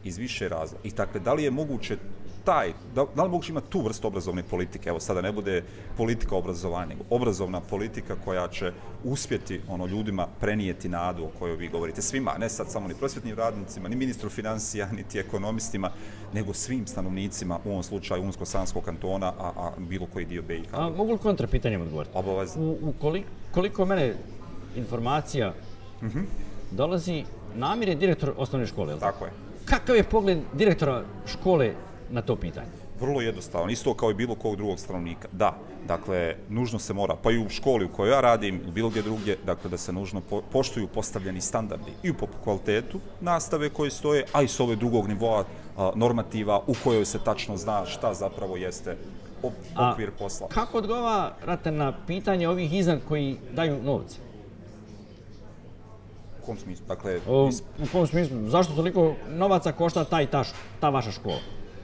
iz 0.04 0.18
više 0.18 0.50
razloga. 0.50 0.82
I 0.84 0.92
tako, 0.92 1.20
da 1.20 1.34
li 1.34 1.44
je 1.44 1.52
moguće 1.52 1.98
taj, 2.44 2.74
da, 2.96 3.06
da 3.16 3.24
li 3.24 3.28
je 3.28 3.32
moguće 3.32 3.52
imati 3.52 3.70
tu 3.70 3.82
vrstu 3.82 4.08
obrazovne 4.08 4.44
politike, 4.44 4.90
evo 4.90 5.00
sada 5.00 5.22
ne 5.22 5.32
bude 5.32 5.64
politika 5.98 6.36
obrazovanja, 6.36 6.86
nego 6.86 7.04
obrazovna 7.10 7.62
politika 7.62 8.16
koja 8.26 8.48
će 8.48 8.72
uspjeti 9.04 9.62
ono 9.70 9.86
ljudima 9.86 10.28
prenijeti 10.40 10.90
nadu 10.90 11.24
o 11.24 11.32
kojoj 11.40 11.56
vi 11.56 11.68
govorite 11.68 12.02
svima, 12.02 12.38
ne 12.38 12.50
sad 12.50 12.72
samo 12.72 12.88
ni 12.88 12.94
prosvjetnim 12.94 13.36
radnicima, 13.36 13.90
ni 13.90 13.96
ministru 13.96 14.30
financija, 14.30 14.90
niti 14.98 15.20
ekonomistima, 15.20 15.90
nego 16.34 16.54
svim 16.54 16.88
stanovnicima, 16.88 17.60
u 17.66 17.70
ovom 17.70 17.84
slučaju 17.84 18.24
Unsko-Sanskog 18.24 18.84
kantona, 18.84 19.28
a, 19.28 19.52
a 19.58 19.72
bilo 19.78 20.08
koji 20.14 20.26
dio 20.26 20.42
BiH. 20.42 20.74
A 20.74 20.90
mogu 20.90 21.12
li 21.12 21.18
kontra 21.18 21.48
pitanjem 21.48 21.82
odgovoriti? 21.82 22.18
Obavezno. 22.18 22.64
U, 22.64 22.78
u 22.82 22.94
koliko, 23.02 23.30
koliko 23.52 23.86
mene 23.86 24.14
informacija 24.76 25.54
dolazi, 26.72 27.24
Namir 27.56 27.90
je 27.90 27.96
direktor 27.96 28.34
osnovne 28.38 28.68
škole, 28.68 28.92
jel? 28.92 29.00
Tako 29.00 29.26
je. 29.26 29.32
Kakav 29.66 29.96
je 29.96 30.04
pogled 30.04 30.40
direktora 30.54 31.04
škole 31.28 31.74
na 32.12 32.22
to 32.22 32.36
pitanje? 32.36 32.68
Vrlo 33.00 33.22
jednostavan, 33.22 33.70
isto 33.70 33.94
kao 33.94 34.12
i 34.12 34.14
bilo 34.14 34.36
kog 34.36 34.56
drugog 34.56 34.80
stanovnika. 34.80 35.28
Da, 35.32 35.58
dakle, 35.88 36.36
nužno 36.50 36.80
se 36.80 36.94
mora, 36.94 37.16
pa 37.24 37.32
i 37.32 37.38
u 37.38 37.50
školi 37.50 37.86
u 37.86 37.90
kojoj 37.90 38.12
ja 38.12 38.22
radim, 38.22 38.60
ili 38.64 38.72
bilo 38.72 38.90
gdje 38.90 39.02
drugdje, 39.02 39.38
dakle, 39.46 39.70
da 39.70 39.78
se 39.78 39.94
nužno 39.94 40.22
po, 40.30 40.42
poštuju 40.52 40.88
postavljeni 40.88 41.42
standardi 41.42 41.92
i 42.04 42.14
po 42.14 42.28
kvalitetu 42.44 43.00
nastave 43.22 43.70
koje 43.70 43.92
stoje, 43.92 44.26
a 44.34 44.42
i 44.42 44.48
s 44.48 44.60
ove 44.60 44.76
drugog 44.76 45.08
nivoa, 45.08 45.44
a, 45.78 45.92
normativa 45.96 46.62
u 46.68 46.74
kojoj 46.84 47.06
se 47.06 47.20
tačno 47.20 47.58
zna 47.58 47.86
šta 47.86 48.14
zapravo 48.14 48.58
jeste 48.58 48.98
A 49.76 49.92
okvir 49.92 50.12
posla. 50.20 50.48
Kako 50.48 50.78
odgovarate 50.78 51.72
na 51.72 51.94
pitanje 52.08 52.48
ovih 52.48 52.74
iznad 52.74 53.00
koji 53.08 53.38
daju 53.52 53.84
novce? 53.84 54.18
U 56.44 56.46
kom 56.46 56.58
smislu? 56.58 56.86
Dakle, 56.88 57.20
O, 57.28 57.50
u 57.84 57.86
kom 57.92 58.08
smislu? 58.08 58.50
Zašto 58.50 58.74
toliko 58.74 59.14
novaca 59.30 59.72
košta 59.72 60.04
taj 60.04 60.28
ta, 60.28 60.44
ta 60.80 60.90
vaša 60.90 61.12
škola? 61.12 61.40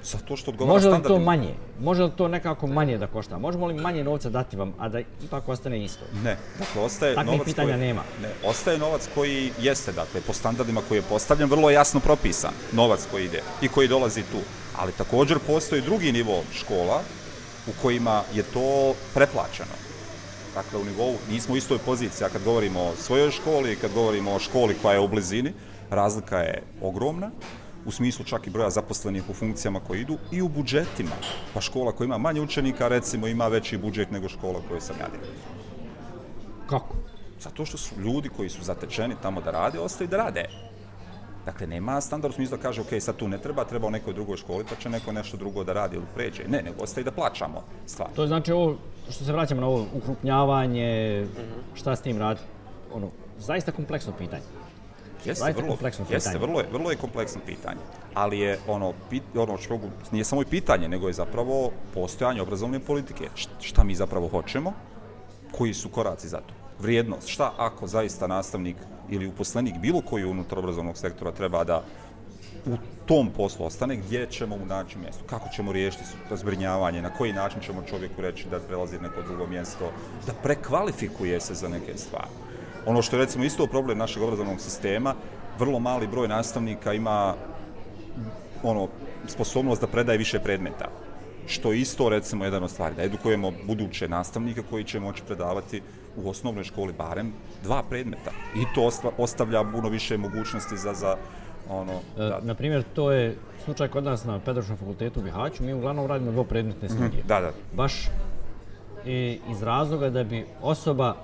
Zato 0.06 0.38
što 0.38 0.52
odgovara 0.52 0.74
Može 0.74 0.90
li 0.90 1.04
to 1.04 1.20
manje? 1.20 1.54
Može 1.80 2.04
li 2.04 2.12
to 2.18 2.28
nekako 2.28 2.68
manje 2.68 2.98
da 2.98 3.08
košta? 3.08 3.38
Možemo 3.38 3.68
li 3.68 3.74
manje 3.74 4.04
novca 4.04 4.30
dati 4.30 4.58
vam, 4.58 4.74
a 4.80 4.90
da 4.90 5.00
ipak 5.00 5.50
ostane 5.50 5.84
isto? 5.84 6.06
Ne, 6.24 6.38
dakle 6.60 6.82
ostaje 6.82 7.16
Takvih 7.16 7.32
novac 7.32 7.46
pitanja 7.46 7.74
koji, 7.74 7.80
nema. 7.80 8.02
Ne, 8.22 8.30
ostaje 8.50 8.78
novac 8.78 9.10
koji 9.16 9.52
jeste, 9.62 9.92
dakle, 9.92 10.22
po 10.22 10.34
standardima 10.34 10.82
koji 10.88 10.98
je 10.98 11.10
postavljen, 11.10 11.50
vrlo 11.50 11.70
jasno 11.70 12.00
propisan 12.00 12.54
novac 12.72 13.08
koji 13.12 13.26
ide 13.26 13.42
i 13.62 13.68
koji 13.68 13.88
dolazi 13.88 14.22
tu. 14.22 14.40
Ali 14.78 14.92
također 14.92 15.40
postoji 15.48 15.82
drugi 15.82 16.12
nivo 16.12 16.44
škola 16.54 17.02
u 17.68 17.72
kojima 17.82 18.24
je 18.34 18.44
to 18.44 18.94
preplaćeno. 19.14 19.76
Dakle, 20.54 20.80
u 20.80 20.86
nivou, 20.86 21.16
nismo 21.32 21.54
u 21.54 21.58
istoj 21.58 21.78
poziciji, 21.78 22.26
a 22.26 22.30
kad 22.30 22.44
govorimo 22.44 22.82
o 22.82 22.96
svojoj 22.96 23.32
školi 23.32 23.76
kad 23.76 23.94
govorimo 23.94 24.34
o 24.34 24.40
školi 24.40 24.76
koja 24.82 24.94
je 24.94 25.00
u 25.00 25.08
blizini, 25.08 25.54
razlika 25.90 26.38
je 26.38 26.64
ogromna, 26.82 27.32
u 27.86 27.92
smislu 27.92 28.26
čak 28.26 28.48
i 28.48 28.50
broja 28.50 28.70
zaposlenih 28.70 29.30
u 29.30 29.34
funkcijama 29.34 29.80
koji 29.80 30.02
idu 30.02 30.18
i 30.32 30.42
u 30.42 30.50
budžetima. 30.50 31.16
Pa 31.54 31.62
škola 31.62 31.92
koja 31.92 32.06
ima 32.06 32.18
manje 32.18 32.42
učenika, 32.42 32.88
recimo, 32.88 33.28
ima 33.28 33.48
veći 33.48 33.78
budžet 33.78 34.12
nego 34.12 34.30
škola 34.30 34.62
koju 34.70 34.82
sam 34.82 34.96
ja 35.00 35.08
direktor. 35.08 35.46
Kako? 36.70 36.96
Zato 37.40 37.66
što 37.66 37.78
su 37.78 37.96
ljudi 38.00 38.30
koji 38.30 38.50
su 38.50 38.64
zatečeni 38.64 39.16
tamo 39.22 39.42
da 39.42 39.52
rade, 39.52 39.80
ostaju 39.80 40.08
da 40.08 40.18
rade. 40.18 40.46
Dakle, 41.46 41.68
nema 41.68 42.02
standard 42.02 42.34
u 42.34 42.36
smislu 42.36 42.58
da 42.58 42.64
kaže, 42.64 42.82
ok, 42.82 42.88
sad 43.00 43.16
tu 43.16 43.28
ne 43.28 43.38
treba, 43.38 43.66
treba 43.66 43.88
u 43.88 43.92
nekoj 43.92 44.14
drugoj 44.14 44.38
školi, 44.38 44.66
pa 44.70 44.76
će 44.76 44.90
neko 44.90 45.12
nešto 45.12 45.38
drugo 45.38 45.64
da 45.64 45.74
radi 45.74 45.96
ili 45.96 46.06
pređe. 46.16 46.44
Ne, 46.48 46.62
nego 46.62 46.84
ostaje 46.84 47.04
da 47.04 47.12
plaćamo 47.12 47.64
stvar. 47.86 48.10
To 48.16 48.22
je 48.22 48.28
znači 48.28 48.52
ovo, 48.52 48.78
što 49.10 49.26
se 49.26 49.34
vraćamo 49.34 49.62
na 49.62 49.68
ovo 49.68 49.86
ukrupnjavanje, 49.94 51.26
šta 51.74 51.96
s 51.96 52.02
tim 52.02 52.18
radi? 52.18 52.40
Ono, 52.94 53.10
zaista 53.40 53.72
kompleksno 53.72 54.14
pitanje. 54.18 54.44
Jeste 55.26 55.44
zaista 55.44 55.62
vrlo, 55.62 55.74
kompleksno 55.74 56.06
jeste, 56.10 56.30
pitanje. 56.30 56.46
vrlo 56.46 56.60
je, 56.60 56.68
vrlo 56.72 56.92
je 56.92 56.98
kompleksno 56.98 57.42
pitanje. 57.46 57.82
Ali 58.14 58.40
je 58.40 58.60
ono, 58.68 58.94
pit, 59.10 59.24
ono 59.36 59.58
što 59.58 59.74
mogu, 59.74 59.88
nije 60.12 60.24
samo 60.24 60.42
i 60.42 60.46
pitanje, 60.46 60.90
nego 60.90 61.08
je 61.08 61.14
zapravo 61.14 61.72
postojanje 61.94 62.42
obrazovne 62.42 62.80
politike. 62.80 63.30
Šta 63.60 63.84
mi 63.84 63.96
zapravo 63.96 64.28
hoćemo, 64.28 64.74
koji 65.52 65.74
su 65.74 65.90
koraci 65.90 66.28
za 66.28 66.38
to. 66.38 66.54
Vrijednost, 66.80 67.28
šta 67.28 67.54
ako 67.58 67.88
zaista 67.88 68.28
nastavnik 68.28 68.76
ili 69.10 69.28
uposlenik 69.28 69.78
bilo 69.78 70.02
koji 70.02 70.26
unutar 70.26 70.60
obrazovnog 70.60 70.98
sektora 70.98 71.32
treba 71.32 71.64
da 71.64 71.84
u 72.66 72.78
tom 73.06 73.30
poslu 73.30 73.66
ostane, 73.66 73.96
gdje 73.96 74.28
ćemo 74.30 74.58
mu 74.58 74.66
naći 74.66 74.98
mjesto, 74.98 75.24
kako 75.26 75.50
ćemo 75.50 75.72
riješiti 75.72 76.04
zbrinjavanje, 76.32 77.02
na 77.02 77.14
koji 77.14 77.34
način 77.34 77.62
ćemo 77.62 77.84
čovjeku 77.90 78.22
reći 78.22 78.48
da 78.50 78.60
prelazi 78.60 79.00
neko 79.00 79.22
drugo 79.22 79.48
mjesto, 79.48 79.92
da 80.28 80.34
prekvalifikuje 80.34 81.42
se 81.42 81.54
za 81.54 81.70
neke 81.70 81.98
stvari. 81.98 82.45
Ono 82.86 83.02
što 83.02 83.16
je 83.16 83.20
recimo 83.20 83.44
isto 83.44 83.68
problem 83.68 83.98
našeg 83.98 84.24
obrazovnog 84.24 84.62
sistema, 84.62 85.16
vrlo 85.60 85.80
mali 85.80 86.08
broj 86.08 86.28
nastavnika 86.28 86.94
ima 86.94 87.34
ono, 88.64 88.88
sposobnost 89.28 89.82
da 89.82 89.88
predaje 89.88 90.18
više 90.18 90.40
predmeta. 90.40 90.90
Što 91.48 91.72
je 91.72 91.80
isto, 91.80 92.10
recimo, 92.10 92.44
jedan 92.46 92.64
od 92.64 92.72
stvari, 92.72 92.96
da 92.96 93.04
edukujemo 93.04 93.52
buduće 93.68 94.08
nastavnike 94.08 94.62
koji 94.70 94.84
će 94.84 95.00
moći 95.00 95.24
predavati 95.24 95.82
u 96.18 96.30
osnovnoj 96.30 96.64
školi 96.64 96.94
barem 96.94 97.34
dva 97.64 97.84
predmeta. 97.90 98.32
I 98.56 98.66
to 98.76 98.90
ostavlja 99.18 99.64
puno 99.64 99.90
više 99.90 100.18
mogućnosti 100.18 100.78
za, 100.78 100.94
za 100.94 101.16
ono, 101.70 101.94
E, 102.18 102.24
da, 102.24 102.40
na 102.42 102.54
primjer, 102.56 102.84
to 102.96 103.12
je 103.12 103.38
slučaj 103.64 103.88
kod 103.88 104.04
nas 104.04 104.26
na 104.26 104.40
Pedagoškom 104.40 104.78
fakultetu 104.78 105.20
u 105.20 105.24
Bihaću. 105.24 105.64
Mi 105.64 105.74
uglavnom 105.74 106.06
radimo 106.06 106.32
dvopredmetne 106.32 106.90
studije. 106.90 107.24
da, 107.28 107.40
da. 107.40 107.52
Baš 107.74 108.10
i 109.06 109.40
iz 109.50 109.64
razloga 109.64 110.10
da 110.10 110.24
bi 110.24 110.46
osoba 110.62 111.16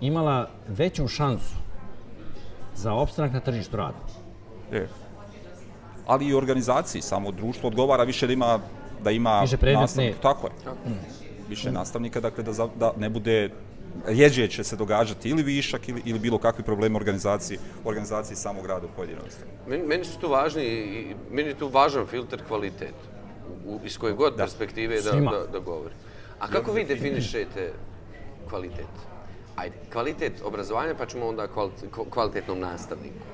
imala 0.00 0.48
veću 0.68 1.08
šansu 1.08 1.54
za 2.74 2.92
opstanak 2.92 3.32
na 3.32 3.40
tržištu 3.40 3.76
rada. 3.76 3.98
Je. 4.72 4.88
Ali 6.06 6.26
i 6.26 6.34
organizaciji, 6.34 7.02
samo 7.02 7.30
društvo 7.30 7.68
odgovara 7.68 8.04
više 8.04 8.26
da 8.26 8.32
ima 8.32 8.58
da 9.02 9.10
ima 9.10 9.40
Više 9.40 9.56
nastavnika. 9.72 10.18
Tako 10.22 10.46
je. 10.46 10.52
Više 11.48 11.72
nastavnika, 11.72 12.20
dakle 12.20 12.44
da, 12.44 12.52
za, 12.52 12.68
da 12.76 12.92
ne 12.96 13.10
bude 13.10 13.50
rjeđe 14.06 14.48
će 14.48 14.64
se 14.64 14.76
događati 14.76 15.28
ili 15.28 15.42
višak 15.42 15.88
ili, 15.88 16.02
ili 16.04 16.18
bilo 16.18 16.38
kakvi 16.38 16.64
problemi 16.64 16.96
organizaciji, 16.96 17.58
organizaciji 17.84 18.36
samog 18.36 18.66
rada 18.66 18.86
u 18.86 18.96
pojedinom 18.96 19.22
ustanovi. 19.28 19.56
Meni, 19.66 19.82
meni 19.82 20.04
su 20.04 20.18
tu 20.18 20.28
važni, 20.28 20.64
i- 20.64 21.14
meni 21.30 21.48
je 21.48 21.54
tu 21.54 21.68
važan 21.68 22.06
filter 22.06 22.42
kvalitet, 22.48 22.94
u, 23.66 23.78
iz 23.84 23.98
koje 23.98 24.12
god 24.12 24.36
perspektive 24.36 25.00
da, 25.02 25.10
da, 25.10 25.46
da 25.48 25.58
govori. 25.58 25.94
A 26.40 26.48
kako 26.48 26.72
vi 26.72 26.84
definišete 26.84 27.72
kvalitet? 28.48 28.86
Ajde, 29.56 29.76
kvalitet 29.92 30.42
obrazovanja, 30.44 30.94
pa 30.98 31.06
ćemo 31.06 31.26
onda 31.26 31.46
kvalit- 31.46 31.90
kva- 31.90 32.10
kvalitetnom 32.10 32.60
nastavniku. 32.60 33.24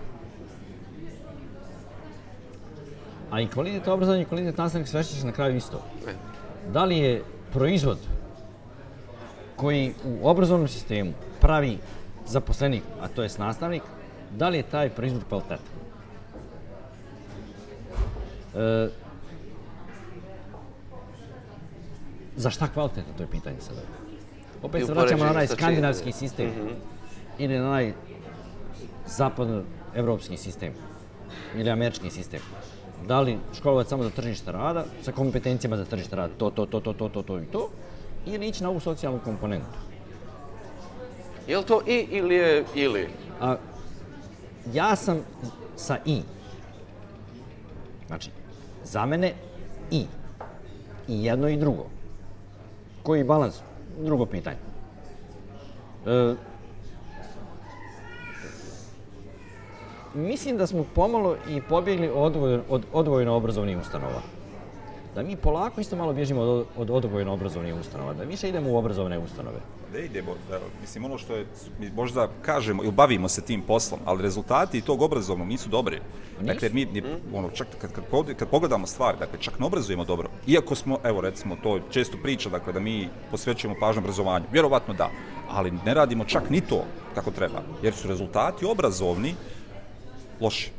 A 3.31 3.41
i 3.41 3.49
kvalitet 3.49 3.89
obrazovanja 3.89 4.23
i 4.23 4.27
kvalitet 4.27 4.59
nastavnik 4.59 4.89
svešće 4.89 5.15
se 5.15 5.27
na 5.27 5.33
kraju 5.33 5.57
isto. 5.57 5.83
E, 6.09 6.13
Da 6.73 6.85
li 6.85 6.99
je 6.99 7.23
proizvod 7.53 7.99
koji 9.57 9.95
u 10.05 10.29
obrazovnom 10.29 10.69
sistemu 10.69 11.13
pravi 11.41 11.79
zaposlenik, 12.27 12.83
a 13.01 13.09
to 13.09 13.23
je 13.23 13.29
nastavnik, 13.39 13.83
da 14.31 14.49
li 14.49 14.57
je 14.57 14.63
taj 14.63 14.91
proizvod 14.91 15.23
kvalitetan? 15.29 15.59
E, 18.55 18.89
za 22.37 22.51
šta 22.51 22.69
kvalitetan, 22.69 23.15
to 23.17 23.23
je 23.23 23.31
pitanje 23.31 23.61
sada. 23.61 23.81
Opet 24.63 24.87
se 24.87 24.93
vraćamo 24.93 25.25
na 25.25 25.31
onaj 25.31 25.47
skandinavski 25.47 26.13
sistem 26.13 26.51
ili 27.39 27.59
na 27.59 27.67
onaj 27.67 27.93
zapadnoevropski 29.07 30.37
sistem 30.37 30.73
ili 31.57 31.71
američki 31.71 32.11
sistem. 32.11 32.41
Da 33.07 33.21
li 33.21 33.39
školovati 33.55 33.89
samo 33.89 34.03
za 34.03 34.11
tržište 34.11 34.53
rada 34.53 34.85
sa 35.03 35.13
kompetencijama 35.13 35.77
za 35.77 35.85
tržište 35.85 36.17
rada, 36.17 36.33
to, 36.39 36.51
to, 36.51 36.67
to, 36.67 36.81
to, 36.81 36.93
to, 36.93 37.09
to, 37.09 37.23
to 37.23 37.39
i 37.39 37.47
to, 37.47 37.69
ili 38.27 38.49
ići 38.49 38.63
na 38.63 38.69
ovu 38.69 38.81
socijalnu 38.81 39.21
komponentu. 39.25 39.79
Je 41.49 41.59
li 41.59 41.65
to 41.65 41.81
i 41.87 42.07
ili 42.11 42.35
je 42.35 42.65
ili? 42.75 43.09
A 43.41 43.57
ja 44.73 44.97
sam 44.97 45.19
sa 45.77 45.97
i. 46.05 46.23
Znači, 48.07 48.31
za 48.85 49.07
mene 49.07 49.35
i. 49.91 50.07
I 51.09 51.25
jedno 51.25 51.49
i 51.49 51.57
drugo. 51.57 51.87
Koji 53.03 53.25
balans? 53.25 53.61
Drugo 53.99 54.27
pitanje. 54.27 54.57
E, 56.07 56.35
mislim 60.15 60.57
da 60.57 60.67
smo 60.67 60.85
pomalo 60.95 61.37
i 61.49 61.63
pobjegli 61.69 62.11
od, 62.15 62.35
odvoj- 62.37 62.61
od 62.69 62.83
odvojeno 62.93 63.35
obrazovnih 63.35 63.79
ustanova. 63.79 64.23
Da 65.15 65.23
mi 65.23 65.37
polako 65.37 65.81
isto 65.81 65.97
malo 65.97 66.13
bježimo 66.13 66.41
od, 66.41 66.67
od 66.77 66.91
odvojeno 66.91 67.33
obrazovnih 67.33 67.75
ustanova, 67.75 68.15
da 68.15 68.25
više 68.25 68.49
idemo 68.49 68.71
u 68.71 68.77
obrazovne 68.77 69.19
ustanove. 69.19 69.59
Ne 69.93 70.05
idemo, 70.05 70.31
evo, 70.53 70.65
mislim, 70.81 71.05
ono 71.05 71.19
što 71.19 71.35
je, 71.35 71.47
mi 71.79 71.91
možda 71.91 72.29
kažemo 72.43 72.83
ili 72.83 72.93
bavimo 72.93 73.29
se 73.29 73.43
tim 73.43 73.63
poslom, 73.63 74.01
ali 74.05 74.23
rezultati 74.23 74.81
tog 74.81 75.03
obrazovnog 75.03 75.49
nisu 75.49 75.69
dobri. 75.69 76.01
Dakle, 76.41 76.71
mi, 76.73 76.85
ni, 76.85 77.03
ono, 77.35 77.51
čak 77.51 77.67
kad, 77.81 77.93
kad, 77.93 78.05
kad 78.37 78.49
pogledamo 78.49 78.87
stvari, 78.87 79.19
dakle, 79.19 79.39
čak 79.41 79.59
ne 79.59 79.67
obrazujemo 79.67 80.05
dobro. 80.05 80.29
Iako 80.47 80.75
smo, 80.75 80.99
evo, 81.05 81.21
recimo, 81.21 81.57
to 81.63 81.81
često 81.91 82.19
priča, 82.23 82.49
dakle, 82.49 82.73
da 82.73 82.81
mi 82.81 83.09
posvećujemo 83.31 83.77
pažnju 83.81 84.01
obrazovanju. 84.01 84.45
Vjerovatno 84.53 84.95
da, 84.95 85.11
ali 85.49 85.71
ne 85.87 85.95
radimo 85.95 86.25
čak 86.25 86.51
ni 86.51 86.61
to 86.61 86.85
kako 87.15 87.31
treba, 87.31 87.63
jer 87.83 87.95
su 87.95 88.09
rezultati 88.09 88.65
obrazovni 88.65 89.35
loši. 90.41 90.71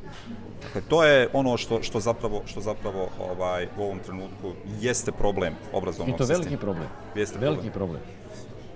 Dakle, 0.64 0.82
to 0.90 1.04
je 1.04 1.30
ono 1.34 1.58
što, 1.58 1.84
što 1.84 2.00
zapravo, 2.00 2.42
što 2.46 2.62
zapravo 2.62 3.10
ovaj, 3.20 3.68
u 3.78 3.84
ovom 3.84 4.00
trenutku 4.00 4.54
jeste 4.80 5.12
problem 5.12 5.54
I 5.54 5.76
obrazovnog 5.76 6.18
to 6.18 6.24
sistema. 6.24 6.40
veliki 6.40 6.62
problem. 6.62 6.88
Jeste 7.16 7.40
veliki 7.40 7.70
problem. 7.70 8.02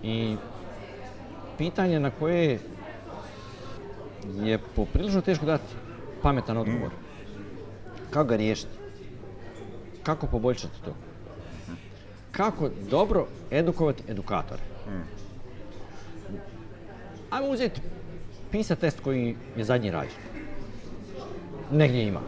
I 0.04 0.36
pitanje 1.58 2.00
na 2.00 2.12
koje 2.12 2.60
je 4.36 4.58
poprilično 4.76 5.22
teško 5.22 5.46
dati 5.46 5.64
pametan 6.22 6.58
odgovor. 6.58 6.90
Kako 8.10 8.28
ga 8.30 8.36
riješiti? 8.36 8.72
Kako 10.04 10.28
poboljšati 10.28 10.82
to? 10.86 10.94
Kako 12.32 12.70
dobro 12.90 13.28
edukovati 13.52 14.04
edukatore? 14.08 14.62
Ajmo 17.30 17.48
uzeti 17.48 17.82
PISA 18.52 18.76
test 18.76 19.00
koji 19.00 19.36
je 19.58 19.64
zadnji 19.64 19.92
rađen. 19.92 20.20
Negdje 21.72 22.08
ima. 22.08 22.20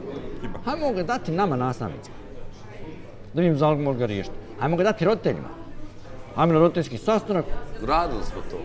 Hajmo 0.66 0.94
ga 0.94 1.04
dati 1.04 1.32
nama 1.32 1.56
nastavnicima. 1.56 2.16
Da 3.34 3.42
vidimo 3.42 3.60
da 3.60 3.70
li 3.70 3.78
možemo 3.78 4.00
ga 4.00 4.06
riješiti. 4.06 4.36
Hajmo 4.60 4.78
ga 4.78 4.84
dati 4.84 5.06
roditeljima. 5.06 5.57
Roditeljski 6.38 6.98
sastanak, 6.98 7.46
Radili 7.82 8.24
smo 8.24 8.42
to. 8.52 8.58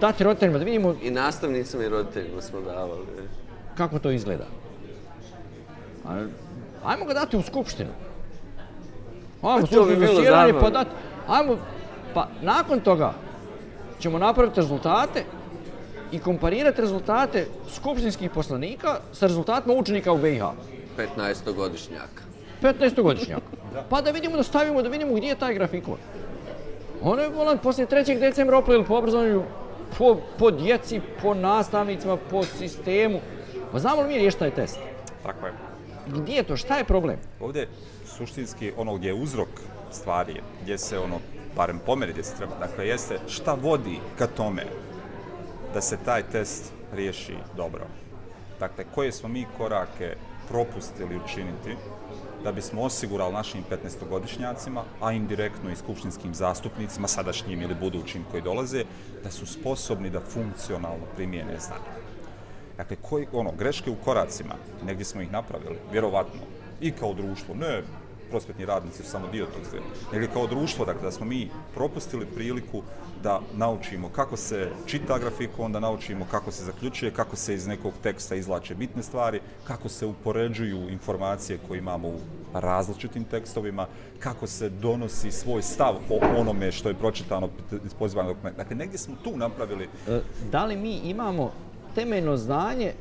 dati 0.00 0.24
roditeljima 0.24 0.58
da 0.58 0.64
vidimo 0.64 0.94
I 1.02 1.10
nastavnicima 1.10 1.84
i 1.84 1.88
roditeljima 1.88 2.42
smo 2.42 2.60
davali. 2.60 3.02
e. 3.18 3.22
kako 3.76 3.98
to 3.98 4.10
izgleda. 4.10 4.44
A 6.06 6.26
Ajmo 6.84 7.04
ga 7.04 7.14
dati 7.14 7.36
u 7.36 7.42
skupštinu. 7.42 7.90
Ajmo 9.42 9.56
Pa 9.56 9.60
to 9.60 9.66
službu 9.66 9.86
bi 9.86 9.96
bilo 9.96 10.14
zasjedanje, 10.14 10.52
pa 10.52 10.58
zabavno. 10.58 10.78
dati. 10.78 10.90
Ajmo, 11.28 11.56
pa 12.14 12.28
nakon 12.42 12.80
toga 12.80 13.12
ćemo 14.00 14.18
napraviti 14.18 14.56
rezultate 14.56 15.24
i 16.12 16.18
komparirati 16.18 16.80
rezultate 16.80 17.46
skupštinskih 17.70 18.30
poslanika 18.30 19.00
sa 19.12 19.26
rezultatima 19.26 19.74
učenika 19.74 20.12
u 20.12 20.18
BiH. 20.18 20.42
15-godišnjaka. 20.98 22.22
15-godišnjaka. 22.62 23.40
Pa 23.90 24.00
da 24.00 24.10
vidimo, 24.10 24.36
da 24.36 24.42
stavimo, 24.42 24.82
da 24.82 24.88
vidimo 24.88 25.14
gdje 25.14 25.28
je 25.28 25.34
taj 25.34 25.54
grafikon. 25.54 25.96
Ono 27.02 27.22
je 27.22 27.28
volan 27.28 27.58
poslije 27.58 27.86
3. 27.86 28.20
decembra 28.20 28.58
oplili 28.58 28.84
po 28.84 28.94
obrazovanju, 28.96 29.42
po, 29.98 30.20
po 30.38 30.50
djeci, 30.50 31.00
po 31.22 31.34
nastavnicima, 31.34 32.16
po 32.30 32.42
sistemu. 32.42 33.20
Pa 33.72 33.78
znamo 33.78 34.02
li 34.02 34.08
mi 34.08 34.18
riješiti 34.18 34.38
taj 34.38 34.50
test? 34.50 34.78
Tako 35.22 35.46
je. 35.46 35.52
Gdje 36.06 36.34
je 36.34 36.42
to? 36.42 36.56
Šta 36.56 36.78
je 36.78 36.84
problem? 36.84 37.16
Ovdje 37.40 37.68
suštinski 38.06 38.72
ono 38.76 38.94
gdje 38.94 39.08
je 39.08 39.14
uzrok 39.14 39.48
stvari, 39.90 40.40
gdje 40.62 40.78
se 40.78 40.98
ono, 40.98 41.18
barem 41.56 41.80
pomeri 41.86 42.12
gdje 42.12 42.24
se 42.24 42.36
treba, 42.36 42.52
dakle 42.60 42.88
jeste 42.88 43.18
šta 43.28 43.54
vodi 43.54 43.98
ka 44.18 44.26
tome 44.26 44.64
da 45.74 45.80
se 45.80 45.98
taj 46.04 46.22
test 46.22 46.72
riješi 46.92 47.34
dobro. 47.56 47.86
Dakle, 48.60 48.84
koje 48.94 49.12
smo 49.12 49.28
mi 49.28 49.46
korake 49.58 50.16
propustili 50.48 51.20
učiniti 51.24 51.76
da 52.44 52.52
bismo 52.52 52.82
osigurali 52.82 53.32
našim 53.32 53.64
15-godišnjacima, 53.70 54.82
a 55.00 55.12
indirektno 55.12 55.70
i 55.70 55.76
skupštinskim 55.76 56.34
zastupnicima, 56.34 57.08
sadašnjim 57.08 57.62
ili 57.62 57.74
budućim 57.74 58.24
koji 58.30 58.42
dolaze, 58.42 58.84
da 59.24 59.30
su 59.30 59.46
sposobni 59.46 60.10
da 60.10 60.20
funkcionalno 60.20 61.04
primijene 61.16 61.58
znanje. 61.60 62.08
Dakle, 62.76 62.96
koji, 63.02 63.26
ono, 63.32 63.52
greške 63.58 63.90
u 63.90 63.96
koracima, 64.04 64.54
negdje 64.86 65.04
smo 65.04 65.22
ih 65.22 65.32
napravili, 65.32 65.78
vjerovatno, 65.92 66.40
i 66.80 66.92
kao 66.92 67.14
društvo, 67.14 67.54
ne 67.54 67.82
prosvetni 68.30 68.66
radnici 68.66 69.02
su 69.02 69.10
samo 69.10 69.28
dio 69.28 69.46
tog 69.46 69.62
svega, 69.70 69.84
negdje 70.12 70.28
kao 70.32 70.46
društvo, 70.46 70.84
dakle, 70.84 71.02
da 71.02 71.10
smo 71.10 71.26
mi 71.26 71.50
propustili 71.74 72.26
priliku 72.26 72.82
da 73.22 73.40
naučimo 73.56 74.08
kako 74.08 74.36
se 74.36 74.70
čita 74.86 75.18
grafikon, 75.18 75.72
da 75.72 75.80
naučimo 75.80 76.26
kako 76.30 76.50
se 76.50 76.64
zaključuje, 76.64 77.10
kako 77.10 77.36
se 77.36 77.54
iz 77.54 77.66
nekog 77.66 77.92
teksta 78.02 78.34
izlače 78.34 78.74
bitne 78.74 79.02
stvari, 79.02 79.40
kako 79.64 79.88
se 79.88 80.06
upoređuju 80.06 80.88
informacije 80.90 81.58
koje 81.68 81.78
imamo 81.78 82.08
u 82.08 82.18
različitim 82.54 83.24
tekstovima, 83.24 83.86
kako 84.18 84.46
se 84.46 84.68
donosi 84.68 85.30
svoj 85.30 85.62
stav 85.62 85.94
o 86.10 86.40
onome 86.40 86.72
što 86.72 86.88
je 86.88 86.94
pročitano 86.94 87.48
iz 87.84 87.94
pozivanog 87.94 88.34
dokumenta. 88.34 88.62
Dakle, 88.62 88.76
negdje 88.76 88.98
smo 88.98 89.14
tu 89.24 89.36
napravili 89.36 89.88
E, 90.08 90.20
Da 90.50 90.64
li 90.64 90.76
mi 90.76 90.94
imamo 90.94 91.52
temeljno 91.94 92.36
znanje 92.36 92.92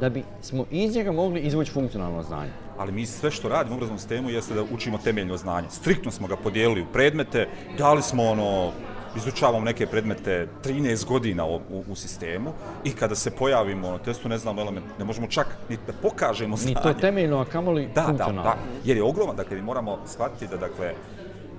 da 0.00 0.08
bi 0.08 0.22
smo 0.42 0.64
iz 0.70 0.94
njega 0.94 1.12
mogli 1.12 1.40
izvući 1.40 1.72
funkcionalno 1.72 2.22
znanje? 2.22 2.50
ali 2.80 2.92
mi 2.92 3.06
sve 3.06 3.30
što 3.30 3.48
radimo 3.48 3.74
u 3.74 3.76
obrazovnom 3.76 3.98
sistemu 3.98 4.30
jeste 4.30 4.54
da 4.54 4.62
učimo 4.72 4.98
temeljno 4.98 5.36
znanje. 5.36 5.66
Striktno 5.70 6.10
smo 6.10 6.26
ga 6.26 6.36
podijelili 6.36 6.82
u 6.82 6.92
predmete, 6.92 7.48
dali 7.78 8.02
smo 8.02 8.24
ono, 8.24 8.72
izučavamo 9.16 9.64
neke 9.64 9.86
predmete 9.86 10.48
13 10.64 11.06
godina 11.06 11.46
u, 11.46 11.56
u, 11.56 11.84
u 11.88 11.94
sistemu 11.94 12.52
i 12.84 12.92
kada 12.92 13.14
se 13.14 13.30
pojavimo 13.30 13.90
na 13.90 13.98
testu 13.98 14.28
ne 14.28 14.38
znamo 14.38 14.60
element, 14.62 14.86
ne 14.98 15.04
možemo 15.04 15.26
čak 15.26 15.46
ni 15.68 15.78
da 15.86 15.92
pokažemo 15.92 16.50
Ni 16.50 16.62
znanje. 16.62 16.76
to 16.82 16.94
temeljno, 16.94 17.38
a 17.38 17.44
kamoli 17.44 17.86
Da, 17.86 17.92
da, 17.94 18.02
funkcionalno. 18.02 18.42
da, 18.42 18.54
jer 18.84 18.96
je 18.96 19.02
ogroman, 19.02 19.36
dakle 19.36 19.56
mi 19.56 19.62
moramo 19.62 19.98
shvatiti 20.06 20.46
da 20.46 20.56
dakle 20.56 20.94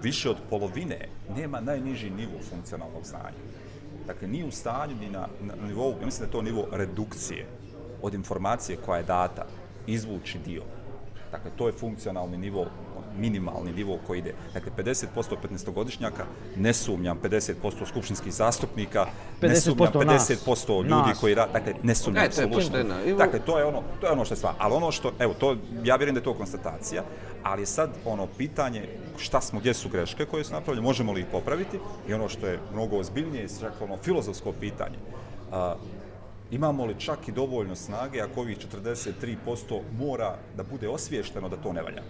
više 0.04 0.30
od 0.30 0.38
polovine 0.50 0.98
nema 1.36 1.60
najniži 1.60 2.10
nivo 2.10 2.32
funkcionalnog 2.50 3.04
znanja. 3.06 3.38
Dakle, 4.08 4.28
ni 4.28 4.44
u 4.44 4.52
stanju, 4.52 4.96
ni 4.96 5.10
na, 5.10 5.28
na 5.42 5.54
nivou, 5.68 5.92
ja 6.00 6.06
mislim 6.06 6.20
da 6.20 6.26
je 6.26 6.32
to 6.32 6.42
nivo 6.42 6.68
redukcije 6.72 7.46
od 8.02 8.14
informacije 8.14 8.78
koja 8.86 8.98
je 8.98 9.04
data, 9.04 9.46
izvući 9.88 10.40
dio. 10.46 10.64
Dakle, 11.32 11.52
to 11.56 11.68
je 11.68 11.74
funkcionalni 11.74 12.38
nivo, 12.38 12.66
minimalni 13.14 13.72
nivo 13.74 13.98
koji 14.08 14.20
ide. 14.20 14.34
Dakle, 14.54 14.72
50% 14.78 15.06
15-godišnjaka, 15.44 16.24
ne 16.56 16.74
sumnjam 16.74 17.20
50% 17.20 17.54
skupštinskih 17.86 18.34
zastupnika, 18.34 19.06
ne 19.42 19.50
50% 19.50 19.62
sumnjam 19.62 20.08
nas. 20.08 20.30
50% 20.30 20.78
ljudi 20.80 20.90
Nas. 21.08 21.20
koji 21.20 21.36
rade, 21.36 21.52
dakle, 21.54 21.74
ne 21.84 21.96
sumnjam 21.96 22.22
E, 22.22 22.26
je 22.26 22.28
apsolutno. 22.28 22.80
I 23.02 23.12
vo- 23.12 23.18
Dakle, 23.18 23.40
to 23.40 23.58
je 23.60 23.66
ono, 23.66 23.82
to 24.00 24.08
je 24.08 24.12
ono 24.12 24.26
što 24.26 24.34
je 24.34 24.38
stvar. 24.38 24.54
Ali 24.58 24.74
ono 24.74 24.92
što, 24.92 25.12
evo, 25.20 25.34
to, 25.34 25.52
ja 25.84 25.96
vjerujem 25.96 26.16
da 26.16 26.20
je 26.20 26.24
to 26.24 26.34
konstatacija, 26.34 27.04
ali 27.44 27.62
je 27.62 27.66
sad 27.68 27.90
ono 28.06 28.28
pitanje 28.28 28.88
šta 29.18 29.42
smo, 29.42 29.60
gdje 29.60 29.74
su 29.74 29.90
greške 29.90 30.26
koje 30.26 30.44
su 30.44 30.54
napravljene, 30.54 30.84
možemo 30.84 31.12
li 31.14 31.20
ih 31.20 31.28
popraviti 31.32 31.80
i 32.08 32.14
ono 32.14 32.30
što 32.30 32.48
je 32.48 32.60
mnogo 32.74 32.98
ozbiljnije, 32.98 33.48
čak 33.60 33.74
ono 33.82 33.98
filozofsko 33.98 34.52
pitanje. 34.52 34.98
A, 35.52 35.76
imamo 36.52 36.86
li 36.86 37.00
čak 37.00 37.28
i 37.28 37.32
dovoljno 37.32 37.76
snage 37.76 38.22
ako 38.22 38.42
ovih 38.42 38.58
43% 38.76 39.52
mora 39.94 40.36
da 40.58 40.64
bude 40.64 40.90
osviješteno 40.90 41.50
da 41.50 41.58
to 41.58 41.74
ne 41.74 41.82
valja? 41.82 42.02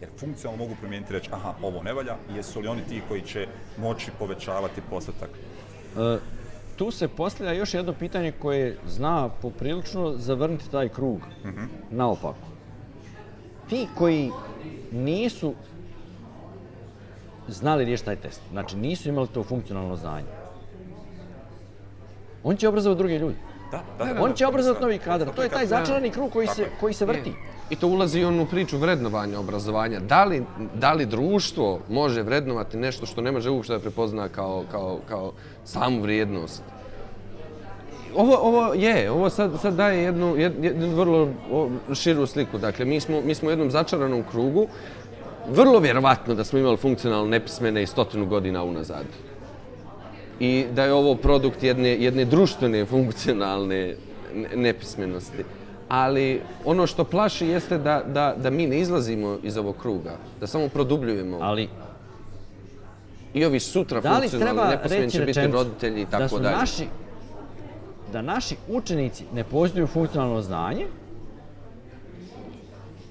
Jer 0.00 0.10
funkcionalno 0.16 0.64
mogu 0.64 0.76
promijeniti 0.80 1.12
reći, 1.12 1.30
aha, 1.32 1.54
ovo 1.62 1.82
ne 1.82 1.92
valja, 1.92 2.16
jesu 2.36 2.60
li 2.60 2.68
oni 2.68 2.82
ti 2.88 3.02
koji 3.08 3.22
će 3.22 3.46
moći 3.78 4.10
povećavati 4.18 4.80
postotak? 4.90 5.28
E, 5.96 6.18
tu 6.76 6.90
se 6.90 7.08
postavlja 7.08 7.52
još 7.52 7.74
jedno 7.74 7.92
pitanje 7.92 8.32
koje 8.32 8.78
zna 8.86 9.28
poprilično 9.28 10.12
zavrnuti 10.16 10.70
taj 10.70 10.88
krug 10.88 11.20
naopako. 11.90 12.48
Ti 13.68 13.88
koji 13.98 14.30
nisu 14.92 15.54
znali 17.48 17.84
riješiti 17.84 18.06
taj 18.06 18.16
test, 18.16 18.40
znači 18.50 18.76
nisu 18.76 19.08
imali 19.08 19.28
to 19.28 19.42
funkcionalno 19.42 19.96
znanje, 19.96 20.26
on 22.44 22.56
će 22.56 22.68
obrazovati 22.68 22.98
druge 22.98 23.18
ljude. 23.18 23.36
Da, 23.70 23.82
da, 23.98 24.14
da, 24.14 24.22
On 24.22 24.30
da, 24.30 24.36
će 24.36 24.46
obrazovati 24.46 24.82
novi 24.82 24.98
kadar. 24.98 25.28
To 25.34 25.42
je 25.42 25.48
taj 25.48 25.66
začarani 25.66 26.10
krug 26.10 26.32
koji 26.32 26.46
se, 26.46 26.66
koji 26.80 26.94
se 26.94 27.04
vrti. 27.04 27.32
I 27.70 27.76
to 27.76 27.88
ulazi 27.88 28.20
i 28.20 28.24
u 28.24 28.28
onu 28.28 28.46
priču 28.46 28.78
vrednovanja 28.78 29.40
obrazovanja. 29.40 30.00
Da 30.00 30.24
li, 30.24 30.42
da 30.74 30.92
li 30.92 31.06
društvo 31.06 31.80
može 31.88 32.22
vrednovati 32.22 32.76
nešto 32.76 33.06
što 33.06 33.20
ne 33.20 33.32
može 33.32 33.50
uopšte 33.50 33.72
da 33.72 33.78
prepozna 33.78 34.28
kao, 34.28 34.64
kao, 34.70 34.98
kao 35.08 35.32
samu 35.64 36.00
vrijednost? 36.02 36.62
Ovo, 38.16 38.36
ovo 38.36 38.74
je, 38.74 39.10
ovo 39.10 39.30
sad, 39.30 39.50
sad 39.62 39.74
daje 39.74 40.02
jednu, 40.02 40.34
jed- 40.36 40.64
jednu 40.64 40.96
vrlo 40.96 41.28
širu 41.94 42.26
sliku. 42.26 42.58
Dakle, 42.58 42.84
mi 42.84 43.00
smo, 43.00 43.20
mi 43.20 43.34
smo 43.34 43.48
u 43.48 43.52
jednom 43.52 43.70
začaranom 43.70 44.22
krugu. 44.30 44.66
Vrlo 45.48 45.78
vjerovatno 45.78 46.34
da 46.34 46.44
smo 46.44 46.58
imali 46.58 46.76
funkcionalno 46.76 47.28
nepismene 47.28 47.82
i 47.82 47.86
stotinu 47.86 48.26
godina 48.26 48.64
unazad. 48.64 49.04
I 50.40 50.64
da 50.72 50.84
je 50.84 50.92
ovo 50.92 51.14
produkt 51.14 51.62
jedne, 51.62 51.88
jedne 51.88 52.24
društvene 52.24 52.84
funkcionalne 52.84 53.96
ne- 54.34 54.56
nepismenosti. 54.56 55.44
Ali 55.88 56.42
ono 56.64 56.86
što 56.86 57.04
plaši 57.04 57.46
jeste 57.46 57.78
da, 57.78 58.02
da, 58.06 58.34
da 58.36 58.50
mi 58.50 58.66
ne 58.66 58.78
izlazimo 58.78 59.38
iz 59.42 59.56
ovog 59.56 59.76
kruga, 59.76 60.16
da 60.40 60.46
samo 60.46 60.68
produbljujemo. 60.68 61.38
Ali 61.42 61.68
I 63.34 63.44
ovi 63.44 63.60
sutra 63.60 64.00
da 64.00 64.10
li 64.10 64.28
funkcionalni 64.28 64.70
treba 64.78 65.08
će 65.08 65.20
biti 65.20 65.46
roditelji 65.46 66.00
i 66.00 66.04
da 66.04 66.18
tako 66.18 66.38
dalje. 66.38 66.56
naši 66.56 66.86
da 68.12 68.22
naši 68.22 68.56
učenici 68.68 69.24
ne 69.34 69.44
posjeduju 69.44 69.86
funkcionalno 69.86 70.42
znanje, 70.42 70.86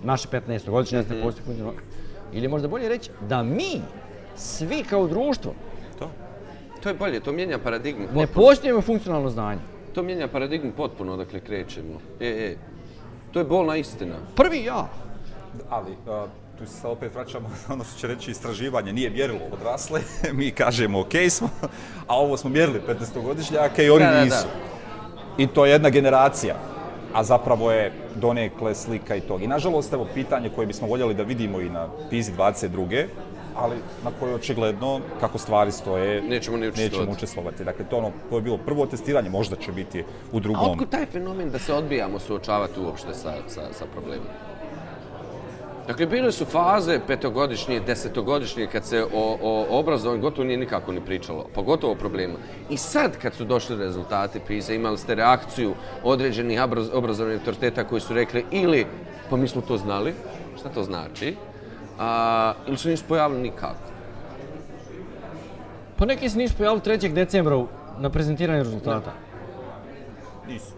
naši 0.03 0.27
15-godišnjaci 0.27 1.05
Mhm. 1.05 1.15
ne 1.15 1.23
posjeduju 1.23 1.45
funkcionalno 1.45 1.79
ili 2.33 2.47
možda 2.47 2.67
bolje 2.67 2.89
reći 2.89 3.09
da 3.29 3.43
mi 3.43 3.81
svi 4.35 4.83
kao 4.83 5.07
društvo 5.07 5.53
To. 5.99 6.09
To 6.83 6.89
je 6.89 6.95
bolje, 6.95 7.19
to 7.19 7.31
mijenja 7.31 7.57
paradigmu. 7.57 8.07
ne 8.13 8.27
posjedujemo 8.27 8.81
funkcionalno 8.81 9.29
znanje. 9.29 9.59
To 9.93 10.03
mijenja 10.03 10.27
paradigmu 10.27 10.71
potpuno 10.77 11.13
odakle 11.13 11.39
krećemo. 11.39 11.99
E, 12.19 12.27
e. 12.27 12.55
To 13.31 13.39
je 13.39 13.45
bolna 13.45 13.77
istina. 13.77 14.15
Prvi 14.35 14.63
ja. 14.63 14.87
Ali, 15.69 15.91
uh, 15.91 16.29
tu 16.57 16.65
se 16.65 16.87
opet 16.87 17.15
vraćamo 17.15 17.49
na 17.49 17.73
ono 17.73 17.83
što 17.83 17.99
će 17.99 18.07
reći 18.07 18.31
istraživanje, 18.31 18.93
nije 18.93 19.09
mjerilo 19.09 19.39
odrasle, 19.51 20.01
mi 20.37 20.51
kažemo 20.51 20.99
ok 20.99 21.13
smo, 21.29 21.49
a 22.07 22.17
ovo 22.19 22.37
smo 22.37 22.49
mjerili 22.49 22.81
15-godišnjake 22.87 23.85
i 23.85 23.89
oni 23.89 24.05
Da, 24.05 24.11
da, 24.11 24.17
da. 24.17 24.23
nisu. 24.23 24.47
I 25.37 25.47
to 25.47 25.65
je 25.65 25.71
jedna 25.71 25.89
generacija, 25.89 26.55
a 27.13 27.23
zapravo 27.23 27.71
je 27.71 27.91
donekle 28.15 28.75
slika 28.75 29.15
i 29.15 29.21
tog. 29.21 29.43
I 29.43 29.47
nažalost, 29.47 29.93
evo, 29.93 30.07
pitanje 30.13 30.49
koje 30.49 30.67
bismo 30.67 30.87
voljeli 30.87 31.13
da 31.13 31.23
vidimo 31.23 31.61
i 31.61 31.69
na 31.69 31.87
PISI 32.09 32.31
22. 32.31 33.05
Ali 33.55 33.75
na 34.03 34.11
kojoj 34.19 34.35
očigledno, 34.35 34.99
kako 35.19 35.37
stvari 35.37 35.71
stoje, 35.71 36.21
Nećemo 36.21 36.57
učestvovati. 36.57 36.81
nećemo 36.83 37.11
učestvovati. 37.11 37.63
Dakle, 37.63 37.85
to, 37.85 37.97
ono, 37.97 38.11
to 38.29 38.35
je 38.35 38.41
bilo 38.41 38.57
prvo 38.57 38.85
testiranje, 38.85 39.29
možda 39.29 39.55
će 39.55 39.71
biti 39.71 40.03
u 40.31 40.37
A 40.37 40.39
drugom. 40.39 40.71
otkud 40.71 40.89
taj 40.89 41.05
fenomen 41.05 41.49
da 41.49 41.59
se 41.59 41.73
odbijamo 41.73 42.19
suočavati 42.19 42.79
uopšte 42.79 43.13
sa, 43.13 43.33
sa, 43.47 43.61
sa 43.73 43.85
problemom? 43.85 44.27
Dakle, 45.87 46.05
bile 46.05 46.31
su 46.31 46.45
faze 46.45 46.99
petogodišnje, 47.07 47.79
desetogodišnje, 47.79 48.67
kad 48.67 48.85
se 48.85 49.03
o, 49.03 49.37
o 49.41 49.79
obrazovanju 49.79 50.21
gotovo 50.21 50.43
nije 50.43 50.57
nikako 50.57 50.91
ni 50.91 51.01
pričalo, 51.01 51.45
pogotovo 51.55 51.93
o 51.93 51.95
problemu. 51.95 52.33
I 52.69 52.77
sad, 52.77 53.17
kad 53.17 53.33
su 53.33 53.45
došli 53.45 53.77
rezultati 53.77 54.39
PISA, 54.47 54.73
imali 54.73 54.97
ste 54.97 55.15
reakciju 55.15 55.73
određenih 56.03 56.61
obraz, 56.61 56.89
obrazovnih 56.93 57.39
autoriteta 57.39 57.83
koji 57.83 58.01
su 58.01 58.13
rekli 58.13 58.45
ili, 58.51 58.85
pa 59.29 59.37
mi 59.37 59.47
smo 59.47 59.61
to 59.61 59.77
znali, 59.77 60.13
šta 60.59 60.69
to 60.69 60.83
znači, 60.83 61.35
a, 61.99 62.53
ili 62.67 62.77
su 62.77 62.89
nisu 62.89 63.03
pojavili 63.07 63.41
nikako. 63.41 63.75
Pa 65.97 66.05
neki 66.05 66.29
se 66.29 66.37
nisu 66.37 66.55
pojavili 66.57 66.81
3. 66.81 67.13
decembra 67.13 67.63
na 67.99 68.09
prezentiranju 68.09 68.63
rezultata. 68.63 69.11
Nisu. 70.47 70.71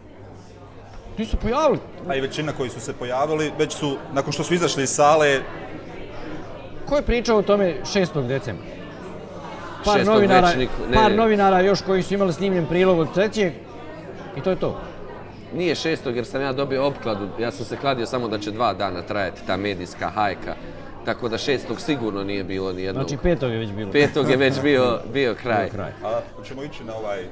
Ti 1.18 1.26
su 1.26 1.38
pojavili. 1.38 1.80
A 2.10 2.16
i 2.16 2.22
većina 2.22 2.52
koji 2.52 2.70
su 2.70 2.80
se 2.80 2.94
pojavili, 2.94 3.52
već 3.60 3.74
su, 3.74 3.98
nakon 4.14 4.34
što 4.34 4.44
su 4.44 4.54
izašli 4.54 4.84
iz 4.84 4.90
sale, 4.90 5.40
Ko 6.86 6.96
je 6.96 7.02
pričao 7.02 7.38
o 7.38 7.42
tome 7.42 7.76
6. 7.84 8.28
decembra? 8.28 8.66
Par 9.86 10.06
novinara, 10.06 10.48
niko- 10.50 10.88
ne. 10.90 10.94
par 10.94 11.12
novinara 11.12 11.62
još 11.62 11.82
koji 11.82 12.04
su 12.04 12.14
imali 12.14 12.34
snimljen 12.34 12.66
prilog 12.66 13.00
od 13.00 13.14
trećeg 13.14 13.54
i 14.38 14.42
to 14.42 14.50
je 14.50 14.56
to. 14.56 14.80
Nije 15.54 15.76
šestog 15.76 16.16
jer 16.16 16.26
sam 16.26 16.42
ja 16.42 16.54
dobio 16.54 16.88
opkladu, 16.88 17.28
ja 17.40 17.52
sam 17.52 17.66
se 17.66 17.78
kladio 17.78 18.06
samo 18.06 18.28
da 18.28 18.40
će 18.40 18.52
dva 18.52 18.74
dana 18.74 19.02
trajati 19.02 19.42
ta 19.48 19.58
medijska 19.58 20.10
hajka. 20.10 20.56
Tako 21.06 21.30
da 21.30 21.38
šestog 21.38 21.82
sigurno 21.82 22.24
nije 22.24 22.44
bilo 22.44 22.74
ni 22.74 22.82
jednog. 22.82 23.08
Znači 23.08 23.24
petog 23.24 23.52
je 23.52 23.58
već 23.58 23.72
bilo. 23.72 23.92
Petog 23.92 24.30
je 24.30 24.38
već 24.38 24.62
bio, 24.62 25.00
bio 25.14 25.36
kraj. 25.42 25.64
Bio 25.64 25.72
kraj. 25.72 25.92
a 26.04 26.20
ćemo 26.48 26.64
ići 26.64 26.84
na 26.84 26.96
ovaj 26.96 27.24
um, 27.24 27.28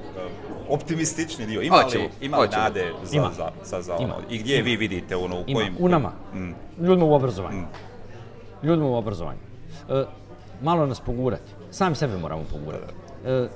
optimistični 0.69 1.45
dio. 1.45 1.61
Ima 1.61 1.75
li, 1.75 1.83
Hoćemo, 1.83 2.03
ima 2.21 2.37
li 2.37 2.45
hoćemo. 2.45 2.63
nade 2.63 2.91
za, 3.03 3.17
Ima. 3.17 3.31
za, 3.37 3.51
za, 3.63 3.81
za 3.81 3.95
Ima. 3.99 4.15
ono? 4.15 4.23
I 4.29 4.37
gdje 4.37 4.61
vi 4.61 4.75
vidite 4.75 5.15
ono, 5.15 5.39
u 5.39 5.43
Ima, 5.47 5.59
kojim... 5.59 5.75
u 5.79 5.89
nama. 5.89 6.11
Mm. 6.33 6.51
Ljudima 6.85 7.05
u 7.05 7.13
obrazovanju. 7.13 7.63
Ljudima 8.63 8.87
u 8.87 8.95
obrazovanju. 8.95 9.39
E, 9.89 10.03
malo 10.61 10.85
nas 10.85 10.99
pogurati. 10.99 11.51
Sami 11.71 11.95
sebe 11.95 12.17
moramo 12.17 12.43
pogurati. 12.51 12.93
E, 13.25 13.47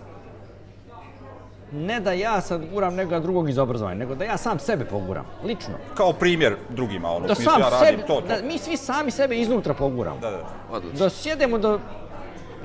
ne 1.71 1.99
da 1.99 2.11
ja 2.11 2.41
sad 2.41 2.61
guram 2.73 2.95
nekoga 2.95 3.19
drugog 3.19 3.49
iz 3.49 3.57
obrazovanja, 3.57 3.97
nego 3.97 4.15
da 4.15 4.23
ja 4.25 4.37
sam 4.37 4.59
sebe 4.59 4.85
poguram, 4.85 5.25
lično. 5.43 5.73
Kao 5.93 6.13
primjer 6.13 6.55
drugima, 6.69 7.09
ono, 7.09 7.27
Da 7.27 7.35
smislu 7.35 7.53
sam 7.53 7.61
ja 7.61 7.69
radim 7.69 7.87
sebi, 7.87 8.07
to, 8.07 8.21
to. 8.21 8.27
da 8.27 8.47
mi 8.47 8.57
svi 8.57 8.77
sami 8.77 9.11
sebe 9.11 9.39
iznutra 9.39 9.73
poguramo. 9.73 10.19
Da, 10.19 10.31
da. 10.31 10.45
Odlično. 10.71 10.99
Da 10.99 11.09
sjedemo 11.09 11.57
da 11.57 11.79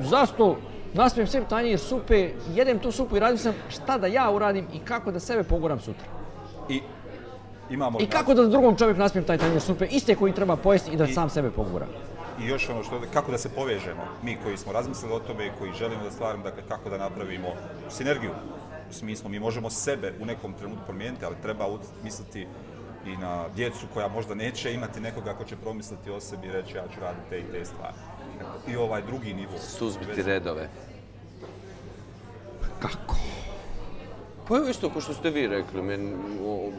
za 0.01 0.27
stol, 0.27 0.55
naspijem 0.95 1.27
sebi 1.27 1.47
tanjir 1.49 1.79
supe, 1.79 2.31
jedem 2.55 2.79
tu 2.79 2.93
supu 2.93 3.17
i 3.17 3.21
radim 3.21 3.39
sam 3.39 3.55
šta 3.69 3.99
da 3.99 4.07
ja 4.07 4.31
uradim 4.31 4.67
i 4.73 4.79
kako 4.79 5.13
da 5.13 5.21
sebe 5.21 5.43
poguram 5.43 5.81
sutra. 5.81 6.07
I 6.69 6.81
imamo... 7.71 7.99
I 8.01 8.07
kako 8.07 8.35
da 8.35 8.47
drugom 8.47 8.77
čovjeku 8.77 9.01
naspijem 9.01 9.25
taj 9.25 9.39
tanjir 9.39 9.61
supe, 9.61 9.87
iste 9.87 10.15
koji 10.15 10.33
treba 10.33 10.57
pojesti 10.57 10.91
i 10.91 10.97
da 10.97 11.07
sam 11.07 11.31
sebe 11.31 11.51
poguram. 11.51 11.89
I 12.41 12.47
još 12.47 12.69
ono 12.69 12.83
što, 12.83 13.01
kako 13.13 13.31
da 13.31 13.39
se 13.39 13.49
povežemo, 13.49 14.03
mi 14.23 14.37
koji 14.45 14.57
smo 14.57 14.73
razmislili 14.73 15.15
o 15.15 15.19
tome 15.19 15.47
i 15.47 15.51
koji 15.59 15.73
želimo 15.73 16.05
da 16.05 16.11
stvarimo, 16.11 16.45
dakle, 16.45 16.63
kako 16.69 16.91
da 16.91 16.99
napravimo 16.99 17.49
sinergiju. 17.91 18.31
U 18.93 18.95
smislu, 18.95 19.30
mi 19.30 19.40
možemo 19.40 19.70
sebe 19.70 20.12
u 20.20 20.26
nekom 20.26 20.53
trenutku 20.53 20.84
promijeniti, 20.84 21.24
ali 21.24 21.36
treba 21.43 21.78
misliti 22.05 22.47
i 23.07 23.16
na 23.16 23.49
djecu 23.57 23.86
koja 23.95 24.09
možda 24.09 24.34
neće 24.34 24.74
imati 24.74 25.01
nekoga 25.01 25.34
ko 25.34 25.45
će 25.45 25.57
promisliti 25.57 26.11
o 26.11 26.20
sebi 26.20 26.47
i 26.47 26.53
reći 26.53 26.76
ja 26.76 26.84
ću 26.95 27.01
raditi 27.01 27.30
te 27.30 27.38
i 27.38 27.43
te 27.53 27.64
stvari. 27.64 27.95
I 28.68 28.76
ovaj 28.76 29.03
drugi 29.03 29.34
nivo. 29.34 29.59
Suzbiti 29.59 30.22
redove. 30.22 30.68
Kako? 32.78 33.16
Pa 34.49 34.57
evo 34.57 34.68
isto 34.68 34.90
ko 34.90 35.01
što 35.01 35.14
ste 35.14 35.30
vi 35.30 35.47
rekli, 35.47 35.82
men, 35.82 36.14
o, 36.45 36.72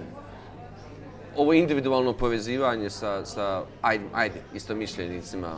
ovo 1.36 1.54
individualno 1.54 2.14
povezivanje 2.14 2.90
sa, 2.90 3.26
sa 3.26 3.64
ajde, 3.82 4.06
ajde, 4.14 4.42
istomišljenicima 4.54 5.58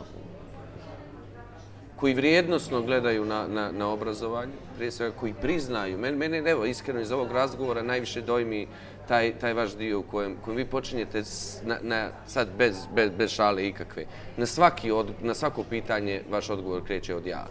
koji 1.96 2.14
vrijednosno 2.14 2.82
gledaju 2.82 3.24
na, 3.24 3.46
na, 3.46 3.72
na 3.72 3.88
obrazovanje, 3.88 4.52
prije 4.76 4.90
svega 4.92 5.14
koji 5.20 5.34
priznaju. 5.34 5.98
Mene, 5.98 6.16
mene 6.16 6.50
evo, 6.50 6.64
iskreno 6.64 7.00
iz 7.00 7.12
ovog 7.12 7.32
razgovora 7.32 7.82
najviše 7.82 8.20
dojmi 8.20 8.66
taj, 9.08 9.32
taj 9.38 9.52
vaš 9.52 9.76
dio 9.76 9.98
u 9.98 10.02
kojem, 10.02 10.36
kojem 10.44 10.56
vi 10.56 10.64
počinjete 10.64 11.24
s, 11.24 11.60
na, 11.64 11.78
na, 11.82 12.08
sad 12.26 12.48
bez, 12.58 12.76
bez, 12.94 13.10
bez 13.18 13.30
šale 13.30 13.68
ikakve. 13.68 14.04
Na, 14.36 14.46
svaki 14.46 14.90
od, 14.90 15.10
na 15.22 15.34
svako 15.34 15.62
pitanje 15.62 16.22
vaš 16.30 16.50
odgovor 16.50 16.84
kreće 16.84 17.14
od 17.14 17.26
ja 17.26 17.46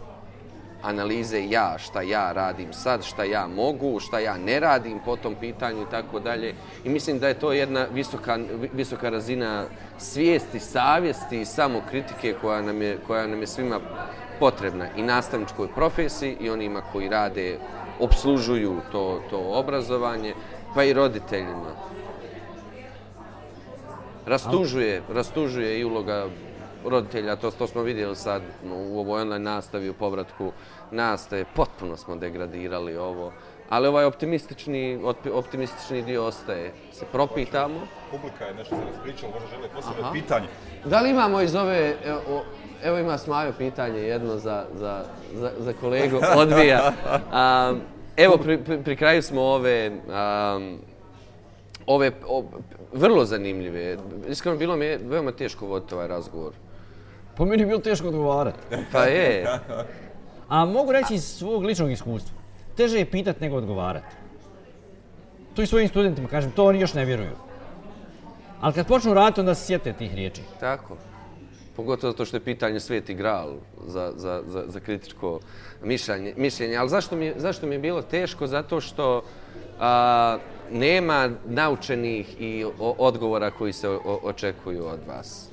analize 0.82 1.46
ja, 1.50 1.78
šta 1.78 2.02
ja 2.02 2.32
radim 2.32 2.72
sad, 2.72 3.04
šta 3.04 3.24
ja 3.24 3.46
mogu, 3.46 4.00
šta 4.00 4.18
ja 4.18 4.38
ne 4.38 4.60
radim 4.60 4.98
po 5.04 5.16
tom 5.16 5.34
pitanju 5.40 5.82
i 5.82 5.90
tako 5.90 6.20
dalje. 6.20 6.54
I 6.84 6.88
mislim 6.88 7.18
da 7.18 7.28
je 7.28 7.38
to 7.38 7.52
jedna 7.52 7.86
visoka, 7.92 8.38
visoka 8.72 9.10
razina 9.10 9.64
svijesti, 9.98 10.60
savjesti 10.60 11.40
i 11.40 11.44
samokritike 11.44 12.34
koja 12.40 12.62
nam 12.62 12.82
je, 12.82 12.98
koja 13.06 13.26
nam 13.26 13.40
je 13.40 13.46
svima 13.46 13.80
potrebna 14.38 14.86
i 14.96 15.02
nastavničkoj 15.02 15.68
profesiji 15.74 16.36
i 16.40 16.50
onima 16.50 16.82
koji 16.92 17.08
rade, 17.08 17.58
obslužuju 18.00 18.80
to, 18.92 19.20
to 19.30 19.38
obrazovanje, 19.38 20.34
pa 20.74 20.84
i 20.84 20.92
roditeljima. 20.92 21.72
Rastužuje, 24.26 25.02
rastužuje 25.08 25.80
i 25.80 25.84
uloga 25.84 26.26
roditelja, 26.84 27.36
to, 27.36 27.50
to 27.50 27.66
smo 27.66 27.82
vidjeli 27.82 28.16
sad 28.16 28.42
u 28.64 28.98
ovoj 28.98 29.20
online 29.20 29.44
nastavi, 29.44 29.88
u 29.88 29.94
povratku 29.94 30.52
nastave, 30.90 31.44
potpuno 31.54 31.96
smo 31.96 32.16
degradirali 32.16 32.96
ovo. 32.96 33.32
Ali 33.68 33.88
ovaj 33.88 34.04
optimistični, 34.04 35.00
optimistični 35.32 36.02
dio 36.02 36.24
ostaje. 36.24 36.72
Se 36.92 37.06
propitamo. 37.12 37.80
Publika 38.10 38.44
je 38.44 38.54
nešto 38.54 38.76
za 38.76 38.84
nas 38.84 39.02
pričala, 39.02 39.32
možda 39.32 39.48
žele 39.48 39.68
postaviti 39.68 40.08
pitanje. 40.12 40.46
Da 40.84 41.00
li 41.00 41.10
imamo 41.10 41.40
iz 41.40 41.54
ove, 41.54 41.96
evo, 42.82 42.98
ima 42.98 43.18
Smajo 43.18 43.52
pitanje 43.58 43.98
jedno 43.98 44.36
za, 44.36 44.64
za, 44.74 45.04
za, 45.34 45.50
za 45.58 45.72
kolegu 45.72 46.20
odvija. 46.36 46.92
Um, 47.12 47.80
evo 48.24 48.36
pri, 48.36 48.64
pri, 48.64 48.82
pri 48.82 48.96
kraju 48.96 49.22
smo 49.22 49.42
ove, 49.42 49.90
um, 49.90 50.78
ove 51.86 52.10
o, 52.28 52.44
vrlo 52.92 53.24
zanimljive. 53.24 53.96
Iskreno 54.28 54.58
bilo 54.58 54.76
mi 54.76 54.84
je 54.84 55.00
veoma 55.02 55.32
teško 55.32 55.66
voditi 55.66 55.94
ovaj 55.94 56.08
razgovor. 56.08 56.52
Po 57.36 57.44
meni 57.44 57.62
je 57.62 57.66
bilo 57.66 57.80
teško 57.80 58.08
odgovarati. 58.08 58.58
Pa 58.92 59.04
je. 59.04 59.58
A 60.48 60.64
mogu 60.64 60.92
reći 60.92 61.14
iz 61.14 61.24
svog 61.24 61.64
ličnog 61.64 61.90
iskustva. 61.90 62.36
Teže 62.76 62.98
je 62.98 63.10
pitat 63.10 63.40
nego 63.40 63.56
odgovarati. 63.56 64.16
To 65.54 65.62
i 65.62 65.66
svojim 65.66 65.88
studentima 65.88 66.28
kažem, 66.28 66.50
to 66.50 66.64
oni 66.64 66.80
još 66.80 66.94
ne 66.94 67.04
vjeruju. 67.04 67.36
Ali 68.60 68.74
kad 68.74 68.86
počnu 68.86 69.14
raditi, 69.14 69.40
onda 69.40 69.54
se 69.54 69.66
sjete 69.66 69.92
tih 69.92 70.14
riječi. 70.14 70.42
Tako. 70.60 70.96
Pogotovo 71.76 72.10
zato 72.10 72.24
što 72.24 72.36
je 72.36 72.40
pitanje 72.40 72.80
sveti 72.80 73.14
gral 73.14 73.54
za, 73.86 74.12
za, 74.16 74.42
za, 74.46 74.64
za 74.68 74.80
kritičko 74.80 75.40
mišljenje. 75.82 76.34
mišljenje. 76.36 76.76
Ali 76.76 76.88
zašto 76.88 77.16
mi, 77.16 77.32
zašto 77.36 77.66
mi 77.66 77.74
je 77.74 77.78
bilo 77.78 78.02
teško? 78.02 78.46
Zato 78.46 78.80
što 78.80 79.22
a, 79.80 80.38
nema 80.70 81.30
naučenih 81.46 82.40
i 82.40 82.64
o, 82.64 82.94
odgovora 82.98 83.50
koji 83.50 83.72
se 83.72 83.88
o, 83.88 84.20
očekuju 84.22 84.86
od 84.86 85.00
vas. 85.08 85.48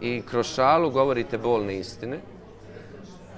I 0.00 0.22
kroz 0.30 0.54
šalu 0.54 0.90
govorite 0.90 1.38
bolne 1.38 1.78
istine. 1.78 2.18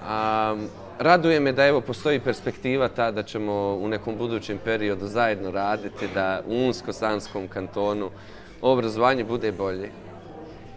A, 0.07 0.57
raduje 0.99 1.41
me 1.41 1.53
da 1.53 1.67
evo 1.67 1.81
postoji 1.81 2.21
perspektiva 2.21 2.89
ta 2.89 3.11
da 3.11 3.23
ćemo 3.23 3.53
u 3.81 3.89
nekom 3.89 4.17
budućem 4.17 4.59
periodu 4.65 5.07
zajedno 5.07 5.51
raditi, 5.51 6.09
da 6.15 6.43
u 6.47 6.53
Unsko-Sanskom 6.53 7.49
kantonu 7.49 8.11
obrazovanje 8.63 9.25
bude 9.25 9.53
bolje. 9.53 9.91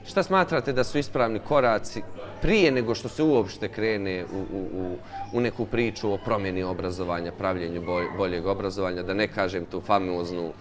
Šta 0.06 0.24
smatrate 0.24 0.74
da 0.74 0.84
su 0.84 0.98
ispravni 0.98 1.40
koraci 1.40 2.02
prije 2.42 2.72
nego 2.72 2.96
što 2.96 3.10
se 3.10 3.24
uopšte 3.24 3.68
krene 3.68 4.26
u, 4.26 4.38
u, 4.38 4.68
u, 4.74 4.98
u 5.34 5.42
neku 5.42 5.66
priču 5.66 6.14
o 6.14 6.18
promjeni 6.26 6.64
obrazovanja, 6.64 7.32
pravljenju 7.32 7.84
boljeg 8.18 8.46
obrazovanja, 8.46 9.04
da 9.04 9.14
ne 9.14 9.28
kažem 9.28 9.66
tu 9.66 9.82
famoznu 9.82 10.52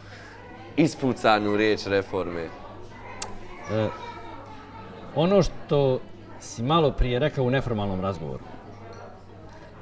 ispucanu 0.77 1.57
riječ 1.57 1.87
reforme? 1.87 2.43
E, 3.73 3.89
ono 5.15 5.43
što 5.43 6.01
si 6.41 6.63
malo 6.63 6.91
prije 6.91 7.19
rekao 7.19 7.45
u 7.45 7.51
neformalnom 7.51 8.01
razgovoru. 8.01 8.45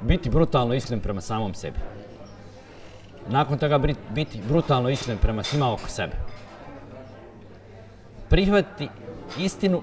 Biti 0.00 0.30
brutalno 0.30 0.74
iskren 0.74 1.00
prema 1.00 1.20
samom 1.20 1.54
sebi. 1.54 1.78
Nakon 3.28 3.58
toga 3.58 3.78
biti 4.10 4.40
brutalno 4.48 4.88
iskren 4.88 5.18
prema 5.18 5.42
svima 5.42 5.72
oko 5.72 5.88
sebe. 5.88 6.16
Prihvati 8.28 8.88
istinu 9.38 9.82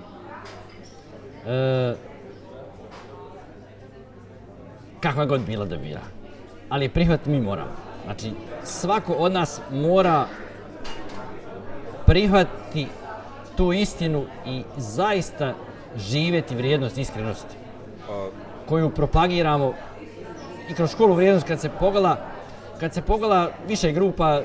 e, 1.47 1.95
kakva 4.99 5.25
god 5.25 5.41
bila 5.41 5.65
da 5.65 5.77
bila. 5.77 6.01
Ali 6.69 6.89
prihvat 6.89 7.25
mi 7.25 7.41
moramo. 7.41 7.71
Znači, 8.05 8.31
svako 8.63 9.13
od 9.13 9.31
nas 9.31 9.61
mora 9.71 10.25
prihvati 12.05 12.87
tu 13.57 13.73
istinu 13.73 14.25
i 14.45 14.63
zaista 14.77 15.53
živjeti 15.95 16.55
vrijednost 16.55 16.97
iskrenosti 16.97 17.55
koju 18.65 18.89
propagiramo 18.89 19.73
i 20.69 20.73
kroz 20.73 20.91
školu 20.91 21.13
vrijednost 21.13 21.47
kad 21.47 21.61
se 21.61 21.69
pogala 21.79 22.17
kad 22.79 22.93
se 22.93 23.01
pogala 23.01 23.51
više 23.67 23.91
grupa 23.91 24.41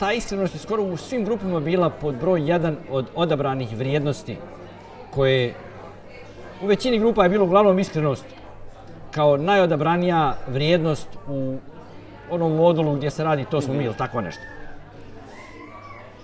ta 0.00 0.12
iskrenost 0.12 0.54
je 0.54 0.60
skoro 0.60 0.82
u 0.82 0.96
svim 0.96 1.24
grupama 1.24 1.60
bila 1.60 1.90
pod 1.90 2.14
broj 2.14 2.50
jedan 2.50 2.76
od 2.90 3.06
odabranih 3.14 3.76
vrijednosti 3.76 4.36
koje 5.10 5.54
u 6.62 6.66
većini 6.66 6.98
grupa 6.98 7.22
je 7.22 7.28
bilo 7.28 7.44
uglavnom 7.44 7.78
iskrenost 7.78 8.24
kao 9.10 9.36
najodabranija 9.36 10.36
vrijednost 10.48 11.08
u 11.28 11.58
onom 12.30 12.56
modulu 12.56 12.96
gdje 12.96 13.10
se 13.10 13.24
radi 13.24 13.44
to 13.50 13.60
smo 13.60 13.74
mi 13.74 13.84
ili 13.84 13.96
tako 13.96 14.20
nešto. 14.20 14.42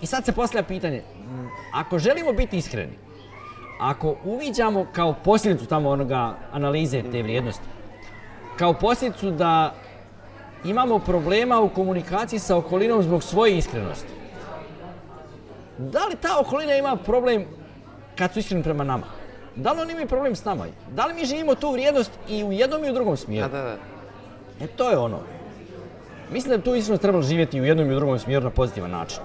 I 0.02 0.06
sad 0.06 0.24
se 0.24 0.32
postavlja 0.32 0.62
pitanje, 0.62 0.98
mm, 0.98 1.46
ako 1.74 1.98
želimo 1.98 2.32
biti 2.32 2.56
iskreni, 2.56 2.98
ako 3.80 4.16
uviđamo 4.24 4.86
kao 4.92 5.14
posljedicu 5.24 5.66
tamo 5.66 5.90
onoga 5.90 6.34
analize 6.52 7.02
te 7.02 7.22
vrijednosti, 7.22 7.64
kao 8.58 8.72
posljedicu 8.72 9.30
da 9.30 9.74
imamo 10.66 10.98
problema 10.98 11.60
u 11.60 11.68
komunikaciji 11.68 12.38
sa 12.38 12.56
okolinom 12.56 13.02
zbog 13.02 13.22
svoje 13.22 13.56
iskrenosti, 13.58 14.08
Da 15.78 16.06
li 16.06 16.16
ta 16.16 16.38
okolina 16.40 16.74
ima 16.74 16.96
problem 16.96 17.44
kad 18.18 18.32
su 18.32 18.38
iskreni 18.38 18.62
prema 18.62 18.84
nama? 18.84 19.06
Da 19.56 19.72
li 19.72 19.80
oni 19.80 19.92
imaju 19.92 20.08
problem 20.08 20.36
s 20.36 20.44
nama? 20.44 20.66
Da 20.94 21.06
li 21.06 21.14
mi 21.14 21.24
živimo 21.24 21.54
tu 21.54 21.72
vrijednost 21.72 22.10
i 22.28 22.44
u 22.44 22.52
jednom 22.52 22.84
i 22.84 22.90
u 22.90 22.94
drugom 22.94 23.16
smjeru? 23.16 23.48
da, 23.48 23.62
da. 23.62 23.76
E 24.60 24.66
to 24.66 24.90
je 24.90 24.98
ono. 24.98 25.18
Mislim 26.32 26.50
da 26.50 26.56
bi 26.56 26.64
tu 26.64 26.74
iskrenost 26.74 27.02
trebalo 27.02 27.22
živjeti 27.22 27.56
i 27.56 27.60
u 27.60 27.64
jednom 27.64 27.90
i 27.90 27.94
u 27.94 27.98
drugom 27.98 28.18
smjeru 28.18 28.44
na 28.44 28.50
pozitivan 28.50 28.90
način. 28.90 29.18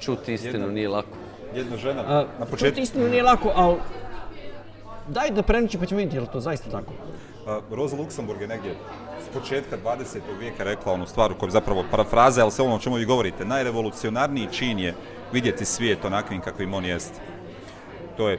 Čuti 0.00 0.34
istinu 0.34 0.68
nije 0.68 0.88
lako. 0.88 1.16
Jedna 1.54 1.76
žena 1.76 2.00
A, 2.00 2.14
na 2.14 2.24
čuti 2.38 2.50
početku... 2.50 2.80
istinu 2.80 3.08
nije 3.08 3.22
lako, 3.22 3.52
ali 3.54 3.76
daj 5.08 5.30
da 5.30 5.42
prenući 5.42 5.78
pa 5.78 5.86
ćemo 5.86 5.98
vidjeti 5.98 6.16
je 6.16 6.20
li 6.20 6.26
to 6.32 6.40
zaista 6.40 6.70
tako. 6.70 6.92
A, 7.46 7.60
Rosa 7.70 7.96
Luxemburg 7.96 8.40
je 8.40 8.48
negdje 8.48 8.74
početka 9.32 9.76
20. 9.84 10.20
vijeka 10.38 10.64
rekla 10.64 10.92
onu 10.92 11.06
stvar 11.06 11.32
u 11.32 11.34
kojoj 11.34 11.50
zapravo 11.50 11.84
parafraza, 11.90 12.42
ali 12.42 12.52
sve 12.52 12.64
ono 12.64 12.74
o 12.74 12.78
čemu 12.78 12.96
vi 12.96 13.04
govorite, 13.04 13.44
najrevolucionarniji 13.44 14.48
čin 14.52 14.78
je 14.78 14.94
vidjeti 15.32 15.64
svijet 15.64 16.04
onakvim 16.04 16.40
kakvim 16.40 16.74
on 16.74 16.84
jeste. 16.84 17.20
To 18.16 18.28
je 18.28 18.38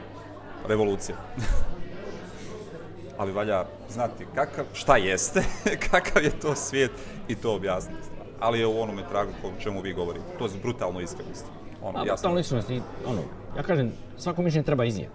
revolucija. 0.68 1.16
ali 3.18 3.32
valja 3.32 3.64
znati 3.88 4.26
kakav, 4.34 4.64
šta 4.72 4.96
jeste, 4.96 5.42
kakav 5.90 6.24
je 6.24 6.30
to 6.40 6.54
svijet 6.54 6.90
i 7.28 7.34
to 7.34 7.54
objasniti. 7.54 8.08
Ali 8.40 8.60
je 8.60 8.66
u 8.66 8.80
onome 8.80 9.02
tragu 9.08 9.32
o 9.44 9.60
čemu 9.60 9.80
vi 9.80 9.92
govorite. 9.92 10.26
To 10.38 10.44
je 10.44 10.50
brutalno 10.62 11.00
iskrenost. 11.00 11.44
Ono, 11.82 11.98
A 11.98 12.00
jasno. 12.00 12.16
totalno 12.16 12.40
iskrenost 12.40 12.70
ono, 13.06 13.22
ja 13.56 13.62
kažem, 13.62 13.92
svako 14.18 14.42
mišljenje 14.42 14.64
treba 14.64 14.84
iznijeti. 14.84 15.14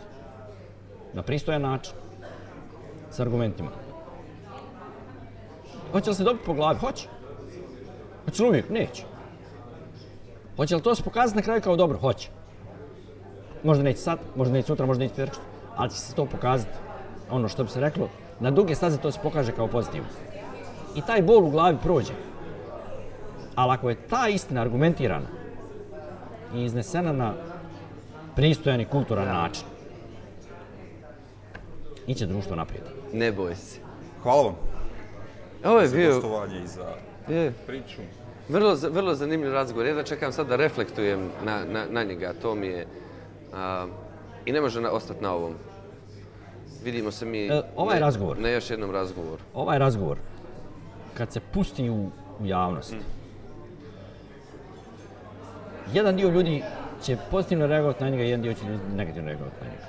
Na 1.13 1.21
pristojan 1.21 1.61
način. 1.61 1.93
S 3.11 3.19
argumentima. 3.19 3.86
Hoće 5.91 6.09
li 6.09 6.15
se 6.15 6.23
dobiti 6.23 6.45
po 6.45 6.53
glavi? 6.53 6.79
Hoće. 6.79 7.07
Hoće 8.25 8.43
li 8.43 8.49
uvijek? 8.49 8.69
Neće. 8.69 9.03
Hoće 10.57 10.75
li 10.75 10.81
to 10.81 10.95
se 10.95 11.03
pokazati 11.03 11.35
na 11.35 11.41
kraju 11.41 11.61
kao 11.61 11.75
dobro? 11.75 11.97
Hoće. 11.97 12.29
Možda 13.63 13.83
neće 13.83 13.99
sad, 13.99 14.19
možda 14.35 14.53
neće 14.53 14.67
sutra, 14.67 14.85
možda 14.85 15.03
neće 15.03 15.15
prekšta, 15.15 15.43
ali 15.75 15.89
će 15.89 15.95
se 15.95 16.15
to 16.15 16.25
pokazati, 16.25 16.77
ono 17.31 17.47
što 17.47 17.63
bi 17.63 17.69
se 17.69 17.79
reklo, 17.79 18.09
na 18.39 18.51
duge 18.51 18.75
staze 18.75 18.97
to 18.97 19.11
se 19.11 19.19
pokaže 19.23 19.51
kao 19.51 19.67
pozitivno. 19.67 20.07
I 20.95 21.01
taj 21.01 21.21
bol 21.21 21.45
u 21.45 21.49
glavi 21.49 21.77
prođe. 21.83 22.13
Ali 23.55 23.73
ako 23.73 23.89
je 23.89 24.07
ta 24.07 24.27
istina 24.27 24.61
argumentirana 24.61 25.27
i 26.55 26.63
iznesena 26.63 27.11
na 27.11 27.33
pristojan 28.35 28.81
i 28.81 28.85
kulturan 28.85 29.27
način, 29.27 29.65
iće 32.07 32.25
društvo 32.25 32.55
naprijed. 32.55 32.83
Ne 33.13 33.31
boj 33.31 33.55
se. 33.55 33.79
Hvala 34.23 34.41
vam 34.41 34.55
Ovo 35.65 35.79
je 35.79 35.87
za 35.87 35.97
bio 35.97 36.11
gostovanje 36.13 36.59
i 36.63 36.67
za 36.67 36.93
je, 37.27 37.53
priču. 37.67 38.01
vrlo, 38.49 38.75
vrlo 38.91 39.15
zanimljiv 39.15 39.53
razgovor. 39.53 39.85
Jedva 39.85 40.03
čekam 40.03 40.31
sad 40.31 40.47
da 40.47 40.55
reflektujem 40.55 41.29
na, 41.45 41.65
na, 41.65 41.85
na 41.89 42.03
njega. 42.03 42.33
To 42.41 42.55
mi 42.55 42.67
je... 42.67 42.85
A, 43.53 43.87
I 44.45 44.51
ne 44.51 44.61
može 44.61 44.81
na, 44.81 44.91
ostati 44.91 45.23
na 45.23 45.33
ovom. 45.33 45.53
Vidimo 46.83 47.11
se 47.11 47.25
mi... 47.25 47.47
E, 47.47 47.61
ovaj 47.75 47.99
na- 47.99 48.05
razgovor. 48.05 48.39
Na 48.39 48.49
još 48.49 48.69
jednom 48.69 48.91
razgovoru. 48.91 49.41
Ovaj 49.53 49.79
razgovor, 49.79 50.17
kad 51.13 51.31
se 51.33 51.39
pusti 51.53 51.89
u, 51.89 52.09
u 52.39 52.45
javnost, 52.45 52.95
jedan 55.93 56.15
dio 56.15 56.29
ljudi 56.29 56.63
će 57.03 57.17
pozitivno 57.31 57.67
reagovati 57.67 58.03
na 58.03 58.09
njega, 58.09 58.23
jedan 58.23 58.41
dio 58.41 58.53
će 58.53 58.63
negativno 58.95 59.29
reagovati 59.29 59.55
na 59.61 59.69
njega. 59.69 59.87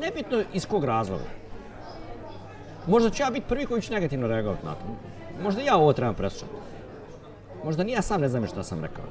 Nebitno 0.00 0.42
iz 0.52 0.66
kog 0.66 0.84
razloga. 0.84 1.24
Možda 2.86 3.10
ću 3.10 3.22
ja 3.22 3.30
biti 3.30 3.46
prvi 3.48 3.66
koji 3.66 3.82
će 3.82 3.92
negativno 3.92 4.26
reagovati 4.26 4.66
na 4.66 4.74
to. 4.74 4.84
Možda 5.42 5.62
ja 5.62 5.76
ovo 5.76 5.92
trebam 5.92 6.14
preslušati. 6.14 6.52
Možda 7.64 7.84
ni 7.84 7.92
ja 7.92 8.02
sam 8.02 8.20
ne 8.20 8.28
znam 8.28 8.46
šta 8.46 8.62
sam 8.62 8.80
rekao. 8.80 9.04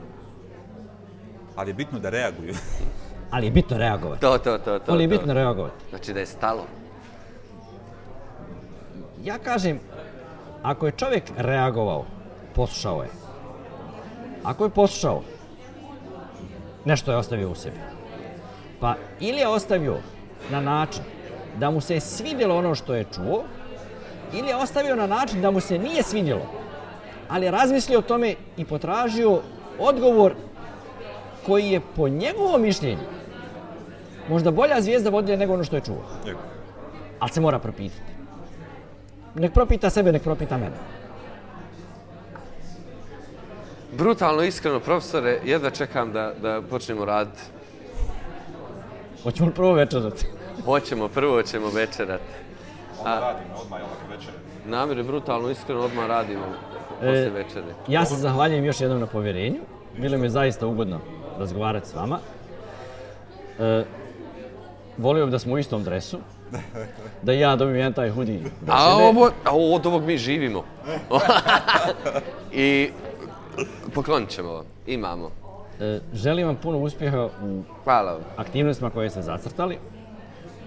Ali 1.56 1.70
je 1.70 1.74
bitno 1.74 2.00
da 2.00 2.10
reaguju. 2.10 2.54
Ali 3.32 3.48
je 3.48 3.52
bitno 3.52 3.78
reagovati. 3.78 4.22
To, 4.22 4.38
to, 4.38 4.58
to, 4.58 4.80
to. 4.80 4.92
Ali 4.92 5.04
je 5.04 5.10
to. 5.10 5.18
bitno 5.18 5.34
reagovati. 5.34 5.76
Znači 5.90 6.14
da 6.14 6.20
je 6.20 6.26
stalo. 6.26 6.66
Ja 9.24 9.38
kažem, 9.38 9.80
ako 10.64 10.86
je 10.86 10.92
čovjek 10.92 11.24
reagovao, 11.38 12.06
poslušao 12.56 13.04
je. 13.04 13.10
Ako 14.44 14.64
je 14.64 14.70
poslušao, 14.70 15.22
nešto 16.86 17.12
je 17.12 17.18
ostavio 17.18 17.52
u 17.52 17.56
sebi. 17.56 17.78
Pa 18.80 18.96
ili 19.20 19.38
je 19.38 19.48
ostavio 19.48 19.98
na 20.52 20.62
način 20.62 21.04
da 21.60 21.72
mu 21.72 21.82
se 21.82 21.94
je 21.94 22.00
svidjelo 22.00 22.58
ono 22.58 22.76
što 22.76 22.94
je 22.94 23.06
čuo, 23.16 23.44
ili 24.34 24.48
je 24.48 24.56
ostavio 24.56 24.96
na 24.96 25.08
način 25.08 25.42
da 25.42 25.52
mu 25.52 25.60
se 25.60 25.78
nije 25.80 26.04
svidjelo, 26.04 26.46
ali 27.30 27.46
je 27.46 27.52
razmislio 27.52 28.00
o 28.00 28.02
tome 28.02 28.36
i 28.58 28.66
potražio 28.66 29.42
odgovor 29.80 30.34
koji 31.46 31.70
je 31.70 31.82
po 31.96 32.08
njegovom 32.08 32.62
mišljenju 32.62 33.22
možda 34.30 34.52
bolja 34.52 34.82
zvijezda 34.82 35.10
vodilja 35.10 35.38
nego 35.38 35.54
ono 35.54 35.64
što 35.64 35.76
je 35.76 35.82
čuo. 35.82 36.04
Ali 37.20 37.32
se 37.32 37.42
mora 37.42 37.60
propitati. 37.60 38.02
Nek 39.36 39.54
propita 39.54 39.90
sebe, 39.90 40.12
nek 40.12 40.24
propita 40.24 40.58
mene. 40.58 40.76
Brutalno, 43.98 44.44
iskreno, 44.44 44.80
profesore, 44.80 45.40
jedva 45.46 45.70
čekam 45.70 46.14
da, 46.14 46.34
da 46.42 46.62
počnemo 46.70 47.06
raditi. 47.06 47.42
Hoćemo 49.24 49.48
li 49.48 49.56
prvo 49.56 49.74
večerati? 49.74 50.26
Hoćemo, 50.66 51.08
prvo 51.08 51.44
ćemo 51.44 51.70
večerat. 51.70 52.22
Onda 53.06 53.20
radimo 53.20 53.56
odmah, 53.64 53.80
jel, 53.80 54.18
večere. 54.18 54.38
Namjer 54.66 54.98
je 54.98 55.04
brutalno, 55.04 55.50
iskreno, 55.50 55.82
odmah 55.82 56.08
radimo 56.08 56.44
poslije 57.00 57.30
večere. 57.30 57.66
Ja 57.88 58.06
se 58.06 58.16
zahvaljujem 58.16 58.66
još 58.66 58.82
jednom 58.82 59.00
na 59.00 59.08
povjerenju. 59.08 59.60
Bilo 59.98 60.18
mi 60.18 60.26
je 60.26 60.30
zaista 60.30 60.68
ugodno 60.68 61.00
razgovarati 61.40 61.88
s 61.88 61.96
vama. 61.96 62.20
E, 63.60 63.84
volio 64.98 65.26
bih 65.26 65.32
da 65.32 65.40
smo 65.40 65.54
u 65.54 65.58
istom 65.58 65.84
dresu. 65.84 66.18
Da 67.22 67.32
ja 67.32 67.56
dobijem 67.56 67.78
jedan 67.78 67.94
taj 67.94 68.10
hoodie 68.10 68.40
A 68.68 68.96
ovo, 68.96 69.30
a 69.46 69.52
ovo 69.52 69.76
od 69.76 69.86
ovog 69.86 70.04
mi 70.04 70.18
živimo. 70.18 70.64
I 72.52 72.90
poklonit 73.94 74.30
ćemo 74.30 74.52
vam. 74.52 74.66
Imamo. 74.88 75.30
E, 75.80 76.00
želim 76.14 76.48
vam 76.48 76.56
puno 76.56 76.78
uspjeha 76.78 77.30
u 77.44 77.64
Hvala 77.84 78.20
aktivnostima 78.38 78.90
koje 78.90 79.10
ste 79.10 79.22
zacrtali, 79.22 79.78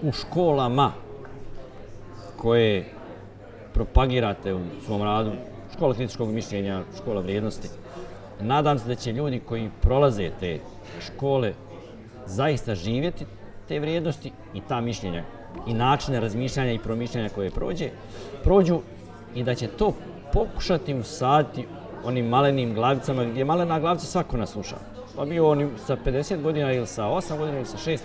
u 0.03 0.13
školama 0.13 0.93
koje 2.45 2.85
propagirate 3.75 4.55
u 4.55 4.61
svom 4.87 5.03
radu, 5.03 5.33
škola 5.75 5.95
kritičkog 5.95 6.29
mišljenja, 6.29 6.83
škola 6.97 7.21
vrijednosti. 7.21 7.69
Nadam 8.41 8.79
se 8.79 8.89
da 8.89 8.95
će 8.95 9.13
ljudi 9.13 9.41
koji 9.41 9.71
prolaze 9.81 10.31
te 10.41 10.59
škole 11.01 11.53
zaista 12.27 12.75
živjeti 12.75 13.25
te 13.69 13.81
vrijednosti 13.81 14.33
i 14.55 14.61
ta 14.69 14.81
mišljenja 14.81 15.25
i 15.67 15.75
načine 15.75 16.21
razmišljanja 16.21 16.73
i 16.73 16.79
promišljanja 16.79 17.29
koje 17.29 17.51
prođe, 17.51 17.89
prođu 18.43 18.81
i 19.35 19.43
da 19.43 19.55
će 19.55 19.69
to 19.69 19.95
pokušati 20.33 20.95
usaditi 20.95 21.67
onim 22.05 22.29
malenim 22.29 22.75
glavicama, 22.75 23.25
gdje 23.25 23.45
malena 23.45 23.81
glavica 23.81 24.07
svako 24.07 24.37
nas 24.37 24.51
sluša. 24.51 24.77
Pa 25.17 25.25
bio 25.25 25.49
on 25.49 25.71
sa 25.87 25.97
50 26.07 26.43
godina 26.43 26.73
ili 26.73 26.87
sa 26.87 27.05
8 27.05 27.39
godina 27.39 27.57
ili 27.57 27.67
sa 27.67 27.77
6, 27.77 28.01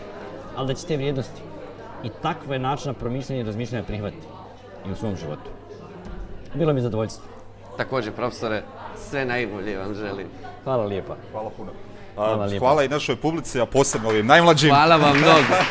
ali 0.56 0.68
da 0.68 0.74
će 0.74 0.88
te 0.88 0.98
vrijednosti 0.98 1.49
i 2.04 2.10
takve 2.22 2.60
načina 2.60 2.94
promišljanja 2.94 3.42
i 3.42 3.46
razmišljanja 3.46 3.84
prihvatiti 3.84 4.28
i 4.88 4.92
u 4.92 4.96
svom 4.96 5.16
životu. 5.16 5.50
Bilo 6.54 6.74
mi 6.74 6.82
zadovoljstvo. 6.82 7.24
Također, 7.78 8.14
profesore, 8.14 8.64
sve 9.00 9.26
najbolje 9.26 9.78
vam 9.78 9.94
želim. 9.94 10.28
Hvala 10.64 10.86
lijepa. 10.86 11.16
Hvala 11.32 11.50
puno. 11.58 11.72
Hvala 12.16 12.44
A, 12.44 12.46
lijepo. 12.46 12.66
hvala 12.66 12.84
i 12.84 12.88
našoj 12.88 13.16
publici, 13.16 13.62
a 13.62 13.66
posebno 13.66 14.10
ovim 14.10 14.26
najmlađim. 14.28 14.70
Hvala 14.70 14.96
vam 14.96 15.18
mnogo. 15.18 15.56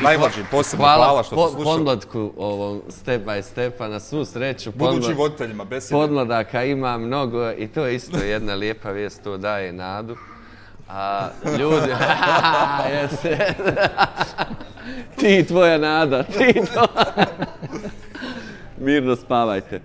Najmlađim, 0.00 0.46
posebno 0.50 0.84
hvala, 0.84 1.22
što 1.22 1.36
po- 1.36 1.46
ste 1.46 1.54
slušali. 1.54 1.76
podmlatku 1.76 2.32
ovom 2.36 2.82
step 2.88 3.22
by 3.24 3.42
stepa, 3.42 3.88
na 3.88 4.00
svu 4.00 4.24
sreću. 4.24 4.72
Budućim 4.72 5.16
voditeljima, 5.16 5.64
besede. 5.64 5.92
Podmladaka 5.92 6.64
ima 6.64 6.98
mnogo 6.98 7.50
i 7.50 7.68
to 7.68 7.86
je 7.86 7.94
isto 7.94 8.16
jedna 8.18 8.54
lijepa 8.54 8.90
vijest, 8.90 9.22
to 9.24 9.36
daje 9.36 9.72
nadu. 9.72 10.16
A 10.92 11.28
ljudi, 11.58 11.90
jeste. 12.94 13.54
ti 15.16 15.38
i 15.38 15.46
tvoja 15.46 15.78
nada, 15.78 16.22
ti 16.22 16.52
i 16.56 16.66
tvoja. 16.66 17.26
Mirno 18.78 19.16
spavajte. 19.16 19.80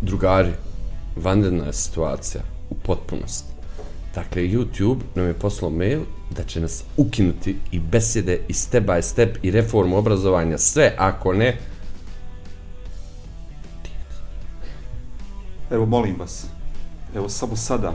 Drugari, 0.00 0.52
vanredna 1.16 1.64
je 1.64 1.72
situacija 1.72 2.42
u 2.70 2.74
potpunosti. 2.74 3.52
Dakle, 4.14 4.42
YouTube 4.42 4.98
nam 5.14 5.26
je 5.26 5.34
poslao 5.34 5.70
mail 5.70 6.00
da 6.30 6.42
će 6.42 6.60
nas 6.60 6.84
ukinuti 6.96 7.56
i 7.70 7.80
besjede 7.80 8.40
i 8.48 8.52
step 8.52 8.84
by 8.84 9.02
step 9.02 9.36
i 9.42 9.50
reformu 9.50 9.96
obrazovanja, 9.96 10.58
sve 10.58 10.94
ako 10.98 11.32
ne, 11.32 11.56
Evo, 15.70 15.86
molim 15.86 16.16
vas. 16.18 16.57
Evo, 17.14 17.28
samo 17.28 17.56
sada. 17.56 17.92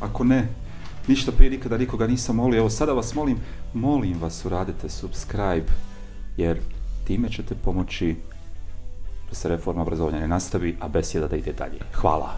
Ako 0.00 0.24
ne, 0.24 0.48
ništa 1.08 1.32
prije 1.32 1.50
nikada 1.50 1.78
nikoga 1.78 2.06
nisam 2.06 2.36
molio. 2.36 2.58
Evo, 2.58 2.70
sada 2.70 2.92
vas 2.92 3.14
molim, 3.14 3.38
molim 3.74 4.20
vas 4.20 4.44
uradite 4.44 4.88
subscribe, 4.88 5.66
jer 6.36 6.60
time 7.06 7.28
ćete 7.30 7.54
pomoći 7.54 8.16
da 9.28 9.34
se 9.34 9.48
reforma 9.48 9.82
obrazovanja 9.82 10.20
ne 10.20 10.28
nastavi, 10.28 10.76
a 10.80 10.88
besjeda 10.88 11.28
da 11.28 11.36
ide 11.36 11.52
dalje. 11.52 11.80
Hvala. 11.94 12.36